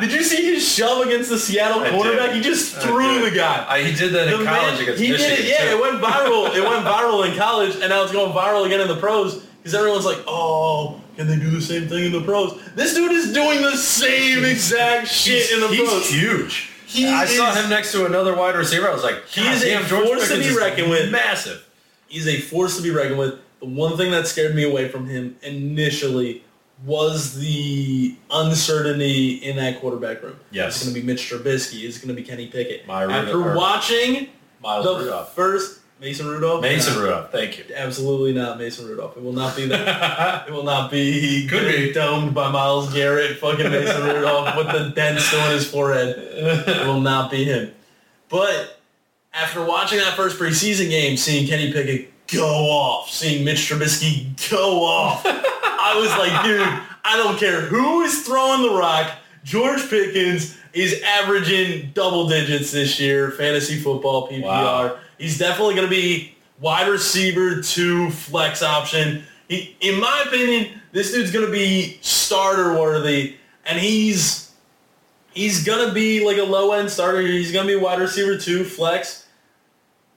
Did 0.00 0.12
you 0.12 0.22
see 0.22 0.44
his 0.54 0.66
shove 0.66 1.04
against 1.06 1.28
the 1.28 1.38
Seattle 1.38 1.84
quarterback? 1.90 2.34
He 2.36 2.40
just 2.40 2.76
threw 2.76 3.28
the 3.28 3.34
guy. 3.34 3.66
I, 3.68 3.82
he 3.82 3.94
did 3.96 4.12
that 4.12 4.28
in 4.28 4.44
college 4.44 4.46
man- 4.74 4.80
against 4.82 5.02
he 5.02 5.10
Michigan. 5.10 5.36
did 5.36 5.44
it. 5.44 5.48
Yeah, 5.48 5.70
too. 5.72 5.76
it 5.76 5.80
went 5.82 6.00
viral. 6.00 6.54
It 6.54 6.62
went 6.62 6.84
viral 6.86 7.28
in 7.28 7.36
college, 7.36 7.72
and 7.74 7.88
now 7.88 8.04
it's 8.04 8.12
going 8.12 8.32
viral 8.32 8.64
again 8.64 8.80
in 8.80 8.86
the 8.86 8.96
pros 8.96 9.42
because 9.58 9.74
everyone's 9.74 10.04
like, 10.04 10.22
"Oh, 10.28 11.00
can 11.16 11.26
they 11.26 11.36
do 11.36 11.50
the 11.50 11.60
same 11.62 11.88
thing 11.88 12.04
in 12.06 12.12
the 12.12 12.22
pros?" 12.22 12.58
This 12.74 12.94
dude 12.94 13.12
is 13.12 13.32
doing 13.32 13.62
the 13.62 13.76
same 13.76 14.44
exact 14.44 15.08
shit 15.08 15.50
in 15.52 15.60
the 15.60 15.68
he's 15.68 15.88
pros. 15.88 16.08
huge. 16.08 16.70
He 16.86 17.08
I 17.08 17.24
saw 17.26 17.52
him 17.54 17.68
next 17.68 17.92
to 17.92 18.06
another 18.06 18.34
wide 18.36 18.54
receiver. 18.54 18.88
I 18.88 18.94
was 18.94 19.02
like, 19.02 19.26
He 19.28 19.42
"God 19.42 19.54
is 19.56 19.64
a 19.64 19.82
George 19.88 20.06
force 20.06 20.28
to 20.28 20.38
be 20.38 20.56
reckoned 20.56 20.90
with." 20.90 21.10
Massive. 21.10 21.64
He's 22.08 22.28
a 22.28 22.40
force 22.40 22.76
to 22.76 22.82
be 22.82 22.90
reckoned 22.90 23.18
with. 23.18 23.34
The 23.60 23.66
one 23.66 23.96
thing 23.96 24.10
that 24.12 24.26
scared 24.26 24.54
me 24.54 24.62
away 24.64 24.88
from 24.88 25.08
him 25.08 25.36
initially 25.42 26.44
was 26.84 27.34
the 27.40 28.14
uncertainty 28.30 29.34
in 29.36 29.56
that 29.56 29.80
quarterback 29.80 30.22
room. 30.22 30.38
Yes. 30.50 30.76
It's 30.76 30.84
going 30.84 30.94
to 30.94 31.00
be 31.00 31.06
Mitch 31.06 31.22
Trubisky. 31.30 31.84
It's 31.84 31.98
going 31.98 32.14
to 32.14 32.20
be 32.20 32.22
Kenny 32.22 32.46
Pickett. 32.48 32.86
My 32.86 33.04
After 33.04 33.38
Rudolph- 33.38 33.56
watching 33.56 34.28
Miles 34.62 34.84
the 34.84 34.94
Rudolph. 34.98 35.34
first 35.34 35.80
Mason 36.00 36.26
Rudolph. 36.26 36.60
Mason 36.62 36.94
No, 36.94 37.00
Rudolph. 37.02 37.32
Thank 37.32 37.58
you. 37.58 37.64
Absolutely 37.74 38.32
not 38.34 38.58
Mason 38.58 38.86
Rudolph. 38.86 39.16
It 39.16 39.22
will 39.22 39.32
not 39.32 39.56
be 39.56 39.66
that. 39.66 40.46
It 40.48 40.52
will 40.52 40.62
not 40.62 40.90
be 40.90 41.46
Could 41.48 41.66
be. 41.66 41.92
domed 41.92 42.34
by 42.34 42.50
Myles 42.50 42.92
Garrett, 42.92 43.38
fucking 43.38 43.70
Mason 43.70 44.02
Rudolph 44.04 44.56
with 44.56 44.66
the 44.72 44.90
dent 44.94 45.18
still 45.20 45.44
in 45.46 45.52
his 45.52 45.68
forehead. 45.68 46.14
It 46.18 46.86
will 46.86 47.00
not 47.00 47.30
be 47.30 47.44
him. 47.44 47.72
But 48.28 48.78
after 49.32 49.64
watching 49.64 49.98
that 49.98 50.14
first 50.14 50.38
preseason 50.38 50.88
game, 50.90 51.16
seeing 51.16 51.46
Kenny 51.48 51.72
Pickett 51.72 52.10
go 52.28 52.46
off, 52.46 53.10
seeing 53.10 53.44
Mitch 53.44 53.58
Trubisky 53.70 54.26
go 54.50 54.84
off, 54.84 55.22
I 55.24 55.94
was 55.98 56.10
like, 56.18 56.44
dude, 56.44 56.60
I 57.04 57.16
don't 57.16 57.38
care 57.38 57.62
who 57.62 58.02
is 58.02 58.22
throwing 58.26 58.62
the 58.62 58.76
rock. 58.78 59.12
George 59.44 59.88
Pickens 59.88 60.56
is 60.76 61.00
averaging 61.02 61.90
double 61.94 62.28
digits 62.28 62.70
this 62.70 63.00
year, 63.00 63.30
fantasy 63.30 63.76
football 63.80 64.28
PPR. 64.28 64.42
Wow. 64.42 64.98
He's 65.16 65.38
definitely 65.38 65.74
going 65.74 65.86
to 65.86 65.90
be 65.90 66.34
wide 66.60 66.86
receiver 66.88 67.62
two 67.62 68.10
flex 68.10 68.62
option. 68.62 69.24
He, 69.48 69.74
in 69.80 69.98
my 69.98 70.24
opinion, 70.26 70.78
this 70.92 71.12
dude's 71.12 71.32
going 71.32 71.46
to 71.46 71.50
be 71.52 71.98
starter 72.02 72.78
worthy, 72.78 73.36
and 73.64 73.78
he's 73.78 74.52
he's 75.32 75.64
going 75.64 75.88
to 75.88 75.94
be 75.94 76.22
like 76.26 76.36
a 76.36 76.42
low 76.42 76.72
end 76.72 76.90
starter. 76.90 77.22
He's 77.22 77.52
going 77.52 77.66
to 77.66 77.74
be 77.74 77.82
wide 77.82 77.98
receiver 77.98 78.36
two 78.36 78.62
flex, 78.62 79.26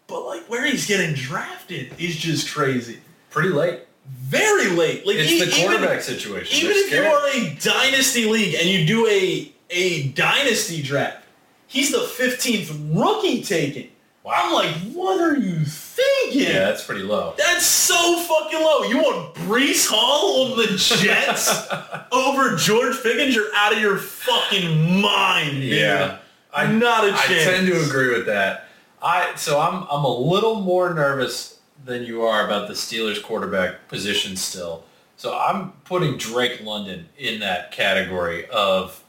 but 0.07 0.25
like 0.25 0.43
where 0.49 0.65
he's 0.65 0.85
getting 0.85 1.13
drafted 1.15 1.93
is 1.97 2.17
just 2.17 2.53
crazy. 2.53 2.99
Pretty 3.29 3.49
late. 3.49 3.79
Very 4.05 4.71
late. 4.71 5.07
Like 5.07 5.15
It's 5.17 5.31
e- 5.31 5.45
the 5.45 5.51
quarterback 5.65 6.01
situation. 6.01 6.57
Even, 6.57 6.75
even 6.75 6.89
They're 6.89 7.03
if 7.05 7.35
you 7.35 7.47
are 7.47 7.53
a 7.53 7.55
dynasty 7.55 8.25
league 8.25 8.55
and 8.55 8.67
you 8.67 8.85
do 8.85 9.07
a 9.07 9.53
a 9.69 10.09
dynasty 10.09 10.81
draft, 10.81 11.25
he's 11.67 11.91
the 11.91 11.97
15th 11.99 12.97
rookie 12.97 13.43
taken. 13.43 13.89
I'm 14.31 14.53
like, 14.53 14.75
what 14.93 15.19
are 15.19 15.35
you 15.37 15.65
thinking? 15.65 16.41
Yeah, 16.43 16.65
that's 16.65 16.83
pretty 16.83 17.01
low. 17.01 17.33
That's 17.37 17.65
so 17.65 17.95
fucking 18.19 18.59
low. 18.59 18.83
You 18.83 18.97
want 18.97 19.33
Breece 19.35 19.87
Hall 19.89 20.51
on 20.51 20.57
the 20.57 20.67
Jets 20.77 21.67
over 22.11 22.55
George 22.55 23.01
Pickens? 23.01 23.33
You're 23.35 23.47
out 23.55 23.73
of 23.73 23.79
your 23.79 23.97
fucking 23.97 25.01
mind, 25.01 25.61
dude. 25.61 25.71
Yeah. 25.73 26.19
I'm 26.53 26.77
Not 26.77 27.05
a 27.05 27.13
I 27.13 27.17
chance. 27.25 27.43
tend 27.43 27.67
to 27.67 27.83
agree 27.83 28.09
with 28.15 28.27
that. 28.27 28.67
I 29.01 29.33
so 29.35 29.59
I'm 29.59 29.83
I'm 29.89 30.03
a 30.03 30.15
little 30.15 30.61
more 30.61 30.93
nervous 30.93 31.59
than 31.85 32.03
you 32.03 32.23
are 32.23 32.45
about 32.45 32.67
the 32.67 32.73
Steelers 32.75 33.23
quarterback 33.23 33.87
position 33.87 34.35
still. 34.35 34.83
So 35.17 35.35
I'm 35.37 35.71
putting 35.85 36.17
Drake 36.17 36.61
London 36.63 37.07
in 37.17 37.39
that 37.39 37.71
category 37.71 38.47
of 38.49 39.03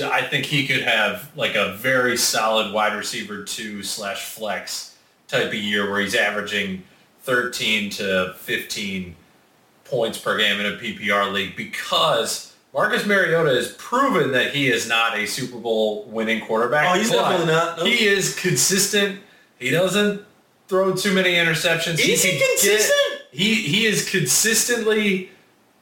I 0.00 0.22
think 0.22 0.46
he 0.46 0.66
could 0.66 0.82
have 0.82 1.30
like 1.36 1.54
a 1.54 1.74
very 1.74 2.16
solid 2.16 2.72
wide 2.72 2.96
receiver 2.96 3.44
two 3.44 3.82
slash 3.82 4.24
flex 4.24 4.96
type 5.28 5.48
of 5.48 5.54
year 5.54 5.90
where 5.90 6.00
he's 6.00 6.14
averaging 6.14 6.84
13 7.22 7.90
to 7.90 8.34
15 8.38 9.14
points 9.84 10.18
per 10.18 10.38
game 10.38 10.60
in 10.60 10.66
a 10.66 10.76
PPR 10.76 11.30
league 11.32 11.56
because 11.56 12.54
Marcus 12.72 13.04
Mariota 13.04 13.50
has 13.54 13.72
proven 13.72 14.32
that 14.32 14.54
he 14.54 14.68
is 14.70 14.88
not 14.88 15.18
a 15.18 15.26
Super 15.26 15.58
Bowl 15.58 16.04
winning 16.04 16.40
quarterback. 16.44 16.94
Oh, 16.94 16.98
he's 16.98 17.10
definitely 17.10 17.46
not. 17.46 17.78
Nope. 17.78 17.86
He 17.88 18.06
is 18.06 18.34
consistent. 18.34 19.20
He 19.58 19.70
doesn't 19.70 20.22
throw 20.68 20.94
too 20.94 21.12
many 21.12 21.34
interceptions. 21.34 21.98
Is 21.98 22.22
he 22.22 22.38
get- 22.38 22.48
consistent? 22.50 23.20
he 23.30 23.54
he 23.54 23.86
is 23.86 24.08
consistently 24.08 25.30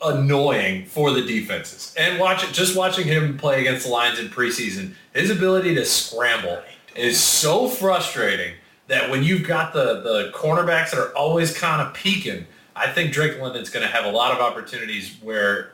annoying 0.02 0.86
for 0.86 1.10
the 1.10 1.22
defenses. 1.22 1.94
And 1.98 2.18
watch 2.18 2.42
it, 2.44 2.52
just 2.52 2.76
watching 2.76 3.06
him 3.06 3.36
play 3.36 3.60
against 3.60 3.86
the 3.86 3.92
Lions 3.92 4.18
in 4.18 4.28
preseason, 4.28 4.94
his 5.14 5.30
ability 5.30 5.74
to 5.74 5.84
scramble 5.84 6.62
is 6.94 7.20
so 7.20 7.68
frustrating 7.68 8.54
that 8.88 9.10
when 9.10 9.22
you've 9.22 9.46
got 9.46 9.72
the, 9.72 10.00
the 10.00 10.32
cornerbacks 10.34 10.90
that 10.90 10.98
are 10.98 11.14
always 11.16 11.56
kind 11.56 11.80
of 11.80 11.94
peeking, 11.94 12.46
I 12.74 12.90
think 12.90 13.12
Drake 13.12 13.40
London's 13.40 13.70
going 13.70 13.86
to 13.86 13.92
have 13.92 14.04
a 14.04 14.10
lot 14.10 14.32
of 14.32 14.40
opportunities 14.40 15.16
where 15.22 15.72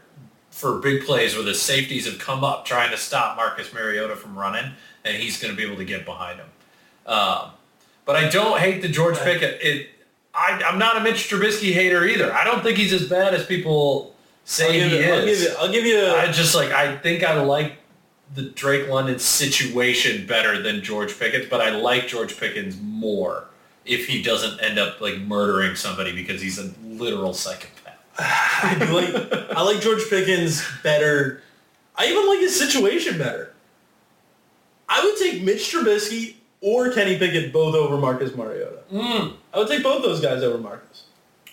for 0.50 0.78
big 0.78 1.04
plays 1.04 1.34
where 1.34 1.44
the 1.44 1.54
safeties 1.54 2.06
have 2.06 2.18
come 2.18 2.42
up 2.42 2.64
trying 2.64 2.90
to 2.90 2.96
stop 2.96 3.36
Marcus 3.36 3.72
Mariota 3.72 4.16
from 4.16 4.38
running, 4.38 4.72
and 5.04 5.16
he's 5.16 5.40
going 5.40 5.52
to 5.52 5.56
be 5.56 5.62
able 5.62 5.76
to 5.76 5.84
get 5.84 6.04
behind 6.04 6.40
him. 6.40 6.46
Um, 7.06 7.50
but 8.04 8.16
I 8.16 8.28
don't 8.28 8.58
hate 8.58 8.82
the 8.82 8.88
George 8.88 9.18
Pickett. 9.18 9.60
It, 9.62 9.88
I, 10.34 10.62
I'm 10.64 10.78
not 10.78 10.96
a 10.96 11.00
Mitch 11.00 11.28
Trubisky 11.30 11.72
hater 11.72 12.04
either. 12.04 12.32
I 12.32 12.44
don't 12.44 12.62
think 12.62 12.78
he's 12.78 12.92
as 12.92 13.08
bad 13.08 13.34
as 13.34 13.44
people 13.46 14.14
say 14.46 14.66
I'll 14.66 14.72
give, 14.72 14.90
he 14.90 14.98
you, 14.98 15.12
I'll 15.12 15.20
give 15.20 15.28
is. 15.28 15.42
you. 15.42 15.54
I'll 15.58 15.72
give 15.72 15.84
you. 15.84 16.06
I 16.06 16.32
just 16.32 16.54
like 16.54 16.70
I 16.70 16.96
think 16.96 17.22
I 17.22 17.38
like 17.42 17.74
the 18.34 18.42
Drake 18.42 18.88
London 18.88 19.18
situation 19.18 20.26
better 20.26 20.62
than 20.62 20.82
George 20.82 21.18
Pickens, 21.18 21.46
but 21.50 21.60
I 21.60 21.70
like 21.70 22.08
George 22.08 22.38
Pickens 22.38 22.80
more 22.80 23.48
if 23.84 24.06
he 24.06 24.22
doesn't 24.22 24.60
end 24.60 24.78
up 24.78 25.00
like 25.00 25.18
murdering 25.18 25.76
somebody 25.76 26.14
because 26.14 26.40
he's 26.40 26.58
a 26.58 26.72
literal 26.84 27.34
psychopath. 27.34 27.98
I 28.18 28.76
like 28.90 29.32
I 29.56 29.62
like 29.62 29.80
George 29.80 30.08
Pickens 30.08 30.64
better. 30.82 31.42
I 31.94 32.06
even 32.06 32.26
like 32.26 32.40
his 32.40 32.58
situation 32.58 33.18
better. 33.18 33.52
I 34.88 35.04
would 35.04 35.16
take 35.18 35.42
Mitch 35.42 35.72
Trubisky 35.72 36.36
or 36.60 36.92
Kenny 36.92 37.18
Pickett 37.18 37.52
both 37.52 37.74
over 37.74 37.96
Marcus 37.96 38.34
Mariota. 38.34 38.78
Mm. 38.92 39.34
I 39.52 39.58
would 39.58 39.68
take 39.68 39.82
both 39.82 40.02
those 40.02 40.20
guys 40.20 40.42
over 40.42 40.58
Marcus. 40.58 41.05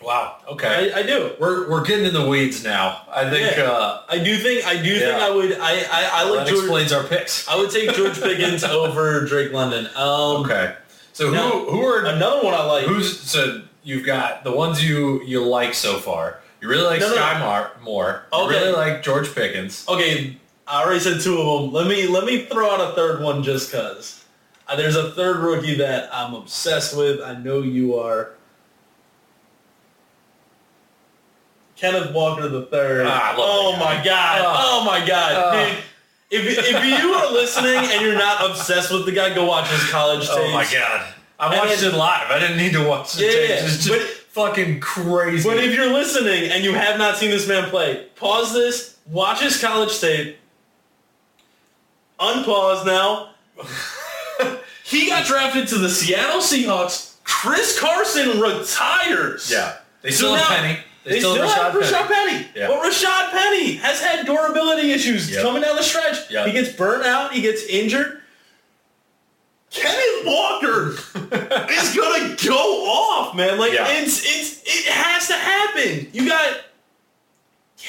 Wow. 0.04 0.38
Okay. 0.50 0.92
I, 0.94 1.00
I 1.00 1.04
do. 1.04 1.34
we're 1.40 1.70
we're 1.70 1.84
getting 1.84 2.06
in 2.06 2.14
the 2.14 2.28
weeds 2.28 2.64
now. 2.64 3.02
I 3.10 3.30
think 3.30 3.56
Yeah. 3.58 3.64
uh, 3.64 4.02
I 4.10 4.20
do 4.20 4.38
think 4.38 4.66
I 4.68 4.82
do 4.82 5.00
think 5.00 5.14
I 5.16 5.30
would 5.30 5.54
I 5.60 5.80
I, 5.92 6.10
I 6.14 6.24
like 6.30 6.40
that 6.46 6.48
George. 6.48 6.64
explains 6.66 6.92
our 6.92 7.04
picks. 7.04 7.48
I 7.48 7.56
would 7.56 7.72
take 7.72 7.94
George 7.96 8.20
Pickens 8.22 8.64
over 8.80 9.26
Drake 9.26 9.52
London. 9.54 9.86
Um, 9.96 10.44
Okay. 10.44 10.76
So 11.14 11.28
who 11.28 11.34
Now, 11.34 11.50
who 11.52 11.82
are 11.86 12.06
Another 12.06 12.44
one 12.44 12.54
I 12.54 12.64
like. 12.66 12.86
who's 12.86 13.20
so 13.20 13.62
you've 13.84 14.06
got 14.06 14.44
the 14.44 14.52
ones 14.52 14.84
you 14.84 15.22
you 15.24 15.44
like 15.46 15.74
so 15.74 15.98
far. 16.00 16.40
You 16.62 16.70
really 16.70 16.84
like 16.86 17.00
No, 17.02 17.16
Skyy 17.16 17.40
no. 17.40 17.46
Mar- 17.46 17.72
Moore. 17.84 18.24
You 18.34 18.40
Okay. 18.40 18.60
really 18.60 18.72
like 18.72 19.04
George 19.04 19.34
Pickens. 19.36 19.86
Okay, 19.88 20.38
I 20.68 20.82
already 20.84 21.00
said 21.02 21.20
two 21.22 21.40
of 21.40 21.62
them. 21.64 21.74
Let 21.74 21.88
me 21.88 22.08
let 22.08 22.24
me 22.26 22.46
throw 22.46 22.70
out 22.72 22.80
a 22.82 22.96
third 22.96 23.22
one 23.22 23.44
just 23.44 23.72
cause. 23.72 24.24
Uh, 24.68 24.76
there's 24.78 24.96
a 24.96 25.12
third 25.12 25.38
rookie 25.40 25.76
that 25.76 26.10
I'm 26.14 26.34
obsessed 26.34 26.96
with. 26.98 27.20
I 27.22 27.36
know 27.36 27.62
you 27.62 28.00
are. 28.00 28.32
Kenneth 31.76 32.12
Walker 32.14 32.48
the 32.48 32.64
third. 32.68 33.06
Ah, 33.08 33.34
oh 33.38 33.76
my 33.78 34.04
god! 34.04 34.42
Oh. 34.44 34.80
Oh, 34.82 34.86
my 34.86 35.06
god, 35.06 35.32
Oh. 35.36 35.68
dude! 35.70 35.84
If, 36.30 36.58
if 36.58 36.84
you 36.86 37.14
are 37.14 37.32
listening 37.32 37.76
and 37.76 38.02
you're 38.02 38.18
not 38.18 38.50
obsessed 38.50 38.92
with 38.92 39.06
the 39.06 39.12
guy, 39.12 39.34
go 39.36 39.46
watch 39.46 39.70
his 39.70 39.84
college 39.92 40.22
tapes. 40.22 40.32
Oh 40.36 40.52
my 40.52 40.64
god. 40.72 41.14
I 41.40 41.58
watched 41.60 41.84
it 41.84 41.92
live. 41.94 42.32
I 42.32 42.40
didn't 42.40 42.58
need 42.58 42.74
to 42.74 42.88
watch 42.88 43.14
the 43.14 43.26
Yeah, 43.26 43.32
tapes. 43.32 43.76
It's 43.76 43.86
just 43.86 43.90
but- 43.90 44.48
fucking 44.48 44.80
crazy. 44.80 45.48
But 45.48 45.58
if 45.64 45.76
you're 45.76 45.92
listening 45.94 46.50
and 46.52 46.64
you 46.64 46.74
have 46.74 46.98
not 46.98 47.18
seen 47.18 47.30
this 47.30 47.48
man 47.48 47.70
play, 47.70 48.08
pause 48.16 48.52
this, 48.54 48.98
watch 49.12 49.42
his 49.42 49.60
college 49.62 50.00
tape, 50.00 50.38
unpause 52.20 52.86
now. 52.86 53.30
he 54.84 55.08
got 55.08 55.26
drafted 55.26 55.68
to 55.68 55.78
the 55.78 55.90
Seattle 55.90 56.40
Seahawks. 56.42 57.16
Chris 57.24 57.80
Carson 57.80 58.40
retires. 58.42 59.52
yeah. 59.52 59.78
They 60.02 60.10
So 60.12 60.18
still 60.18 60.36
have 60.36 60.50
now- 60.50 60.56
Penny. 60.68 60.80
They, 61.04 61.12
They 61.12 61.20
still, 61.20 61.34
still 61.36 61.48
have 61.50 61.74
Rashad 61.74 61.82
Rashad 61.82 62.08
Penny. 62.08 62.32
Penny. 62.32 62.48
Yeah. 62.56 62.68
But 62.68 62.82
Rashad 62.84 63.32
Penny 63.32 63.74
has 63.76 64.02
had 64.02 64.26
durability 64.26 64.92
issues 64.92 65.30
Yep. 65.30 65.42
coming 65.44 65.62
down 65.62 65.76
the 65.76 65.84
stretch. 65.84 66.32
Yep. 66.32 66.48
He 66.48 66.52
gets 66.54 66.72
burnt 66.74 67.06
out. 67.06 67.34
He 67.34 67.42
gets 67.42 67.64
injured. 67.66 68.22
Kenneth 69.70 70.26
Walker 70.26 70.90
is 71.72 71.96
gonna 71.96 72.36
go 72.46 72.86
off, 72.86 73.36
man. 73.36 73.58
Like 73.58 73.74
Yeah. 73.74 73.88
it's 73.90 74.22
it's 74.24 74.62
it 74.66 74.92
has 74.92 75.28
to 75.30 75.34
happen. 75.34 76.08
You 76.14 76.28
got 76.30 76.58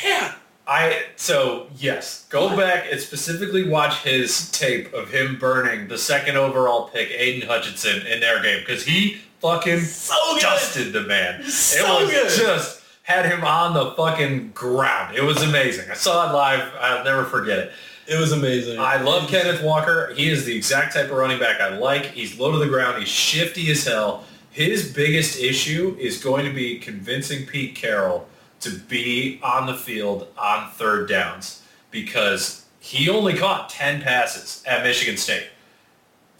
yeah. 0.02 0.34
I 0.66 1.02
so 1.16 1.66
yes, 1.76 2.24
go 2.30 2.56
back 2.56 2.86
and 2.90 2.98
specifically 2.98 3.68
watch 3.68 3.98
his 4.02 4.50
tape 4.50 4.94
of 4.94 5.10
him 5.10 5.38
burning 5.38 5.88
the 5.88 5.98
second 5.98 6.38
overall 6.38 6.88
pick, 6.88 7.10
Aidan 7.10 7.46
Hutchinson, 7.46 8.06
in 8.06 8.20
their 8.20 8.42
game 8.42 8.60
because 8.60 8.82
he 8.84 9.18
fucking 9.40 9.80
So 9.80 10.14
dusted 10.40 10.94
the 10.94 11.02
man. 11.02 11.44
So 11.44 11.98
it 12.00 12.04
was 12.04 12.10
good. 12.10 12.30
just 12.46 12.80
had 13.04 13.26
him 13.26 13.44
on 13.44 13.74
the 13.74 13.92
fucking 13.92 14.50
ground. 14.52 15.14
It 15.14 15.22
was 15.22 15.42
amazing. 15.42 15.90
I 15.90 15.94
saw 15.94 16.28
it 16.28 16.34
live. 16.34 16.72
I'll 16.80 17.04
never 17.04 17.24
forget 17.24 17.58
it. 17.58 17.72
It 18.06 18.18
was 18.18 18.32
amazing. 18.32 18.78
I 18.78 19.00
love 19.00 19.28
Kenneth 19.28 19.62
Walker. 19.62 20.12
He 20.14 20.28
is 20.28 20.44
the 20.46 20.56
exact 20.56 20.94
type 20.94 21.10
of 21.10 21.16
running 21.16 21.38
back 21.38 21.60
I 21.60 21.76
like. 21.76 22.06
He's 22.06 22.38
low 22.38 22.50
to 22.52 22.58
the 22.58 22.66
ground. 22.66 22.98
He's 22.98 23.08
shifty 23.08 23.70
as 23.70 23.86
hell. 23.86 24.24
His 24.50 24.92
biggest 24.92 25.38
issue 25.38 25.96
is 26.00 26.22
going 26.22 26.46
to 26.46 26.52
be 26.52 26.78
convincing 26.78 27.46
Pete 27.46 27.74
Carroll 27.74 28.26
to 28.60 28.70
be 28.70 29.38
on 29.42 29.66
the 29.66 29.74
field 29.74 30.28
on 30.38 30.70
third 30.70 31.08
downs 31.08 31.62
because 31.90 32.64
he 32.80 33.10
only 33.10 33.34
caught 33.34 33.68
10 33.68 34.00
passes 34.00 34.62
at 34.66 34.82
Michigan 34.82 35.18
State 35.18 35.48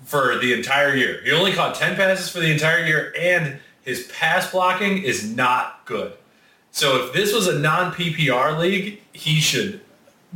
for 0.05 0.39
the 0.39 0.55
entire 0.55 0.95
year. 0.95 1.21
He 1.25 1.33
only 1.33 1.53
caught 1.53 1.75
10 1.75 1.97
passes 1.97 2.31
for 2.31 2.41
the 2.41 2.51
entire 2.51 2.87
year 2.87 3.13
and 3.19 3.59
his 3.83 4.11
pass 4.15 4.51
blocking 4.51 5.03
is 5.03 5.29
not 5.29 5.85
good. 5.85 6.15
So 6.75 7.05
if 7.05 7.13
this 7.13 7.33
was 7.33 7.47
a 7.47 7.57
non-PPR 7.57 8.59
league, 8.59 9.01
he 9.13 9.39
should 9.39 9.81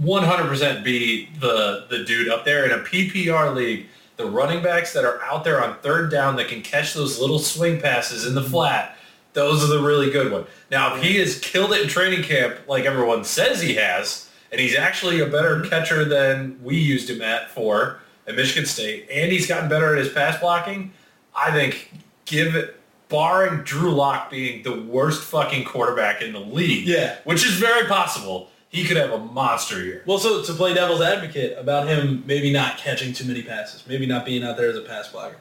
100% 0.00 0.84
be 0.84 1.28
the 1.40 1.86
the 1.90 2.04
dude 2.04 2.28
up 2.28 2.44
there 2.44 2.64
in 2.64 2.70
a 2.70 2.84
PPR 2.84 3.52
league. 3.52 3.88
The 4.18 4.24
running 4.24 4.62
backs 4.62 4.92
that 4.92 5.04
are 5.04 5.20
out 5.24 5.42
there 5.42 5.62
on 5.62 5.78
third 5.78 6.12
down 6.12 6.36
that 6.36 6.46
can 6.46 6.62
catch 6.62 6.94
those 6.94 7.18
little 7.18 7.40
swing 7.40 7.80
passes 7.80 8.24
in 8.24 8.36
the 8.36 8.40
mm-hmm. 8.40 8.52
flat, 8.52 8.96
those 9.32 9.64
are 9.64 9.66
the 9.66 9.82
really 9.82 10.12
good 10.12 10.30
one. 10.30 10.44
Now, 10.70 10.94
if 10.94 11.02
he 11.02 11.16
has 11.16 11.40
killed 11.40 11.72
it 11.72 11.82
in 11.82 11.88
training 11.88 12.22
camp 12.22 12.56
like 12.68 12.84
everyone 12.84 13.24
says 13.24 13.60
he 13.60 13.74
has, 13.74 14.30
and 14.52 14.60
he's 14.60 14.76
actually 14.76 15.18
a 15.18 15.26
better 15.26 15.56
mm-hmm. 15.56 15.68
catcher 15.68 16.04
than 16.04 16.62
we 16.62 16.76
used 16.76 17.10
him 17.10 17.20
at 17.20 17.50
for 17.50 17.98
at 18.28 18.36
Michigan 18.36 18.64
State, 18.64 19.08
and 19.10 19.32
he's 19.32 19.48
gotten 19.48 19.68
better 19.68 19.92
at 19.92 19.98
his 19.98 20.12
pass 20.12 20.38
blocking, 20.38 20.92
I 21.34 21.50
think 21.50 21.90
give 22.26 22.54
it 22.54 22.77
barring 23.08 23.62
Drew 23.62 23.90
Lock 23.92 24.30
being 24.30 24.62
the 24.62 24.80
worst 24.80 25.22
fucking 25.24 25.64
quarterback 25.64 26.20
in 26.22 26.32
the 26.32 26.40
league, 26.40 26.86
Yeah. 26.86 27.16
which 27.24 27.44
is 27.46 27.52
very 27.54 27.86
possible, 27.86 28.50
he 28.68 28.84
could 28.84 28.96
have 28.98 29.10
a 29.12 29.18
monster 29.18 29.82
year. 29.82 30.02
Well, 30.06 30.18
so 30.18 30.42
to 30.42 30.52
play 30.52 30.74
devil's 30.74 31.00
advocate 31.00 31.56
about 31.58 31.88
him 31.88 32.22
maybe 32.26 32.52
not 32.52 32.76
catching 32.76 33.12
too 33.14 33.24
many 33.24 33.42
passes, 33.42 33.82
maybe 33.86 34.04
not 34.06 34.24
being 34.26 34.42
out 34.44 34.56
there 34.58 34.68
as 34.68 34.76
a 34.76 34.82
pass 34.82 35.08
blocker. 35.08 35.36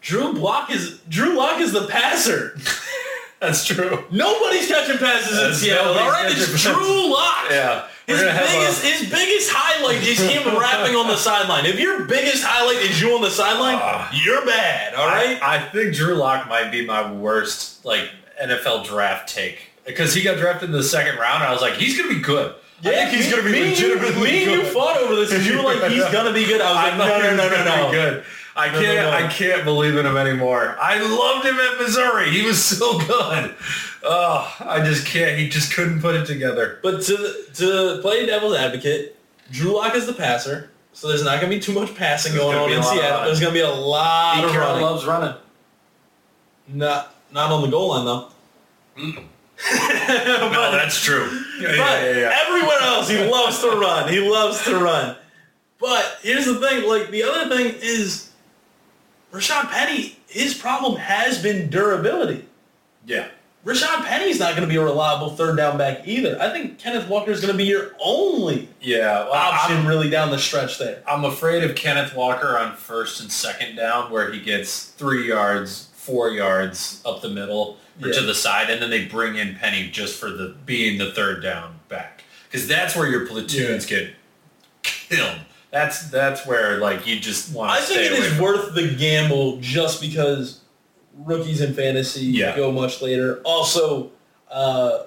Drew 0.00 0.32
Block 0.32 0.70
is 0.70 0.98
Drew 1.08 1.36
Lock 1.36 1.60
is 1.60 1.72
the 1.72 1.86
passer. 1.86 2.56
That's 3.40 3.64
true. 3.64 4.04
Nobody's 4.10 4.66
catching 4.66 4.98
passes 4.98 5.38
in 5.40 5.54
Seattle. 5.54 5.94
All 5.94 6.10
right, 6.10 6.26
it's. 6.30 6.62
Drew 6.62 7.12
Lock. 7.12 7.46
Yeah. 7.50 7.86
His 8.06 8.20
biggest, 8.22 8.82
a- 8.82 8.86
his 8.86 9.10
biggest 9.10 9.50
highlight 9.52 10.02
is 10.02 10.18
him 10.18 10.42
rapping 10.58 10.96
on 10.96 11.08
the 11.08 11.16
sideline. 11.16 11.66
If 11.66 11.78
your 11.78 12.04
biggest 12.06 12.42
highlight 12.42 12.78
is 12.78 13.00
you 13.00 13.14
on 13.14 13.20
the 13.22 13.30
sideline, 13.30 13.76
Ah. 13.80 14.10
you're 14.24 14.44
bad. 14.46 14.94
All 14.94 15.06
right. 15.06 15.38
I, 15.42 15.56
I 15.56 15.68
think 15.68 15.94
Drew 15.94 16.14
Lock 16.14 16.48
might 16.48 16.70
be 16.72 16.86
my 16.86 17.12
worst 17.12 17.84
like 17.84 18.08
NFL 18.42 18.86
draft 18.86 19.28
take 19.28 19.58
because 19.86 20.14
he 20.14 20.22
got 20.22 20.38
drafted 20.38 20.70
in 20.70 20.72
the 20.74 20.82
second 20.82 21.18
round. 21.18 21.42
And 21.42 21.50
I 21.50 21.52
was 21.52 21.60
like, 21.60 21.74
he's 21.74 21.96
gonna 22.00 22.12
be 22.14 22.20
good. 22.20 22.54
I 22.80 22.90
think 22.90 23.10
he's 23.10 23.26
me- 23.26 23.30
gonna 23.30 23.42
be 23.42 23.52
me 23.52 23.68
and 23.68 23.78
you- 23.78 23.88
legitimately 23.94 24.30
Me 24.30 24.42
and 24.44 24.52
you 24.52 24.64
fought 24.72 24.96
over 24.96 25.14
this 25.16 25.28
because 25.30 25.46
you 25.46 25.58
were 25.58 25.64
like, 25.64 25.82
he's 25.92 26.04
gonna 26.06 26.32
be 26.32 26.46
good. 26.46 26.60
I 26.62 26.68
was 26.72 26.76
like, 26.76 26.96
no, 26.96 27.04
he 27.30 27.36
no, 27.36 27.48
no, 27.48 27.64
no, 27.64 27.64
no. 27.86 27.90
good. 27.92 28.24
I 28.58 28.66
No, 28.72 28.72
no, 28.74 28.82
can't. 28.82 28.96
no. 29.22 29.26
I 29.26 29.30
can't 29.30 29.64
believe 29.64 29.96
in 29.96 30.04
him 30.04 30.16
anymore. 30.16 30.76
I 30.80 30.98
loved 31.00 31.46
him 31.46 31.54
at 31.60 31.78
Missouri. 31.80 32.30
He 32.30 32.44
was 32.44 32.62
so 32.78 32.98
good. 32.98 33.54
Oh, 34.02 34.54
I 34.60 34.80
just 34.84 35.06
can't. 35.06 35.38
He 35.38 35.48
just 35.48 35.72
couldn't 35.74 36.00
put 36.00 36.14
it 36.16 36.26
together. 36.26 36.78
But 36.82 37.02
to 37.02 37.44
to 37.54 37.98
play 38.02 38.26
devil's 38.26 38.56
advocate, 38.56 39.16
Drew 39.50 39.74
Lock 39.76 39.94
is 39.94 40.06
the 40.06 40.12
passer, 40.12 40.70
so 40.92 41.08
there's 41.08 41.22
not 41.24 41.40
gonna 41.40 41.50
be 41.52 41.60
too 41.60 41.72
much 41.72 41.94
passing 41.94 42.32
There's 42.32 42.44
going 42.44 42.58
on 42.58 42.72
in 42.72 42.82
Seattle. 42.82 43.24
There's 43.26 43.40
gonna 43.40 43.52
be 43.52 43.60
a 43.60 43.70
lot 43.70 44.36
Pete 44.36 44.44
of 44.46 44.50
Carroll 44.50 44.68
running. 44.70 44.82
loves 44.82 45.06
running. 45.06 45.34
Not 46.68 47.14
not 47.32 47.50
on 47.50 47.62
the 47.62 47.68
goal 47.68 47.88
line 47.90 48.04
though. 48.04 48.28
Mm. 48.98 49.24
No, 50.08 50.70
that's 50.72 51.02
true. 51.04 51.28
Yeah, 51.60 51.68
But 51.68 51.76
yeah, 51.76 52.04
yeah, 52.04 52.16
yeah. 52.20 52.38
everywhere 52.46 52.78
else, 52.82 53.08
he 53.08 53.18
loves 53.28 53.58
to 53.60 53.70
run. 53.70 54.08
He 54.12 54.20
loves 54.20 54.62
to 54.64 54.76
run. 54.78 55.16
But 55.80 56.18
here's 56.22 56.46
the 56.46 56.60
thing: 56.60 56.88
like 56.88 57.10
the 57.10 57.22
other 57.24 57.54
thing 57.54 57.74
is, 57.80 58.27
Rashad 59.32 59.70
Penny. 59.70 60.16
His 60.28 60.54
problem 60.54 60.96
has 60.96 61.42
been 61.42 61.70
durability. 61.70 62.46
yeah. 63.06 63.28
Rashad 63.64 64.04
Penny's 64.06 64.38
not 64.38 64.50
going 64.52 64.62
to 64.62 64.68
be 64.68 64.76
a 64.76 64.82
reliable 64.84 65.30
third 65.30 65.56
down 65.56 65.76
back 65.76 66.06
either. 66.08 66.40
I 66.40 66.50
think 66.50 66.78
Kenneth 66.78 67.06
Walker 67.08 67.32
is 67.32 67.40
going 67.40 67.52
to 67.52 67.58
be 67.58 67.64
your 67.64 67.90
only 68.00 68.68
Yeah. 68.80 69.24
well, 69.24 69.34
I'm- 69.34 69.54
option 69.54 69.86
really 69.86 70.08
down 70.08 70.30
the 70.30 70.38
stretch 70.38 70.78
there. 70.78 71.02
I'm 71.06 71.24
afraid 71.24 71.64
of 71.64 71.74
Kenneth 71.74 72.14
Walker 72.14 72.56
on 72.56 72.76
first 72.76 73.20
and 73.20 73.30
second 73.30 73.74
down 73.76 74.10
where 74.10 74.32
he 74.32 74.40
gets 74.40 74.84
three 74.84 75.26
yards, 75.28 75.88
four 75.96 76.30
yards 76.30 77.02
up 77.04 77.20
the 77.20 77.28
middle 77.28 77.78
or 78.00 78.10
to 78.12 78.20
the 78.22 78.34
side, 78.34 78.70
and 78.70 78.80
then 78.80 78.90
they 78.90 79.04
bring 79.06 79.34
in 79.36 79.56
Penny 79.56 79.90
just 79.90 80.18
for 80.18 80.30
the 80.30 80.54
being 80.64 80.96
the 80.96 81.10
third 81.12 81.42
down 81.42 81.80
back. 81.88 82.22
Because 82.50 82.66
that's 82.68 82.94
where 82.96 83.08
your 83.08 83.26
platoons 83.26 83.84
get 83.84 84.14
killed. 84.82 85.40
That's 85.70 86.10
that's 86.10 86.46
where 86.46 86.78
like 86.78 87.06
you 87.06 87.20
just 87.20 87.52
want 87.54 87.70
I 87.70 87.80
think 87.80 88.00
it 88.00 88.12
is 88.12 88.40
worth 88.40 88.74
the 88.74 88.94
gamble 88.96 89.58
just 89.60 90.00
because 90.00 90.60
rookies 91.14 91.60
in 91.60 91.74
fantasy 91.74 92.22
Yeah. 92.24 92.56
go 92.56 92.72
much 92.72 93.02
later. 93.02 93.40
Also, 93.44 94.10
uh, 94.50 95.00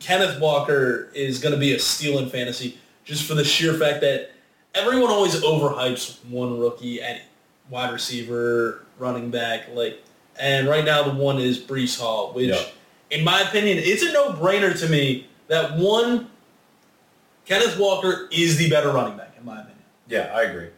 Kenneth 0.00 0.38
Walker 0.40 1.10
is 1.14 1.38
going 1.38 1.54
to 1.54 1.60
be 1.60 1.74
a 1.74 1.78
steal 1.78 2.18
in 2.18 2.28
fantasy 2.28 2.78
just 3.04 3.24
for 3.26 3.34
the 3.34 3.44
sheer 3.44 3.74
fact 3.74 4.00
that 4.02 4.32
everyone 4.74 5.10
always 5.10 5.34
overhypes 5.36 6.22
one 6.26 6.58
rookie 6.58 7.00
at 7.02 7.22
wide 7.70 7.92
receiver, 7.92 8.84
running 8.98 9.30
back, 9.30 9.66
like, 9.74 10.02
and 10.38 10.68
right 10.68 10.84
now 10.84 11.02
the 11.04 11.10
one 11.12 11.38
is 11.38 11.58
Breece 11.58 11.98
Hall, 12.00 12.32
which, 12.32 12.48
Yeah. 12.48 12.62
in 13.10 13.24
my 13.24 13.40
opinion, 13.42 13.78
it's 13.78 14.02
a 14.02 14.12
no-brainer 14.12 14.78
to 14.80 14.88
me 14.88 15.26
that 15.48 15.76
one, 15.76 16.28
Kenneth 17.46 17.78
Walker 17.78 18.28
is 18.32 18.56
the 18.56 18.68
better 18.70 18.90
running 18.90 19.16
back, 19.16 19.28
in 19.28 19.28
my 19.28 19.28
opinion. 19.28 19.29
Yeah, 20.10 20.30
I 20.34 20.42
agree. 20.42 20.68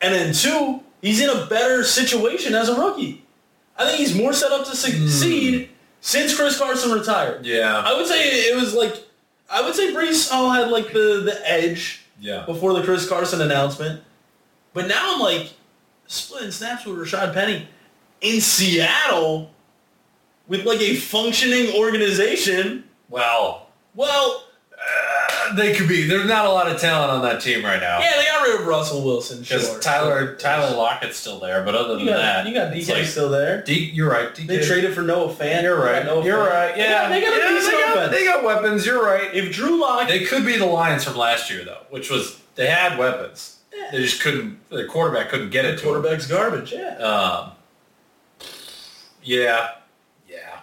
And 0.00 0.14
then 0.14 0.32
two, 0.32 0.82
he's 1.00 1.20
in 1.20 1.30
a 1.30 1.46
better 1.46 1.82
situation 1.82 2.54
as 2.54 2.68
a 2.68 2.78
rookie. 2.78 3.24
I 3.78 3.86
think 3.86 3.98
he's 3.98 4.14
more 4.14 4.32
set 4.32 4.52
up 4.52 4.66
to 4.66 4.76
succeed 4.76 5.66
hmm. 5.66 5.72
since 6.00 6.36
Chris 6.36 6.58
Carson 6.58 6.92
retired. 6.92 7.44
Yeah, 7.44 7.82
I 7.84 7.94
would 7.94 8.06
say 8.06 8.20
it 8.20 8.56
was 8.56 8.74
like, 8.74 9.04
I 9.50 9.62
would 9.62 9.74
say 9.74 9.92
Breece 9.92 10.30
Hall 10.30 10.50
had 10.50 10.70
like 10.70 10.92
the, 10.92 11.22
the 11.24 11.40
edge 11.44 12.04
yeah. 12.20 12.44
before 12.46 12.72
the 12.74 12.82
Chris 12.82 13.08
Carson 13.08 13.40
announcement. 13.40 14.02
But 14.72 14.88
now 14.88 15.14
I'm 15.14 15.20
like 15.20 15.54
splitting 16.06 16.50
snaps 16.50 16.84
with 16.84 16.98
Rashad 16.98 17.32
Penny 17.32 17.66
in 18.20 18.40
Seattle 18.40 19.50
with 20.46 20.64
like 20.64 20.80
a 20.80 20.96
functioning 20.96 21.74
organization. 21.74 22.84
Well, 23.08 23.68
Well, 23.94 24.45
they 25.54 25.74
could 25.74 25.88
be. 25.88 26.06
There's 26.06 26.26
not 26.26 26.46
a 26.46 26.50
lot 26.50 26.66
of 26.68 26.80
talent 26.80 27.10
on 27.12 27.22
that 27.22 27.40
team 27.40 27.64
right 27.64 27.80
now. 27.80 28.00
yeah, 28.00 28.16
they 28.16 28.24
got 28.24 28.42
rid 28.46 28.60
of 28.60 28.66
Russell 28.66 29.04
Wilson. 29.04 29.40
Because 29.40 29.66
Sure. 29.68 29.80
Tyler 29.80 30.34
Tyler 30.36 30.76
Lockett's 30.76 31.16
still 31.16 31.38
there, 31.40 31.62
but 31.64 31.74
other 31.74 31.94
than 31.96 32.00
you 32.00 32.06
got, 32.10 32.16
that, 32.16 32.46
you 32.46 32.54
got 32.54 32.72
DK 32.72 32.88
like- 32.94 33.04
still 33.06 33.28
there. 33.28 33.62
D, 33.62 33.90
you're 33.92 34.10
right. 34.10 34.34
DK. 34.34 34.46
They 34.46 34.60
traded 34.66 34.94
for 34.94 35.02
Noah 35.02 35.32
Fant. 35.32 35.62
You're 35.62 35.78
right. 35.80 36.04
Noah 36.04 36.24
You're 36.24 36.38
right. 36.38 36.76
Yeah, 36.76 37.08
they 37.08 37.20
got, 37.20 37.30
they 37.30 37.40
got 37.40 37.50
a 37.50 37.54
yeah, 37.54 37.60
they 37.60 37.94
got, 37.94 38.10
they 38.10 38.24
got 38.24 38.44
weapons. 38.44 38.84
You're 38.86 39.04
right. 39.04 39.32
if 39.34 39.52
Drew 39.52 39.80
Lock, 39.80 40.08
They 40.08 40.24
could 40.24 40.44
be 40.44 40.56
the 40.56 40.66
Lions 40.66 41.04
from 41.04 41.16
last 41.16 41.50
year 41.50 41.64
though, 41.64 41.82
which 41.90 42.10
was 42.10 42.40
they 42.54 42.66
had 42.66 42.98
weapons. 42.98 43.58
Yeah. 43.74 43.90
They 43.92 43.98
just 44.02 44.22
couldn't. 44.22 44.58
The 44.70 44.86
quarterback 44.86 45.28
couldn't 45.28 45.50
get 45.50 45.64
it 45.64 45.78
to 45.78 45.84
them. 45.84 45.84
quarterback's 45.94 46.26
garbage, 46.26 46.72
yeah. 46.72 46.96
Um, 46.96 47.52
yeah, 49.22 49.68
yeah. 50.28 50.60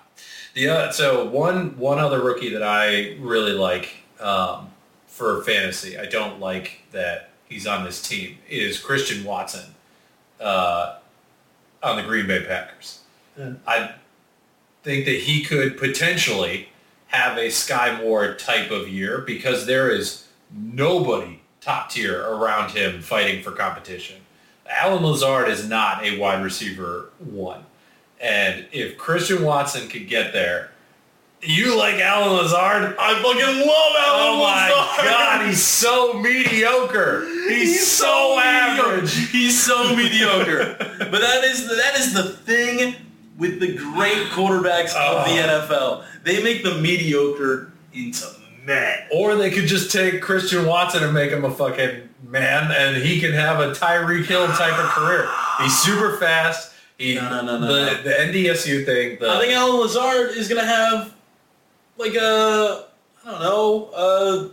The 0.54 0.70
uh, 0.70 0.92
so 0.92 1.26
one 1.26 1.78
one 1.78 2.00
other 2.00 2.22
rookie 2.22 2.50
that 2.50 2.64
I 2.64 3.16
really 3.20 3.52
like 3.54 3.90
um, 4.20 4.70
for 5.14 5.43
fantasy. 5.43 5.95
I 5.95 6.07
don't 6.07 6.39
like 6.39 6.80
that 6.91 7.30
he's 7.47 7.68
on 7.68 7.86
this 7.86 8.01
team 8.01 8.39
is 8.49 8.80
Christian 8.80 9.24
Watson 9.24 9.76
uh, 10.41 10.95
on 11.84 11.97
the 11.97 12.03
Green 12.03 12.26
Bay 12.26 12.43
Packers. 12.43 13.01
Yeah. 13.38 13.53
I 13.68 13.93
think 14.82 15.05
that 15.05 15.20
he 15.22 15.43
could 15.43 15.78
potentially 15.78 16.70
have 17.07 17.38
a 17.38 17.47
Skyy 17.47 18.01
Moore 18.01 18.34
type 18.34 18.72
of 18.72 18.89
year 18.89 19.20
because 19.20 19.68
there 19.68 19.91
is 19.91 20.28
nobody 20.51 21.41
top 21.61 21.91
tier 21.91 22.20
around 22.20 22.72
him 22.72 22.99
fighting 22.99 23.43
for 23.43 23.51
competition. 23.51 24.20
Allen 24.66 25.03
Lazard 25.03 25.47
is 25.47 25.70
not 25.70 26.03
a 26.03 26.18
wide 26.18 26.43
receiver 26.43 27.11
one. 27.20 27.66
And 28.20 28.66
if 28.72 28.97
Christian 28.97 29.43
Watson 29.43 29.88
could 29.89 30.07
get 30.07 30.34
there, 30.34 30.72
you 31.46 31.78
like 31.78 31.96
Allen 31.96 32.34
Lazard? 32.38 32.96
I 33.00 33.16
fucking 33.16 33.60
love 33.60 33.94
Allen 33.98 34.24
Oh 34.26 34.39
my 34.41 34.70
Lazard. 34.70 35.06
god, 35.06 35.48
he's 35.48 35.64
so 35.64 36.14
mediocre. 36.14 37.26
He's, 37.50 37.86
so, 37.86 38.39
average. 38.39 39.30
He's 39.30 39.62
so 39.62 39.96
mediocre. 39.96 40.78
But 41.14 41.22
that 41.22 41.44
is 41.44 41.68
that 41.68 41.96
is 41.98 42.14
the 42.14 42.24
thing 42.24 42.96
with 43.38 43.60
the 43.60 43.76
great 43.76 44.30
quarterbacks 44.32 44.96
of 44.96 45.26
the 45.26 45.41
ah. 45.41 45.68
Oh. 45.68 45.68
NFL. 45.68 46.06
They 46.24 46.41
make 46.41 46.64
the 46.64 46.76
mediocre 46.76 47.72
into 47.94 48.26
man. 48.66 49.00
Or 49.12 49.36
they 49.36 49.52
could 49.52 49.68
just 49.68 49.91
take 49.91 50.22
Christian 50.22 50.66
Watson 50.66 51.04
and 51.04 51.14
make 51.14 51.32
him 51.32 51.46
a 51.46 51.52
fucking 51.52 52.10
man, 52.24 52.72
and 52.72 53.04
he 53.04 53.20
can 53.20 53.34
have 53.34 53.60
a 53.60 53.72
Tyreek 53.72 54.26
Hill 54.26 54.48
type 54.48 54.78
of 54.80 54.89
career. 54.91 55.30
He's 55.62 55.78
super 55.80 56.18
fast. 56.18 56.74
He, 56.98 57.16
No, 57.16 57.30
no, 57.30 57.41
no, 57.41 57.60
no, 57.60 57.68
the, 57.68 57.86
no. 57.86 58.02
the 58.04 58.10
NDSU 58.10 58.86
thing. 58.86 59.20
The, 59.20 59.30
I 59.30 59.39
think 59.39 59.54
Allen 59.54 59.82
Lazard 59.82 60.32
is 60.38 60.48
gonna 60.48 60.66
have 60.66 61.14
like 61.98 62.16
a 62.16 62.86
I 63.26 63.32
don't 63.32 63.41
know, 63.41 63.89
a 63.96 64.50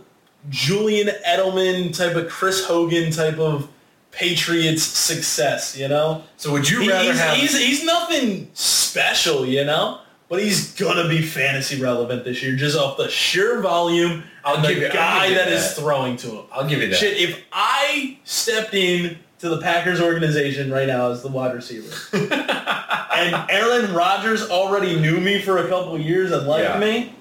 Julian 0.49 1.09
Edelman 1.27 1.95
type 1.95 2.15
of 2.15 2.29
Chris 2.29 2.65
Hogan 2.65 3.11
type 3.11 3.37
of 3.37 3.67
Patriots 4.11 4.83
success, 4.83 5.77
you 5.77 5.87
know? 5.87 6.23
So 6.37 6.51
would 6.51 6.69
you 6.69 6.81
He- 6.81 6.89
rather 6.89 7.11
he's, 7.11 7.19
have? 7.19 7.37
he's, 7.37 7.57
he's 7.57 7.83
nothing 7.85 8.49
special, 8.53 9.45
you 9.45 9.63
know? 9.65 9.99
But 10.29 10.41
he's 10.41 10.73
gonna 10.75 11.07
be 11.09 11.21
fantasy 11.21 11.81
relevant 11.81 12.23
this 12.23 12.41
year, 12.41 12.55
just 12.55 12.77
off 12.77 12.95
the 12.97 13.09
sheer 13.09 13.59
volume 13.61 14.23
I'll 14.45 14.55
and 14.55 14.63
the 14.63 14.69
give 14.69 14.77
you- 14.83 14.89
guy 14.89 15.25
you 15.27 15.35
that 15.35 15.49
is 15.49 15.73
throwing 15.73 16.15
to 16.17 16.27
him. 16.27 16.45
I'll 16.53 16.67
give 16.67 16.81
you 16.81 16.87
that. 16.89 16.95
Shit, 16.95 17.17
if 17.17 17.41
I 17.51 18.17
stepped 18.23 18.73
in 18.73 19.17
to 19.39 19.49
the 19.49 19.59
Packers 19.61 19.99
organization 19.99 20.71
right 20.71 20.87
now 20.87 21.11
as 21.11 21.21
the 21.21 21.27
wide 21.27 21.53
receiver, 21.53 21.93
and 22.13 23.35
Aaron 23.49 23.93
Rodgers 23.93 24.49
already 24.49 24.97
knew 24.99 25.19
me 25.19 25.41
for 25.41 25.57
a 25.65 25.67
couple 25.69 25.99
years 25.99 26.31
and 26.31 26.47
liked 26.47 26.63
Yeah. 26.69 26.79
me, 26.79 27.13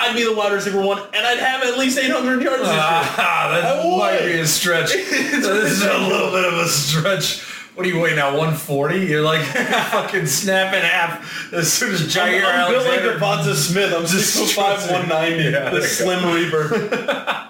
I'd 0.00 0.14
be 0.16 0.24
the 0.24 0.34
wide 0.34 0.52
receiver 0.52 0.80
one, 0.80 0.98
and 0.98 1.26
I'd 1.26 1.38
have 1.38 1.62
at 1.62 1.78
least 1.78 1.98
800 1.98 2.42
yards 2.42 2.62
this 2.62 2.68
year. 2.70 2.78
Ah, 2.80 3.48
that 3.60 3.86
might 3.86 4.24
be 4.32 4.40
a 4.40 4.46
stretch. 4.46 4.92
this 4.94 5.72
is 5.72 5.82
a 5.82 5.98
little 5.98 6.30
bit 6.30 6.44
of 6.44 6.54
a 6.54 6.68
stretch. 6.68 7.42
What 7.74 7.86
are 7.86 7.88
you 7.88 8.00
weighing 8.00 8.16
now? 8.16 8.30
140? 8.30 8.98
You're 9.06 9.22
like 9.22 9.42
fucking 9.90 10.26
snap 10.26 10.74
in 10.74 10.82
half 10.82 11.52
as 11.52 11.72
soon 11.72 11.94
as 11.94 12.02
Jaire 12.02 12.44
I'm, 12.44 12.66
I'm 12.66 12.70
built 12.72 12.84
like 12.86 13.00
Alexander. 13.00 13.18
Devonta 13.18 13.54
Smith. 13.54 13.92
I'm 13.94 14.02
Just 14.06 14.36
6'5", 14.36 14.54
trusting. 14.54 14.92
190, 14.92 15.44
Yeah, 15.50 15.70
the 15.70 15.80
go. 15.80 15.86
Slim 15.86 16.34
Reaper. 16.34 17.48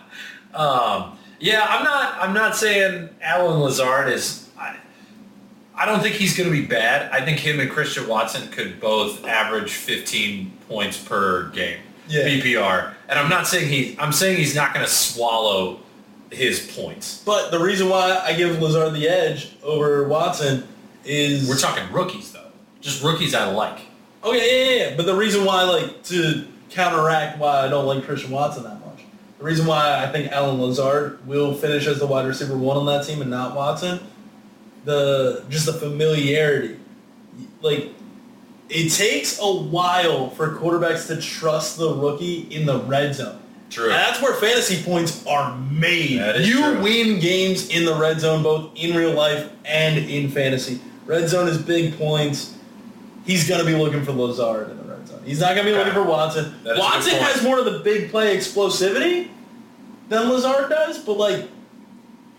Um, 0.54 1.18
yeah, 1.40 1.64
I'm 1.68 1.84
not. 1.84 2.14
I'm 2.20 2.34
not 2.34 2.56
saying 2.56 3.08
Allen 3.22 3.60
Lazard 3.60 4.12
is. 4.12 4.48
I, 4.58 4.76
I 5.74 5.86
don't 5.86 6.00
think 6.00 6.16
he's 6.16 6.36
going 6.36 6.50
to 6.50 6.54
be 6.54 6.66
bad. 6.66 7.10
I 7.12 7.24
think 7.24 7.38
him 7.38 7.58
and 7.60 7.70
Christian 7.70 8.06
Watson 8.06 8.50
could 8.50 8.78
both 8.80 9.24
average 9.24 9.72
15 9.72 10.52
points 10.68 10.98
per 10.98 11.48
game. 11.50 11.78
Yeah. 12.10 12.24
PPR, 12.24 12.94
and 13.08 13.18
I'm 13.18 13.30
not 13.30 13.46
saying 13.46 13.68
he. 13.68 13.96
I'm 13.98 14.12
saying 14.12 14.38
he's 14.38 14.54
not 14.54 14.74
going 14.74 14.84
to 14.84 14.90
swallow 14.90 15.80
his 16.30 16.70
points. 16.74 17.22
But 17.24 17.50
the 17.50 17.60
reason 17.60 17.88
why 17.88 18.20
I 18.24 18.34
give 18.34 18.60
Lazard 18.60 18.94
the 18.94 19.08
edge 19.08 19.52
over 19.62 20.06
Watson 20.08 20.66
is 21.04 21.48
We're 21.48 21.56
talking 21.56 21.90
rookies 21.92 22.32
though, 22.32 22.50
just 22.80 23.02
rookies 23.02 23.34
I 23.34 23.50
like. 23.50 23.78
Okay, 24.24 24.38
yeah, 24.38 24.64
yeah, 24.64 24.88
yeah. 24.90 24.96
But 24.96 25.06
the 25.06 25.14
reason 25.14 25.44
why, 25.44 25.62
like, 25.62 26.02
to 26.04 26.46
counteract 26.68 27.38
why 27.38 27.64
I 27.64 27.68
don't 27.68 27.86
like 27.86 28.04
Christian 28.04 28.30
Watson 28.30 28.64
that 28.64 28.84
much, 28.84 29.00
the 29.38 29.44
reason 29.44 29.66
why 29.66 30.02
I 30.04 30.10
think 30.12 30.30
Allen 30.30 30.60
Lazard 30.60 31.26
will 31.26 31.54
finish 31.54 31.86
as 31.86 31.98
the 31.98 32.06
wide 32.06 32.26
receiver 32.26 32.56
one 32.56 32.76
on 32.76 32.86
that 32.86 33.06
team 33.06 33.22
and 33.22 33.30
not 33.30 33.56
Watson, 33.56 34.00
the 34.84 35.44
just 35.48 35.66
the 35.66 35.72
familiarity. 35.72 36.76
Like, 37.62 37.92
it 38.70 38.90
takes 38.92 39.38
a 39.40 39.46
while 39.52 40.30
for 40.30 40.56
quarterbacks 40.56 41.06
to 41.08 41.20
trust 41.20 41.76
the 41.76 41.92
rookie 41.94 42.42
in 42.50 42.66
the 42.66 42.78
red 42.80 43.14
zone. 43.14 43.40
True. 43.68 43.84
And 43.84 43.92
that's 43.94 44.20
where 44.22 44.34
fantasy 44.34 44.82
points 44.82 45.24
are 45.26 45.56
made. 45.58 46.44
You 46.44 46.56
true. 46.62 46.82
win 46.82 47.20
games 47.20 47.68
in 47.68 47.84
the 47.84 47.94
red 47.94 48.20
zone, 48.20 48.42
both 48.42 48.70
in 48.76 48.96
real 48.96 49.12
life 49.12 49.50
and 49.64 49.98
in 49.98 50.28
fantasy. 50.30 50.80
Red 51.06 51.28
zone 51.28 51.46
is 51.48 51.58
big 51.58 51.96
points. 51.98 52.56
He's 53.26 53.48
going 53.48 53.60
to 53.60 53.66
be 53.66 53.76
looking 53.76 54.02
for 54.04 54.12
Lazard 54.12 54.70
in 54.70 54.76
the 54.78 54.84
red 54.84 55.06
zone. 55.06 55.20
He's 55.24 55.40
not 55.40 55.54
going 55.54 55.66
to 55.66 55.72
be 55.72 55.76
Okay. 55.78 55.78
looking 55.88 55.92
for 56.02 56.08
Watson. 56.08 56.54
That 56.64 56.70
is 56.72 56.72
a 56.72 56.74
good 56.74 56.78
Watson 56.80 57.14
has 57.18 57.42
more 57.44 57.58
of 57.58 57.64
the 57.64 57.78
big 57.80 58.10
play 58.10 58.36
explosivity 58.36 59.28
than 60.08 60.28
Lazard 60.28 60.68
does, 60.70 60.98
but 60.98 61.16
like 61.16 61.48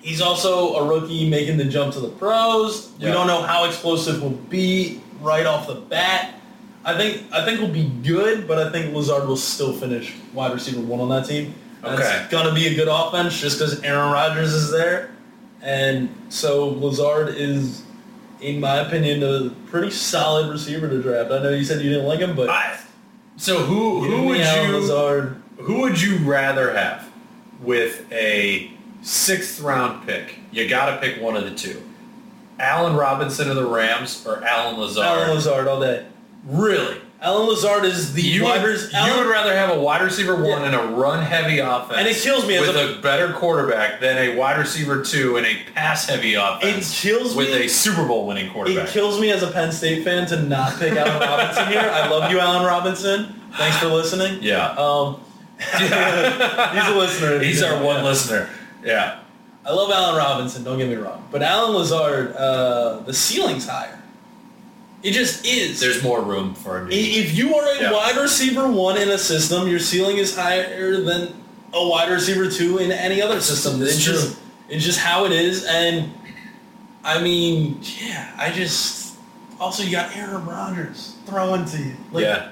he's 0.01 0.19
also 0.21 0.75
a 0.75 0.88
rookie 0.88 1.29
making 1.29 1.57
the 1.57 1.65
jump 1.65 1.93
to 1.93 1.99
the 2.01 2.09
pros. 2.09 2.91
We 2.99 3.05
don't 3.05 3.27
know 3.27 3.41
how 3.41 3.65
explosive 3.65 4.21
will 4.21 4.29
be 4.32 4.99
right 5.22 5.45
off 5.45 5.67
the 5.67 5.76
bat. 5.76 6.36
I 6.84 6.97
think 6.97 7.24
I 7.32 7.45
think 7.45 7.59
we'll 7.59 7.69
be 7.72 7.89
good, 8.03 8.47
but 8.47 8.57
I 8.57 8.72
think 8.72 8.93
Lazard 8.95 9.28
will 9.28 9.38
still 9.38 9.74
finish 9.74 10.13
wide 10.34 10.53
receiver 10.53 10.82
one 10.82 10.99
on 10.99 11.09
that 11.09 11.28
team. 11.28 11.53
And 11.84 11.95
Okay. 11.95 12.19
It's 12.24 12.32
gonna 12.32 12.53
be 12.53 12.67
a 12.67 12.76
good 12.76 12.88
offense 12.88 13.39
just 13.39 13.59
because 13.59 13.82
Aaron 13.84 14.11
Rodgers 14.11 14.53
is 14.53 14.72
there, 14.72 15.11
and 15.61 16.09
so 16.30 16.69
Lazard 16.69 17.30
is, 17.36 17.84
in 18.39 18.59
my 18.59 18.78
opinion, 18.78 19.24
a 19.24 19.49
pretty 19.69 19.91
solid 19.91 20.49
receiver 20.49 20.88
to 20.89 21.01
draft. 21.01 21.32
I 21.32 21.41
know 21.43 21.49
you 21.49 21.63
said 21.63 21.82
you 21.82 21.89
didn't 21.89 22.05
like 22.07 22.19
him, 22.19 22.36
but 22.36 22.49
I, 22.49 22.80
so 23.38 23.59
who 23.63 24.01
who 24.03 24.28
would 24.28 24.38
you 24.39 24.78
Lazard? 24.78 25.41
who 25.57 25.82
would 25.82 26.01
you 26.01 26.17
rather 26.19 26.74
have 26.76 27.07
with 27.61 28.11
a 28.11 28.72
sixth 29.03 29.61
round 29.61 30.07
pick? 30.07 30.36
You 30.51 30.67
got 30.67 30.95
to 30.95 30.97
pick 30.97 31.22
one 31.22 31.36
of 31.36 31.43
the 31.43 31.51
two. 31.55 31.82
Allen 32.62 32.95
Robinson 32.95 33.49
of 33.49 33.55
the 33.55 33.66
Rams 33.66 34.26
or 34.26 34.43
Allen 34.43 34.80
Lazard? 34.80 35.05
Allen 35.05 35.36
Lazard 35.36 35.68
all 35.68 35.80
day. 35.82 36.05
really? 36.45 36.97
Allen 37.24 37.47
Lazard 37.49 37.86
is 37.86 38.14
the 38.14 38.22
You 38.24 38.45
wide 38.45 38.64
would, 38.64 38.70
res- 38.72 38.91
you 38.91 38.97
Allen- 38.97 39.18
would 39.20 39.28
rather 39.30 39.55
have 39.55 39.70
a 39.70 39.80
wide 39.80 40.01
receiver 40.01 40.36
one 40.36 40.62
Yeah. 40.62 40.68
and 40.70 40.76
a 40.76 40.80
run 40.95 41.22
heavy 41.24 41.59
offense, 41.59 41.99
And 41.99 42.07
it 42.07 42.18
kills 42.18 42.47
me 42.47 42.55
as 42.55 42.66
with 42.66 42.76
a- 42.76 42.93
a, 42.93 43.01
better 43.01 43.32
quarterback 43.32 43.99
than 44.01 44.18
a 44.18 44.36
wide 44.36 44.57
receiver 44.57 45.03
two 45.03 45.38
and 45.38 45.45
a 45.45 45.55
pass 45.76 46.07
heavy 46.09 46.34
offense. 46.34 46.91
It 46.91 47.07
kills 47.07 47.34
me 47.36 47.43
with 47.45 47.49
me- 47.59 47.66
a 47.66 47.70
Super 47.70 48.05
Bowl 48.05 48.26
winning 48.26 48.49
quarterback. 48.49 48.88
It 48.88 48.91
kills 48.91 49.20
me 49.20 49.30
as 49.32 49.43
a 49.43 49.47
Penn 49.51 49.72
State 49.72 50.03
fan 50.03 50.26
to 50.28 50.38
not 50.41 50.80
pick 50.80 50.93
Allen 50.93 51.20
Robinson 51.20 51.68
here. 51.68 51.91
I 51.93 52.07
love 52.07 52.32
you, 52.32 52.39
Allen 52.39 52.66
Robinson. 52.66 53.39
Thanks 53.55 53.78
for 53.78 53.86
listening. 53.88 54.39
yeah, 54.41 54.70
Um, 54.72 55.18
he's 55.78 55.91
a 55.91 56.95
listener. 56.97 57.39
he's 57.39 57.62
our 57.62 57.84
one 57.84 58.03
listener. 58.03 58.49
Yeah, 58.84 59.18
I 59.66 59.72
love 59.72 59.91
Allen 59.91 60.16
Robinson. 60.16 60.64
Don't 60.64 60.78
get 60.78 60.89
me 60.89 60.95
wrong, 60.95 61.28
but 61.32 61.41
Allen 61.43 61.76
Lazard, 61.76 62.36
uh, 62.36 62.99
the 63.01 63.14
ceiling's 63.14 63.68
higher. 63.68 63.97
It 65.03 65.12
just 65.12 65.45
is. 65.45 65.80
there's 65.80 66.03
more 66.03 66.22
room 66.22 66.53
for 66.53 66.80
him. 66.80 66.89
If 66.91 67.36
you 67.36 67.55
are 67.55 67.66
a 67.76 67.82
Yeah. 67.82 67.91
wide 67.91 68.18
receiver 68.18 68.68
one 68.68 68.97
in 68.97 69.09
a 69.09 69.18
system, 69.18 69.68
your 69.68 69.80
ceiling 69.80 70.18
is 70.18 70.36
higher 70.36 71.01
than 71.01 71.34
a 71.74 71.88
wide 71.88 72.12
receiver 72.12 72.49
two 72.49 72.78
in 72.80 72.91
any 72.91 73.22
other 73.22 73.39
system. 73.41 73.82
It's 73.82 73.95
It's 73.95 74.03
true. 74.03 74.14
just 74.14 74.36
it's 74.70 74.86
just 74.86 74.99
how 74.99 75.26
it 75.26 75.32
is, 75.32 75.64
and 75.66 76.12
I 77.03 77.20
mean, 77.20 77.80
yeah, 77.99 78.32
I 78.38 78.51
just 78.51 79.16
also 79.59 79.84
you 79.84 79.91
got 79.91 80.16
Aaron 80.16 80.45
Rodgers 80.45 81.14
throwing 81.26 81.66
to 81.66 81.78
you. 81.78 81.95
Like, 82.12 82.24
yeah, 82.24 82.49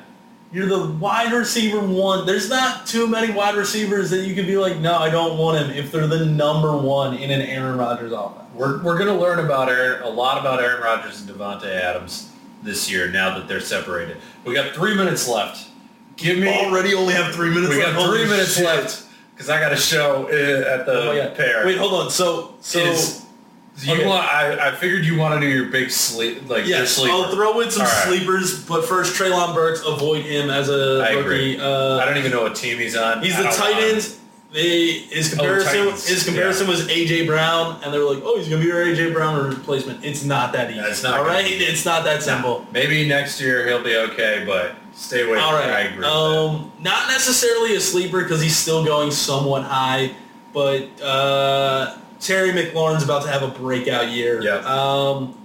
You're 0.51 0.65
the 0.65 0.87
wide 0.93 1.31
receiver 1.31 1.79
one. 1.79 2.25
There's 2.25 2.49
not 2.49 2.87
too 2.87 3.07
many 3.07 3.31
wide 3.31 3.55
receivers 3.55 4.09
that 4.09 4.21
you 4.25 4.33
can 4.33 4.47
be 4.47 4.57
like, 4.57 4.77
no, 4.77 4.95
I 4.97 5.09
don't 5.11 5.37
want 5.37 5.59
him 5.63 5.69
if 5.77 5.91
they're 5.91 6.07
the 6.07 6.25
number 6.25 6.75
one 6.75 7.15
in 7.17 7.29
an 7.29 7.41
Aaron 7.41 7.77
Rodgers 7.77 8.11
offense. 8.11 8.47
We're, 8.55 8.81
we're 8.83 8.97
going 8.97 9.13
to 9.15 9.19
learn 9.21 9.39
about 9.45 9.69
Aaron, 9.69 10.01
a 10.01 10.09
lot 10.09 10.39
about 10.39 10.59
Aaron 10.59 10.81
Rodgers 10.81 11.21
and 11.21 11.29
Davante 11.29 11.65
Adams 11.67 12.31
this 12.63 12.91
year 12.91 13.11
now 13.11 13.37
that 13.37 13.47
they're 13.47 13.59
separated. 13.61 14.17
We 14.43 14.55
got 14.55 14.73
three 14.73 14.95
minutes 14.95 15.27
left. 15.27 15.67
Give 16.17 16.39
me 16.39 16.47
Already 16.49 16.95
only 16.95 17.13
have 17.13 17.33
three 17.35 17.49
minutes 17.49 17.69
we 17.69 17.81
left. 17.83 17.95
got 17.95 18.09
three 18.09 18.17
Holy 18.21 18.29
minutes 18.29 18.55
shit. 18.55 18.65
left 18.65 19.05
because 19.35 19.49
I 19.51 19.59
got 19.61 19.71
a 19.71 19.77
show 19.77 20.23
uh, 20.25 20.73
at 20.79 20.85
the 20.87 20.91
Oh 21.31 21.33
pair. 21.35 21.65
Wait, 21.65 21.77
hold 21.77 21.93
on. 21.93 22.09
So, 22.09 22.55
so 22.59 22.79
you 23.87 23.93
okay. 23.93 24.05
want? 24.07 24.25
I, 24.25 24.69
I 24.69 24.75
figured 24.75 25.05
you 25.05 25.17
want 25.17 25.33
to 25.35 25.39
do 25.39 25.47
your 25.47 25.65
big 25.65 25.91
sleep, 25.91 26.49
like 26.49 26.65
your 26.67 26.79
Yes, 26.79 26.91
sleeper. 26.91 27.13
I'll 27.13 27.31
throw 27.33 27.59
in 27.61 27.69
some 27.71 27.83
right. 27.83 28.03
sleepers, 28.07 28.63
but 28.65 28.85
first 28.85 29.15
Treylon 29.15 29.53
Burks, 29.53 29.81
avoid 29.85 30.25
him 30.25 30.49
as 30.49 30.69
a 30.69 31.03
I 31.07 31.13
rookie. 31.13 31.19
agree. 31.19 31.59
Uh, 31.59 31.97
I 31.97 32.05
don't 32.05 32.17
even 32.17 32.31
know 32.31 32.41
what 32.43 32.55
team 32.55 32.77
he's 32.77 32.95
on. 32.95 33.21
he's 33.21 33.37
the 33.37 33.43
tight 33.43 33.75
end. 33.77 34.15
They 34.51 34.93
his 34.93 35.29
comparison 35.29 35.71
Titans. 35.85 36.07
his 36.07 36.23
comparison 36.25 36.67
was 36.67 36.87
AJ 36.87 37.27
Brown, 37.27 37.79
and 37.83 37.93
they 37.93 37.99
were 37.99 38.11
like, 38.11 38.23
"Oh, 38.25 38.35
he's 38.39 38.49
gonna 38.49 38.61
be 38.61 38.67
your 38.67 38.83
AJ 38.83 39.13
Brown 39.13 39.47
replacement." 39.47 40.03
It's 40.03 40.23
not 40.23 40.53
that 40.53 40.71
easy. 40.71 40.79
Yeah, 40.79 40.87
it's 40.87 41.03
not 41.03 41.19
all 41.19 41.25
be. 41.25 41.49
It's 41.51 41.85
not 41.85 42.03
that 42.05 42.23
simple. 42.23 42.65
Maybe 42.73 43.07
next 43.07 43.39
year 43.39 43.67
he'll 43.67 43.83
be 43.83 43.95
okay, 43.95 44.43
but 44.47 44.73
stay 44.95 45.21
away. 45.21 45.37
All 45.37 45.51
from 45.51 45.69
I 45.69 45.71
right. 45.71 45.91
agree. 45.93 46.03
Um, 46.03 46.71
not 46.79 47.09
necessarily 47.09 47.75
a 47.75 47.79
sleeper 47.79 48.23
because 48.23 48.41
he's 48.41 48.55
still 48.57 48.83
going 48.83 49.11
somewhat 49.11 49.61
high, 49.65 50.15
but 50.51 50.99
uh, 50.99 51.95
Terry 52.19 52.51
McLaurin's 52.51 53.03
about 53.03 53.23
to 53.23 53.29
have 53.29 53.43
a 53.43 53.47
breakout 53.47 54.09
year. 54.09 54.41
Yeah. 54.41 54.57
Um, 54.57 55.38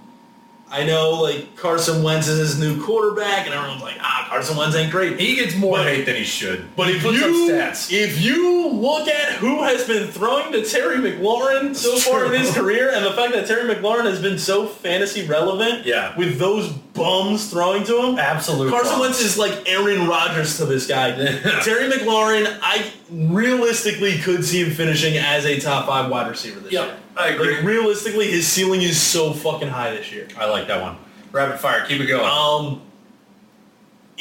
I 0.75 0.83
know 0.85 1.11
like 1.21 1.55
Carson 1.55 2.03
Wentz 2.03 2.27
is 2.27 2.37
his 2.39 2.59
new 2.59 2.83
quarterback, 2.83 3.45
and 3.45 3.53
everyone's 3.55 3.81
like, 3.81 3.95
ah, 4.01 4.25
Carson 4.29 4.57
Wentz 4.57 4.75
ain't 4.75 4.91
great. 4.91 5.19
He 5.19 5.35
gets 5.35 5.55
more 5.55 5.77
But- 5.77 5.87
hate 5.87 6.05
than 6.05 6.15
he 6.15 6.23
should. 6.23 6.65
But 6.75 6.89
he 6.89 6.95
if 6.97 7.03
puts 7.03 7.17
you 7.17 7.25
up 7.55 7.71
stats. 7.73 7.91
if 7.91 8.21
you 8.21 8.67
look 8.69 9.07
at 9.07 9.33
who 9.33 9.63
has 9.63 9.85
been 9.87 10.07
throwing 10.07 10.51
to 10.51 10.63
Terry 10.65 10.97
McLaurin 10.97 11.75
so 11.75 11.93
It's 11.93 12.05
far 12.05 12.25
in 12.33 12.41
his 12.41 12.51
career, 12.51 12.91
and 12.93 13.05
the 13.05 13.11
fact 13.13 13.33
that 13.33 13.47
Terry 13.47 13.73
McLaurin 13.73 14.05
has 14.05 14.21
been 14.21 14.37
so 14.37 14.67
fantasy 14.67 15.25
relevant, 15.25 15.85
Yeah. 15.85 16.15
with 16.17 16.37
those 16.39 16.67
bums 16.67 17.49
throwing 17.49 17.83
to 17.85 18.01
him, 18.01 18.19
absolutely. 18.19 18.71
Carson 18.71 18.91
bums. 18.93 19.01
Wentz 19.01 19.21
is 19.21 19.37
like 19.37 19.53
Aaron 19.67 20.07
Rodgers 20.07 20.57
to 20.57 20.65
this 20.65 20.87
guy. 20.87 21.11
Terry 21.63 21.89
McLaurin, 21.89 22.57
I 22.61 22.85
realistically 23.11 24.17
could 24.17 24.43
see 24.43 24.63
him 24.63 24.71
finishing 24.71 25.17
as 25.17 25.45
a 25.45 25.59
top 25.59 25.85
five 25.87 26.09
wide 26.09 26.29
receiver 26.29 26.59
this 26.59 26.71
Yep, 26.73 26.85
year. 26.85 26.95
I 27.17 27.29
agree. 27.29 27.55
Like 27.55 27.63
realistically, 27.65 28.29
his 28.29 28.47
ceiling 28.47 28.81
is 28.81 29.01
so 29.01 29.31
fucking 29.33 29.69
high 29.69 29.91
this 29.91 30.11
year. 30.11 30.27
I 30.37 30.45
like 30.49 30.67
that 30.67 30.81
one. 30.81 30.97
Rapid 31.31 31.59
fire. 31.59 31.85
Keep 31.85 32.01
it 32.01 32.07
going. 32.07 32.25
Um, 32.25 32.81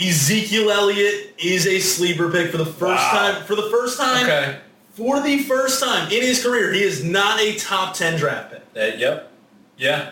Ezekiel 0.00 0.70
Elliott 0.70 1.34
is 1.38 1.66
a 1.66 1.78
sleeper 1.78 2.30
pick 2.30 2.50
for 2.50 2.56
the 2.56 2.66
first 2.66 3.02
Wow. 3.02 3.32
time. 3.32 3.44
For 3.44 3.54
the 3.54 3.68
first 3.70 3.98
time, 3.98 4.24
okay. 4.24 4.58
for 4.92 5.20
the 5.20 5.38
first 5.44 5.82
time 5.82 6.10
in 6.10 6.22
his 6.22 6.42
career, 6.42 6.72
he 6.72 6.82
is 6.82 7.04
not 7.04 7.40
a 7.40 7.54
top 7.56 7.94
ten 7.94 8.18
draft 8.18 8.52
pick. 8.52 8.62
Uh, 8.76 8.96
yep. 8.96 9.30
Yeah. 9.76 10.10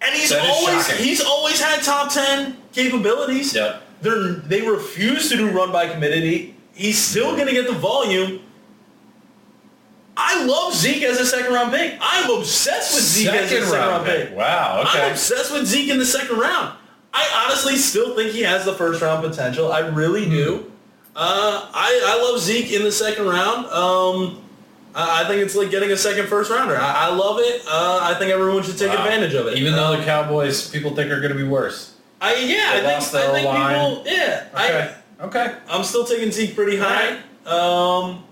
And 0.00 0.14
he's 0.14 0.30
That 0.30 0.48
always 0.48 0.90
he's 0.98 1.22
always 1.22 1.60
had 1.60 1.82
top 1.82 2.12
ten 2.12 2.56
capabilities. 2.72 3.54
Yep. 3.54 3.82
They're 4.02 4.32
they 4.32 4.62
refuse 4.66 5.28
to 5.30 5.36
do 5.36 5.50
run 5.50 5.72
by 5.72 5.88
committee. 5.88 6.54
He's 6.74 6.98
still 6.98 7.36
gonna 7.36 7.52
get 7.52 7.66
the 7.66 7.72
volume. 7.74 8.40
I 10.16 10.44
love 10.44 10.74
Zeke 10.74 11.02
as 11.02 11.18
a 11.18 11.26
second 11.26 11.52
round 11.52 11.72
pick. 11.72 11.96
I'm 12.00 12.30
obsessed 12.38 12.94
with 12.94 13.02
Zeke 13.04 13.28
as 13.34 13.50
a 13.50 13.60
second 13.66 13.72
round 13.72 14.06
pick. 14.06 14.36
Wow. 14.36 14.82
Okay. 14.86 15.02
I'm 15.02 15.10
obsessed 15.12 15.52
with 15.52 15.66
Zeke 15.66 15.90
in 15.90 15.98
the 15.98 16.06
second 16.06 16.38
round. 16.38 16.76
I 17.12 17.44
honestly 17.46 17.76
still 17.76 18.14
think 18.16 18.32
he 18.32 18.42
has 18.42 18.64
the 18.64 18.74
first 18.74 19.02
round 19.02 19.22
potential. 19.28 19.72
I 19.72 19.80
really 19.80 20.28
do. 20.28 20.70
Uh, 21.16 21.68
I, 21.72 22.02
I 22.06 22.22
love 22.30 22.40
Zeke 22.40 22.72
in 22.72 22.82
the 22.82 22.90
second 22.92 23.26
round. 23.26 23.66
Um, 23.66 24.42
I, 24.94 25.22
I 25.24 25.28
think 25.28 25.42
it's 25.42 25.54
like 25.54 25.70
getting 25.70 25.90
a 25.92 25.96
second 25.96 26.26
first 26.28 26.50
rounder. 26.50 26.76
I, 26.76 27.06
I 27.08 27.14
love 27.14 27.38
it. 27.40 27.62
Uh, 27.68 28.00
I 28.02 28.14
think 28.18 28.32
everyone 28.32 28.62
should 28.64 28.78
take 28.78 28.88
Wow. 28.90 29.04
advantage 29.04 29.34
of 29.34 29.46
it. 29.46 29.58
Even 29.58 29.74
though 29.74 29.92
Um, 29.92 29.98
the 30.00 30.04
Cowboys 30.04 30.68
people 30.70 30.94
think 30.94 31.10
are 31.12 31.20
going 31.20 31.32
to 31.32 31.38
be 31.38 31.44
worse. 31.44 31.94
I 32.20 32.34
yeah, 32.36 32.80
They 32.80 32.96
I 32.96 33.00
think 33.00 33.14
I 33.14 33.32
think 33.32 33.48
people 33.48 34.02
yeah. 34.06 34.48
Okay. 34.54 34.94
okay. 35.26 35.54
I 35.68 35.76
I'm 35.76 35.84
still 35.84 36.04
taking 36.04 36.30
Zeke 36.32 36.54
pretty 36.56 36.76
high. 36.78 37.18
Um, 37.46 38.24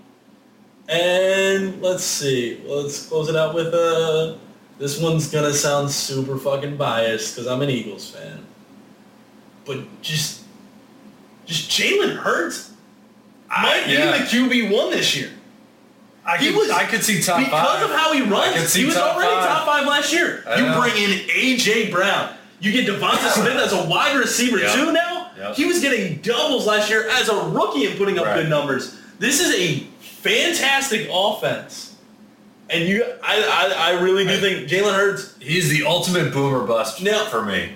and 0.93 1.81
let's 1.81 2.03
see. 2.03 2.61
Let's 2.65 3.07
close 3.07 3.29
it 3.29 3.35
out 3.35 3.53
with 3.55 3.73
uh. 3.73 4.35
This 4.79 4.99
one's 4.99 5.29
gonna 5.29 5.53
sound 5.53 5.89
super 5.91 6.37
fucking 6.37 6.77
biased 6.77 7.35
because 7.35 7.47
I'm 7.47 7.61
an 7.61 7.69
Eagles 7.69 8.09
fan. 8.09 8.43
But 9.65 9.79
just, 10.01 10.43
just 11.45 11.69
Jalen 11.69 12.15
Hurts 12.17 12.71
might 13.49 13.85
yeah. 13.87 14.17
be 14.17 14.19
the 14.19 14.25
QB 14.25 14.75
one 14.75 14.91
this 14.91 15.15
year. 15.15 15.29
I 16.25 16.37
He 16.37 16.47
could, 16.47 16.55
was- 16.57 16.69
I 16.71 16.85
could 16.85 17.03
see 17.03 17.21
top 17.21 17.37
because 17.39 17.51
five. 17.51 17.83
of 17.89 17.95
how 17.95 18.13
he 18.13 18.21
runs. 18.23 18.73
He 18.73 18.83
was 18.85 18.95
top 18.95 19.15
already 19.15 19.31
five. 19.35 19.45
top 19.47 19.65
five 19.67 19.87
last 19.87 20.11
year. 20.11 20.43
I 20.47 20.55
You 20.59 20.65
know. 20.65 20.81
bring 20.81 20.95
in 20.97 21.19
AJ 21.29 21.91
Brown. 21.91 22.33
You 22.59 22.71
get 22.71 22.87
Devonta 22.87 23.29
Smith 23.29 23.55
as 23.55 23.73
a 23.73 23.87
wide 23.87 24.17
receiver 24.17 24.57
Yep. 24.57 24.73
too 24.73 24.91
now. 24.91 25.31
Yep. 25.37 25.55
He 25.55 25.65
was 25.65 25.81
getting 25.81 26.17
doubles 26.21 26.65
last 26.65 26.89
year 26.89 27.07
as 27.09 27.29
a 27.29 27.35
rookie 27.49 27.85
and 27.85 27.97
putting 27.97 28.17
up 28.17 28.25
Right. 28.25 28.37
good 28.41 28.49
numbers. 28.49 28.97
This 29.19 29.39
is 29.39 29.53
a 29.55 29.85
fantastic 30.23 31.09
offense. 31.11 31.95
And 32.69 32.87
you, 32.87 33.03
I, 33.23 33.73
I, 33.81 33.91
I 33.91 34.01
really 34.01 34.25
do 34.25 34.37
think 34.37 34.67
Jalen 34.69 34.95
Hurts. 34.95 35.35
He's 35.39 35.69
the 35.69 35.85
ultimate 35.85 36.33
boomer 36.33 36.65
bust 36.65 37.01
Now- 37.03 37.25
for 37.25 37.43
me. 37.43 37.69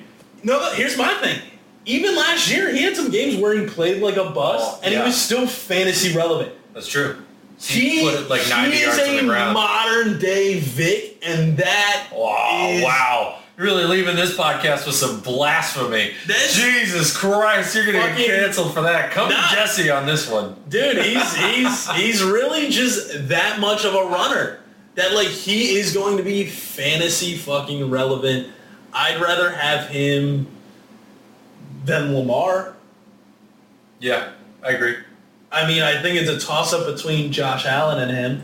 No, 0.44 0.60
but 0.60 0.76
here's 0.76 0.98
my 0.98 1.14
thing. 1.16 1.40
Even 1.86 2.16
last 2.16 2.50
year, 2.52 2.72
he 2.74 2.84
had 2.84 2.96
some 2.96 3.10
games 3.12 3.36
where 3.42 3.58
he 3.58 3.66
played 3.66 4.02
like 4.02 4.18
a 4.18 4.30
bust, 4.30 4.78
Oh, 4.78 4.80
and 4.84 4.94
yeah. 4.94 5.00
he 5.02 5.06
was 5.06 5.20
still 5.20 5.48
fantasy 5.48 6.16
relevant. 6.16 6.54
That's 6.74 6.88
true. 6.88 7.18
He, 7.60 8.02
put 8.02 8.14
it 8.14 8.30
like 8.30 8.48
90 8.48 8.76
he 8.76 8.84
yards 8.84 8.98
is 9.00 9.08
on 9.10 9.16
the 9.16 9.22
a 9.24 9.26
ground. 9.26 9.54
modern 9.56 10.20
day 10.20 10.60
Vic, 10.60 11.18
and 11.26 11.58
that 11.58 12.10
Wow, 12.14 12.68
is- 12.70 12.84
wow. 12.84 13.40
Really 13.58 13.86
leaving 13.86 14.16
this 14.16 14.38
podcast 14.38 14.86
with 14.86 14.94
some 14.94 15.20
blasphemy. 15.22 16.12
That's- 16.28 16.54
Jesus 16.54 17.16
Christ, 17.18 17.74
you're 17.74 17.86
going 17.86 17.96
to 17.96 18.02
Fucking- 18.12 18.18
get 18.28 18.40
canceled 18.42 18.74
for 18.76 18.84
that. 18.84 19.10
Come 19.12 19.30
Nah. 19.30 19.50
to 19.50 19.56
Jesse 19.56 19.90
on 19.90 20.06
this 20.06 20.28
one. 20.30 20.56
Dude, 20.70 21.04
he's 21.04 21.36
he's 21.36 21.90
he's 21.92 22.24
really 22.24 22.70
just 22.70 23.30
that 23.30 23.60
much 23.60 23.84
of 23.84 23.96
a 23.96 24.04
runner 24.06 24.60
that 24.94 25.14
like 25.14 25.28
he 25.30 25.76
is 25.76 25.92
going 25.92 26.18
to 26.18 26.24
be 26.24 26.46
fantasy 26.46 27.36
fucking 27.36 27.90
relevant. 27.90 28.48
I'd 28.94 29.20
rather 29.20 29.50
have 29.50 29.88
him 29.90 30.46
than 31.84 32.14
Lamar. 32.16 32.74
Yeah, 34.00 34.30
I 34.64 34.70
agree. 34.74 34.98
I 35.52 35.66
mean, 35.68 35.82
I 35.82 36.00
think 36.02 36.16
it's 36.20 36.30
a 36.30 36.40
toss 36.46 36.74
up 36.74 36.86
between 36.86 37.32
Josh 37.32 37.66
Allen 37.66 37.98
and 38.08 38.12
him 38.12 38.44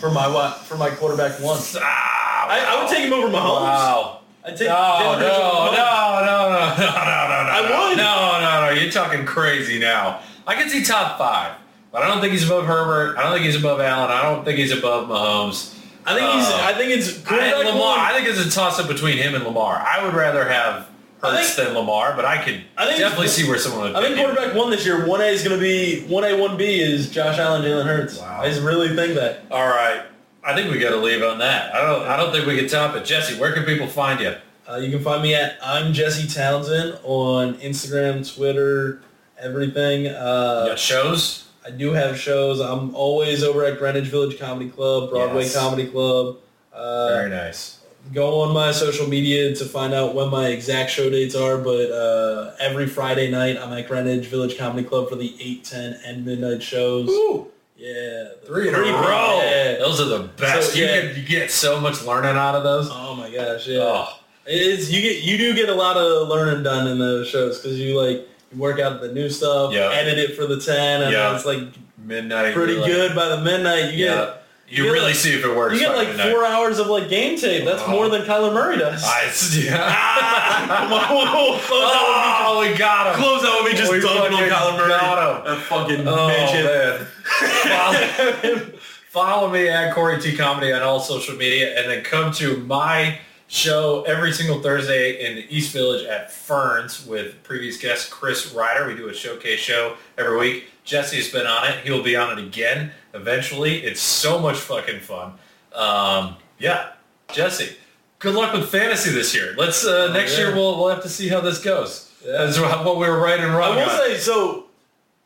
for 0.00 0.10
my 0.10 0.50
for 0.64 0.76
my 0.76 0.90
quarterback 0.90 1.38
one. 1.40 1.60
Ah, 1.76 2.17
I, 2.48 2.64
I 2.76 2.80
would 2.82 2.90
take 2.90 3.04
him 3.04 3.12
over 3.12 3.28
Mahomes. 3.28 3.60
Wow. 3.62 4.20
I'd 4.44 4.56
take 4.56 4.68
No, 4.68 4.74
no, 4.74 5.12
over 5.12 5.20
no, 5.20 5.26
no, 5.26 5.76
no, 6.24 6.48
no, 6.48 6.58
no, 6.58 6.78
no, 6.78 7.42
no. 7.44 7.50
I 7.50 7.66
no. 7.68 7.88
would. 7.88 7.96
No, 7.98 8.38
no, 8.40 8.66
no. 8.74 8.80
You're 8.80 8.90
talking 8.90 9.26
crazy 9.26 9.78
now. 9.78 10.20
I 10.46 10.54
can 10.54 10.68
see 10.70 10.82
top 10.82 11.18
five, 11.18 11.56
but 11.92 12.02
I 12.02 12.08
don't 12.08 12.20
think 12.20 12.32
he's 12.32 12.46
above 12.46 12.64
Herbert. 12.66 13.18
I 13.18 13.22
don't 13.24 13.32
think 13.32 13.44
he's 13.44 13.56
above 13.56 13.80
Allen. 13.80 14.10
I 14.10 14.22
don't 14.22 14.44
think 14.44 14.58
he's 14.58 14.72
above 14.72 15.08
Mahomes. 15.08 15.74
I 16.06 16.14
think 16.14 16.30
he's. 16.32 16.46
Uh, 16.48 16.60
I 16.62 16.72
think 16.72 16.90
it's 16.92 17.30
I, 17.30 17.52
Lamar, 17.58 17.78
one. 17.78 17.98
I 18.00 18.12
think 18.16 18.26
it's 18.28 18.38
a 18.44 18.50
toss 18.50 18.80
up 18.80 18.88
between 18.88 19.18
him 19.18 19.34
and 19.34 19.44
Lamar. 19.44 19.74
I 19.76 20.02
would 20.02 20.14
rather 20.14 20.48
have 20.48 20.88
Hurts 21.20 21.56
than 21.56 21.74
Lamar, 21.74 22.14
but 22.16 22.24
I 22.24 22.42
could 22.42 22.62
I 22.78 22.86
think 22.86 22.98
definitely 23.00 23.28
see 23.28 23.46
where 23.46 23.58
someone 23.58 23.92
would 23.92 23.96
I 23.96 24.00
think 24.02 24.14
pick 24.16 24.24
him. 24.24 24.34
quarterback 24.34 24.56
one 24.56 24.70
this 24.70 24.86
year. 24.86 25.04
One 25.06 25.20
A 25.20 25.24
is 25.24 25.42
going 25.42 25.54
to 25.58 25.60
be 25.60 26.02
one 26.06 26.24
A, 26.24 26.34
one 26.40 26.56
B 26.56 26.80
is 26.80 27.10
Josh 27.10 27.38
Allen, 27.38 27.60
Jalen 27.62 27.84
Hurts. 27.84 28.18
Wow. 28.18 28.40
I 28.40 28.48
just 28.48 28.62
really 28.62 28.94
think 28.94 29.14
that. 29.16 29.42
All 29.50 29.66
right. 29.66 30.02
I 30.48 30.54
think 30.54 30.72
we 30.72 30.78
got 30.78 30.90
to 30.90 30.96
leave 30.96 31.22
on 31.22 31.38
that. 31.40 31.74
I 31.74 31.82
don't. 31.84 32.02
I 32.08 32.16
don't 32.16 32.32
think 32.32 32.46
we 32.46 32.56
can 32.56 32.66
top 32.68 32.96
it. 32.96 33.04
Jesse, 33.04 33.38
where 33.38 33.52
can 33.52 33.64
people 33.64 33.86
find 33.86 34.18
you? 34.18 34.34
Uh, 34.68 34.76
you 34.76 34.90
can 34.90 35.02
find 35.02 35.22
me 35.22 35.34
at 35.34 35.58
I'm 35.62 35.92
Jesse 35.92 36.26
Townsend 36.26 36.98
on 37.04 37.54
Instagram, 37.56 38.24
Twitter, 38.34 39.02
everything. 39.38 40.04
You 40.06 40.10
Uh, 40.10 40.68
got 40.68 40.78
shows? 40.78 41.44
I 41.66 41.70
do 41.70 41.92
have 41.92 42.18
shows. 42.18 42.60
I'm 42.60 42.94
always 42.94 43.44
over 43.44 43.64
at 43.66 43.78
Greenwich 43.78 44.06
Village 44.06 44.38
Comedy 44.38 44.70
Club, 44.70 45.10
Broadway 45.10 45.42
Yes. 45.42 45.54
Comedy 45.54 45.86
Club. 45.86 46.36
Uh, 46.72 47.08
Very 47.08 47.28
nice. 47.30 47.78
go 48.14 48.40
on 48.40 48.54
my 48.54 48.72
social 48.72 49.06
media 49.06 49.54
to 49.54 49.64
find 49.66 49.92
out 49.92 50.14
when 50.14 50.30
my 50.30 50.48
exact 50.48 50.90
show 50.90 51.10
dates 51.10 51.34
are. 51.34 51.58
But 51.58 51.90
uh, 51.90 52.52
every 52.58 52.86
Friday 52.86 53.30
night, 53.30 53.58
I'm 53.58 53.72
at 53.74 53.86
Greenwich 53.86 54.26
Village 54.28 54.56
Comedy 54.56 54.86
Club 54.88 55.10
for 55.10 55.16
the 55.16 55.34
8, 55.40 55.64
10, 55.64 56.00
and 56.06 56.24
midnight 56.24 56.62
shows. 56.62 57.08
Ooh, 57.10 57.48
Yeah, 57.78 58.24
three 58.44 58.68
in 58.68 58.74
a 58.74 58.78
row. 58.80 59.40
yeah. 59.40 59.76
Those 59.78 60.00
are 60.00 60.06
the 60.06 60.24
best. 60.36 60.72
So, 60.72 60.78
you, 60.78 60.84
yeah. 60.84 61.00
get, 61.02 61.16
you 61.16 61.22
get 61.22 61.50
so 61.50 61.80
much 61.80 62.02
learning 62.02 62.36
out 62.36 62.56
of 62.56 62.64
those. 62.64 62.88
Oh 62.90 63.14
my 63.14 63.30
gosh, 63.30 63.68
yeah. 63.68 63.78
Oh, 63.80 64.18
It's 64.46 64.90
you 64.90 65.00
get 65.00 65.22
you 65.22 65.38
do 65.38 65.54
get 65.54 65.68
a 65.68 65.74
lot 65.74 65.96
of 65.96 66.26
learning 66.28 66.64
done 66.64 66.88
in 66.88 66.98
those 66.98 67.28
shows 67.28 67.58
because 67.60 67.78
you 67.78 67.96
like 68.00 68.26
you 68.52 68.58
work 68.58 68.80
out 68.80 69.00
the 69.00 69.12
new 69.12 69.28
stuff, 69.30 69.72
Yeah. 69.72 69.90
edit 69.92 70.18
it 70.18 70.34
for 70.36 70.46
the 70.46 70.60
ten, 70.60 71.02
and 71.02 71.12
Yeah. 71.12 71.34
it's 71.36 71.44
like 71.46 71.60
midnight. 72.04 72.52
pretty 72.54 72.74
like- 72.74 72.90
good 72.90 73.14
by 73.14 73.28
the 73.28 73.40
midnight. 73.42 73.92
You 73.92 73.98
get 73.98 74.16
Yeah. 74.16 74.30
You, 74.70 74.84
you 74.84 74.92
really 74.92 75.06
like- 75.06 75.14
see 75.14 75.32
if 75.34 75.44
it 75.44 75.56
works. 75.56 75.74
you 75.74 75.80
get 75.80 75.94
like 75.96 76.08
midnight. 76.08 76.30
four 76.32 76.44
hours 76.44 76.78
of 76.80 76.88
like 76.88 77.08
game 77.08 77.38
tape. 77.38 77.64
That's 77.64 77.82
Oh. 77.86 77.90
more 77.90 78.08
than 78.08 78.22
Kyler 78.22 78.52
Murray 78.52 78.76
does. 78.76 79.02
I, 79.04 79.30
Ah, 79.72 80.64
come 80.66 80.92
on, 80.92 81.58
close 81.60 81.92
out 81.94 82.46
oh, 82.48 82.60
we 82.60 82.76
got 82.76 83.06
with 83.06 83.14
him. 83.14 83.20
me. 83.20 83.26
Close 83.26 83.44
out 83.44 83.62
with 83.64 83.72
me 83.72 83.78
just 83.78 83.92
dunking 83.92 84.34
on 84.38 84.48
Kyler 84.50 84.76
Murray. 84.76 84.88
got 84.90 85.46
him. 85.46 85.54
That 85.54 85.62
fucking 85.64 86.08
Oh, 86.08 86.28
midget. 86.28 86.64
man. 86.64 87.06
Follow, 87.38 88.72
follow 89.08 89.50
me 89.50 89.68
at 89.68 89.94
Corey 89.94 90.20
T 90.20 90.36
Comedy 90.36 90.72
on 90.72 90.82
all 90.82 91.00
social 91.00 91.36
media, 91.36 91.78
and 91.78 91.90
then 91.90 92.02
come 92.02 92.32
to 92.34 92.58
my 92.58 93.18
show 93.46 94.02
every 94.02 94.32
single 94.32 94.60
Thursday 94.60 95.26
in 95.26 95.36
the 95.36 95.46
East 95.54 95.72
Village 95.72 96.04
at 96.06 96.30
Ferns 96.30 97.06
with 97.06 97.42
previous 97.42 97.78
guest 97.78 98.10
Chris 98.10 98.52
Ryder. 98.52 98.86
We 98.86 98.94
do 98.94 99.08
a 99.08 99.14
showcase 99.14 99.58
show 99.58 99.96
every 100.16 100.38
week. 100.38 100.64
Jesse's 100.84 101.30
been 101.30 101.46
on 101.46 101.68
it. 101.68 101.84
He'll 101.84 102.02
be 102.02 102.16
on 102.16 102.38
it 102.38 102.44
again 102.44 102.92
eventually. 103.14 103.78
It's 103.84 104.00
so 104.00 104.38
much 104.38 104.56
fucking 104.56 105.00
fun. 105.00 105.34
Um, 105.74 106.36
yeah, 106.58 106.90
Jesse. 107.32 107.76
Good 108.18 108.34
luck 108.34 108.52
with 108.52 108.68
fantasy 108.68 109.10
this 109.10 109.34
year. 109.34 109.54
Let's 109.56 109.86
uh, 109.86 110.12
next 110.12 110.36
yeah. 110.36 110.46
year 110.46 110.54
we'll 110.54 110.76
we'll 110.78 110.88
have 110.88 111.02
to 111.02 111.08
see 111.08 111.28
how 111.28 111.40
this 111.40 111.62
goes. 111.62 112.12
Yeah. 112.24 112.44
That's 112.44 112.58
what 112.58 112.98
we 112.98 113.08
were 113.08 113.20
right 113.20 113.38
and 113.38 113.54
wrong. 113.54 113.78
I 113.78 113.84
will 113.84 113.90
on. 113.90 113.98
say 113.98 114.16
so. 114.16 114.66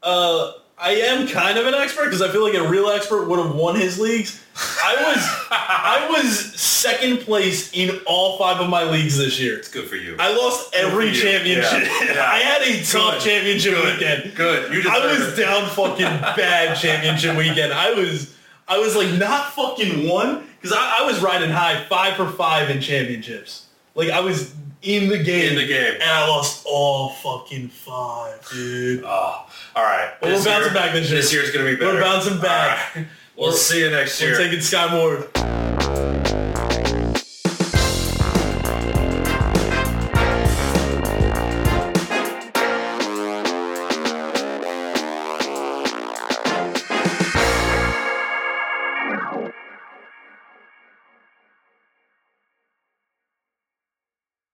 Uh, 0.03 0.53
I 0.83 0.95
am 0.97 1.29
kind 1.29 1.59
of 1.59 1.67
an 1.67 1.75
expert 1.75 2.07
because 2.07 2.21
I 2.23 2.29
feel 2.29 2.43
like 2.43 2.55
a 2.55 2.69
real 2.69 2.89
expert 2.89 3.27
would 3.29 3.39
have 3.39 3.55
won 3.55 3.77
his 3.77 4.01
leagues. 4.01 4.45
I 4.57 4.97
was 4.97 5.49
I 5.51 6.09
was 6.11 6.61
second 6.61 7.21
place 7.21 7.73
in 7.73 8.01
all 8.05 8.37
five 8.37 8.61
of 8.61 8.69
my 8.69 8.83
leagues 8.83 9.17
this 9.17 9.39
year. 9.41 9.57
It's 9.57 9.69
good 9.69 9.89
for 9.89 9.95
you. 9.95 10.17
I 10.19 10.37
lost 10.37 10.75
every 10.75 11.13
championship. 11.13 11.85
Yeah, 11.85 12.05
yeah. 12.15 12.25
I 12.33 12.39
had 12.41 12.63
a 12.63 12.83
tough 12.85 13.15
Good. 13.15 13.21
championship 13.23 13.75
Good. 13.75 13.99
weekend. 14.01 14.35
Good. 14.35 14.75
You 14.75 14.91
I 14.91 15.07
was 15.07 15.39
it. 15.39 15.41
down 15.41 15.69
fucking 15.71 16.05
bad 16.37 16.77
championship 16.77 17.37
weekend. 17.37 17.73
I 17.73 17.93
was 17.95 18.35
I 18.67 18.79
was 18.79 18.97
like 18.97 19.13
not 19.19 19.53
fucking 19.53 20.09
one 20.09 20.45
because 20.61 20.77
I, 20.77 20.99
I 21.03 21.07
was 21.07 21.21
riding 21.23 21.51
high 21.51 21.85
five 21.85 22.17
for 22.17 22.27
five 22.29 22.71
in 22.71 22.81
championships. 22.81 23.67
Like 23.95 24.11
I 24.11 24.21
was 24.21 24.53
in 24.83 25.09
the 25.09 25.23
game. 25.23 25.51
In 25.53 25.57
the 25.57 25.67
game. 25.67 25.95
And 25.95 26.03
I 26.03 26.29
lost 26.29 26.65
all 26.67 27.11
fucking 27.11 27.69
five, 27.69 28.47
dude. 28.51 29.05
Oh, 29.05 29.47
all 29.77 29.83
right. 29.83 30.13
But 30.21 30.31
we're 30.31 30.45
bouncing 30.45 30.63
year- 30.63 30.75
back 30.75 30.93
this 30.93 31.09
year. 31.11 31.21
This 31.21 31.33
year's 31.33 31.51
gonna 31.51 31.65
be 31.67 31.77
better. 31.77 31.95
We're 31.95 32.01
bouncing 32.01 32.41
back. 32.41 32.95
Right. 32.97 33.07
We'll 33.37 33.53
see 33.53 33.81
you 33.81 33.91
next 33.91 34.21
year. 34.21 34.33
We're 34.33 34.39
taking 34.39 34.59
Skyy 34.59 34.91
Moore. 34.91 36.32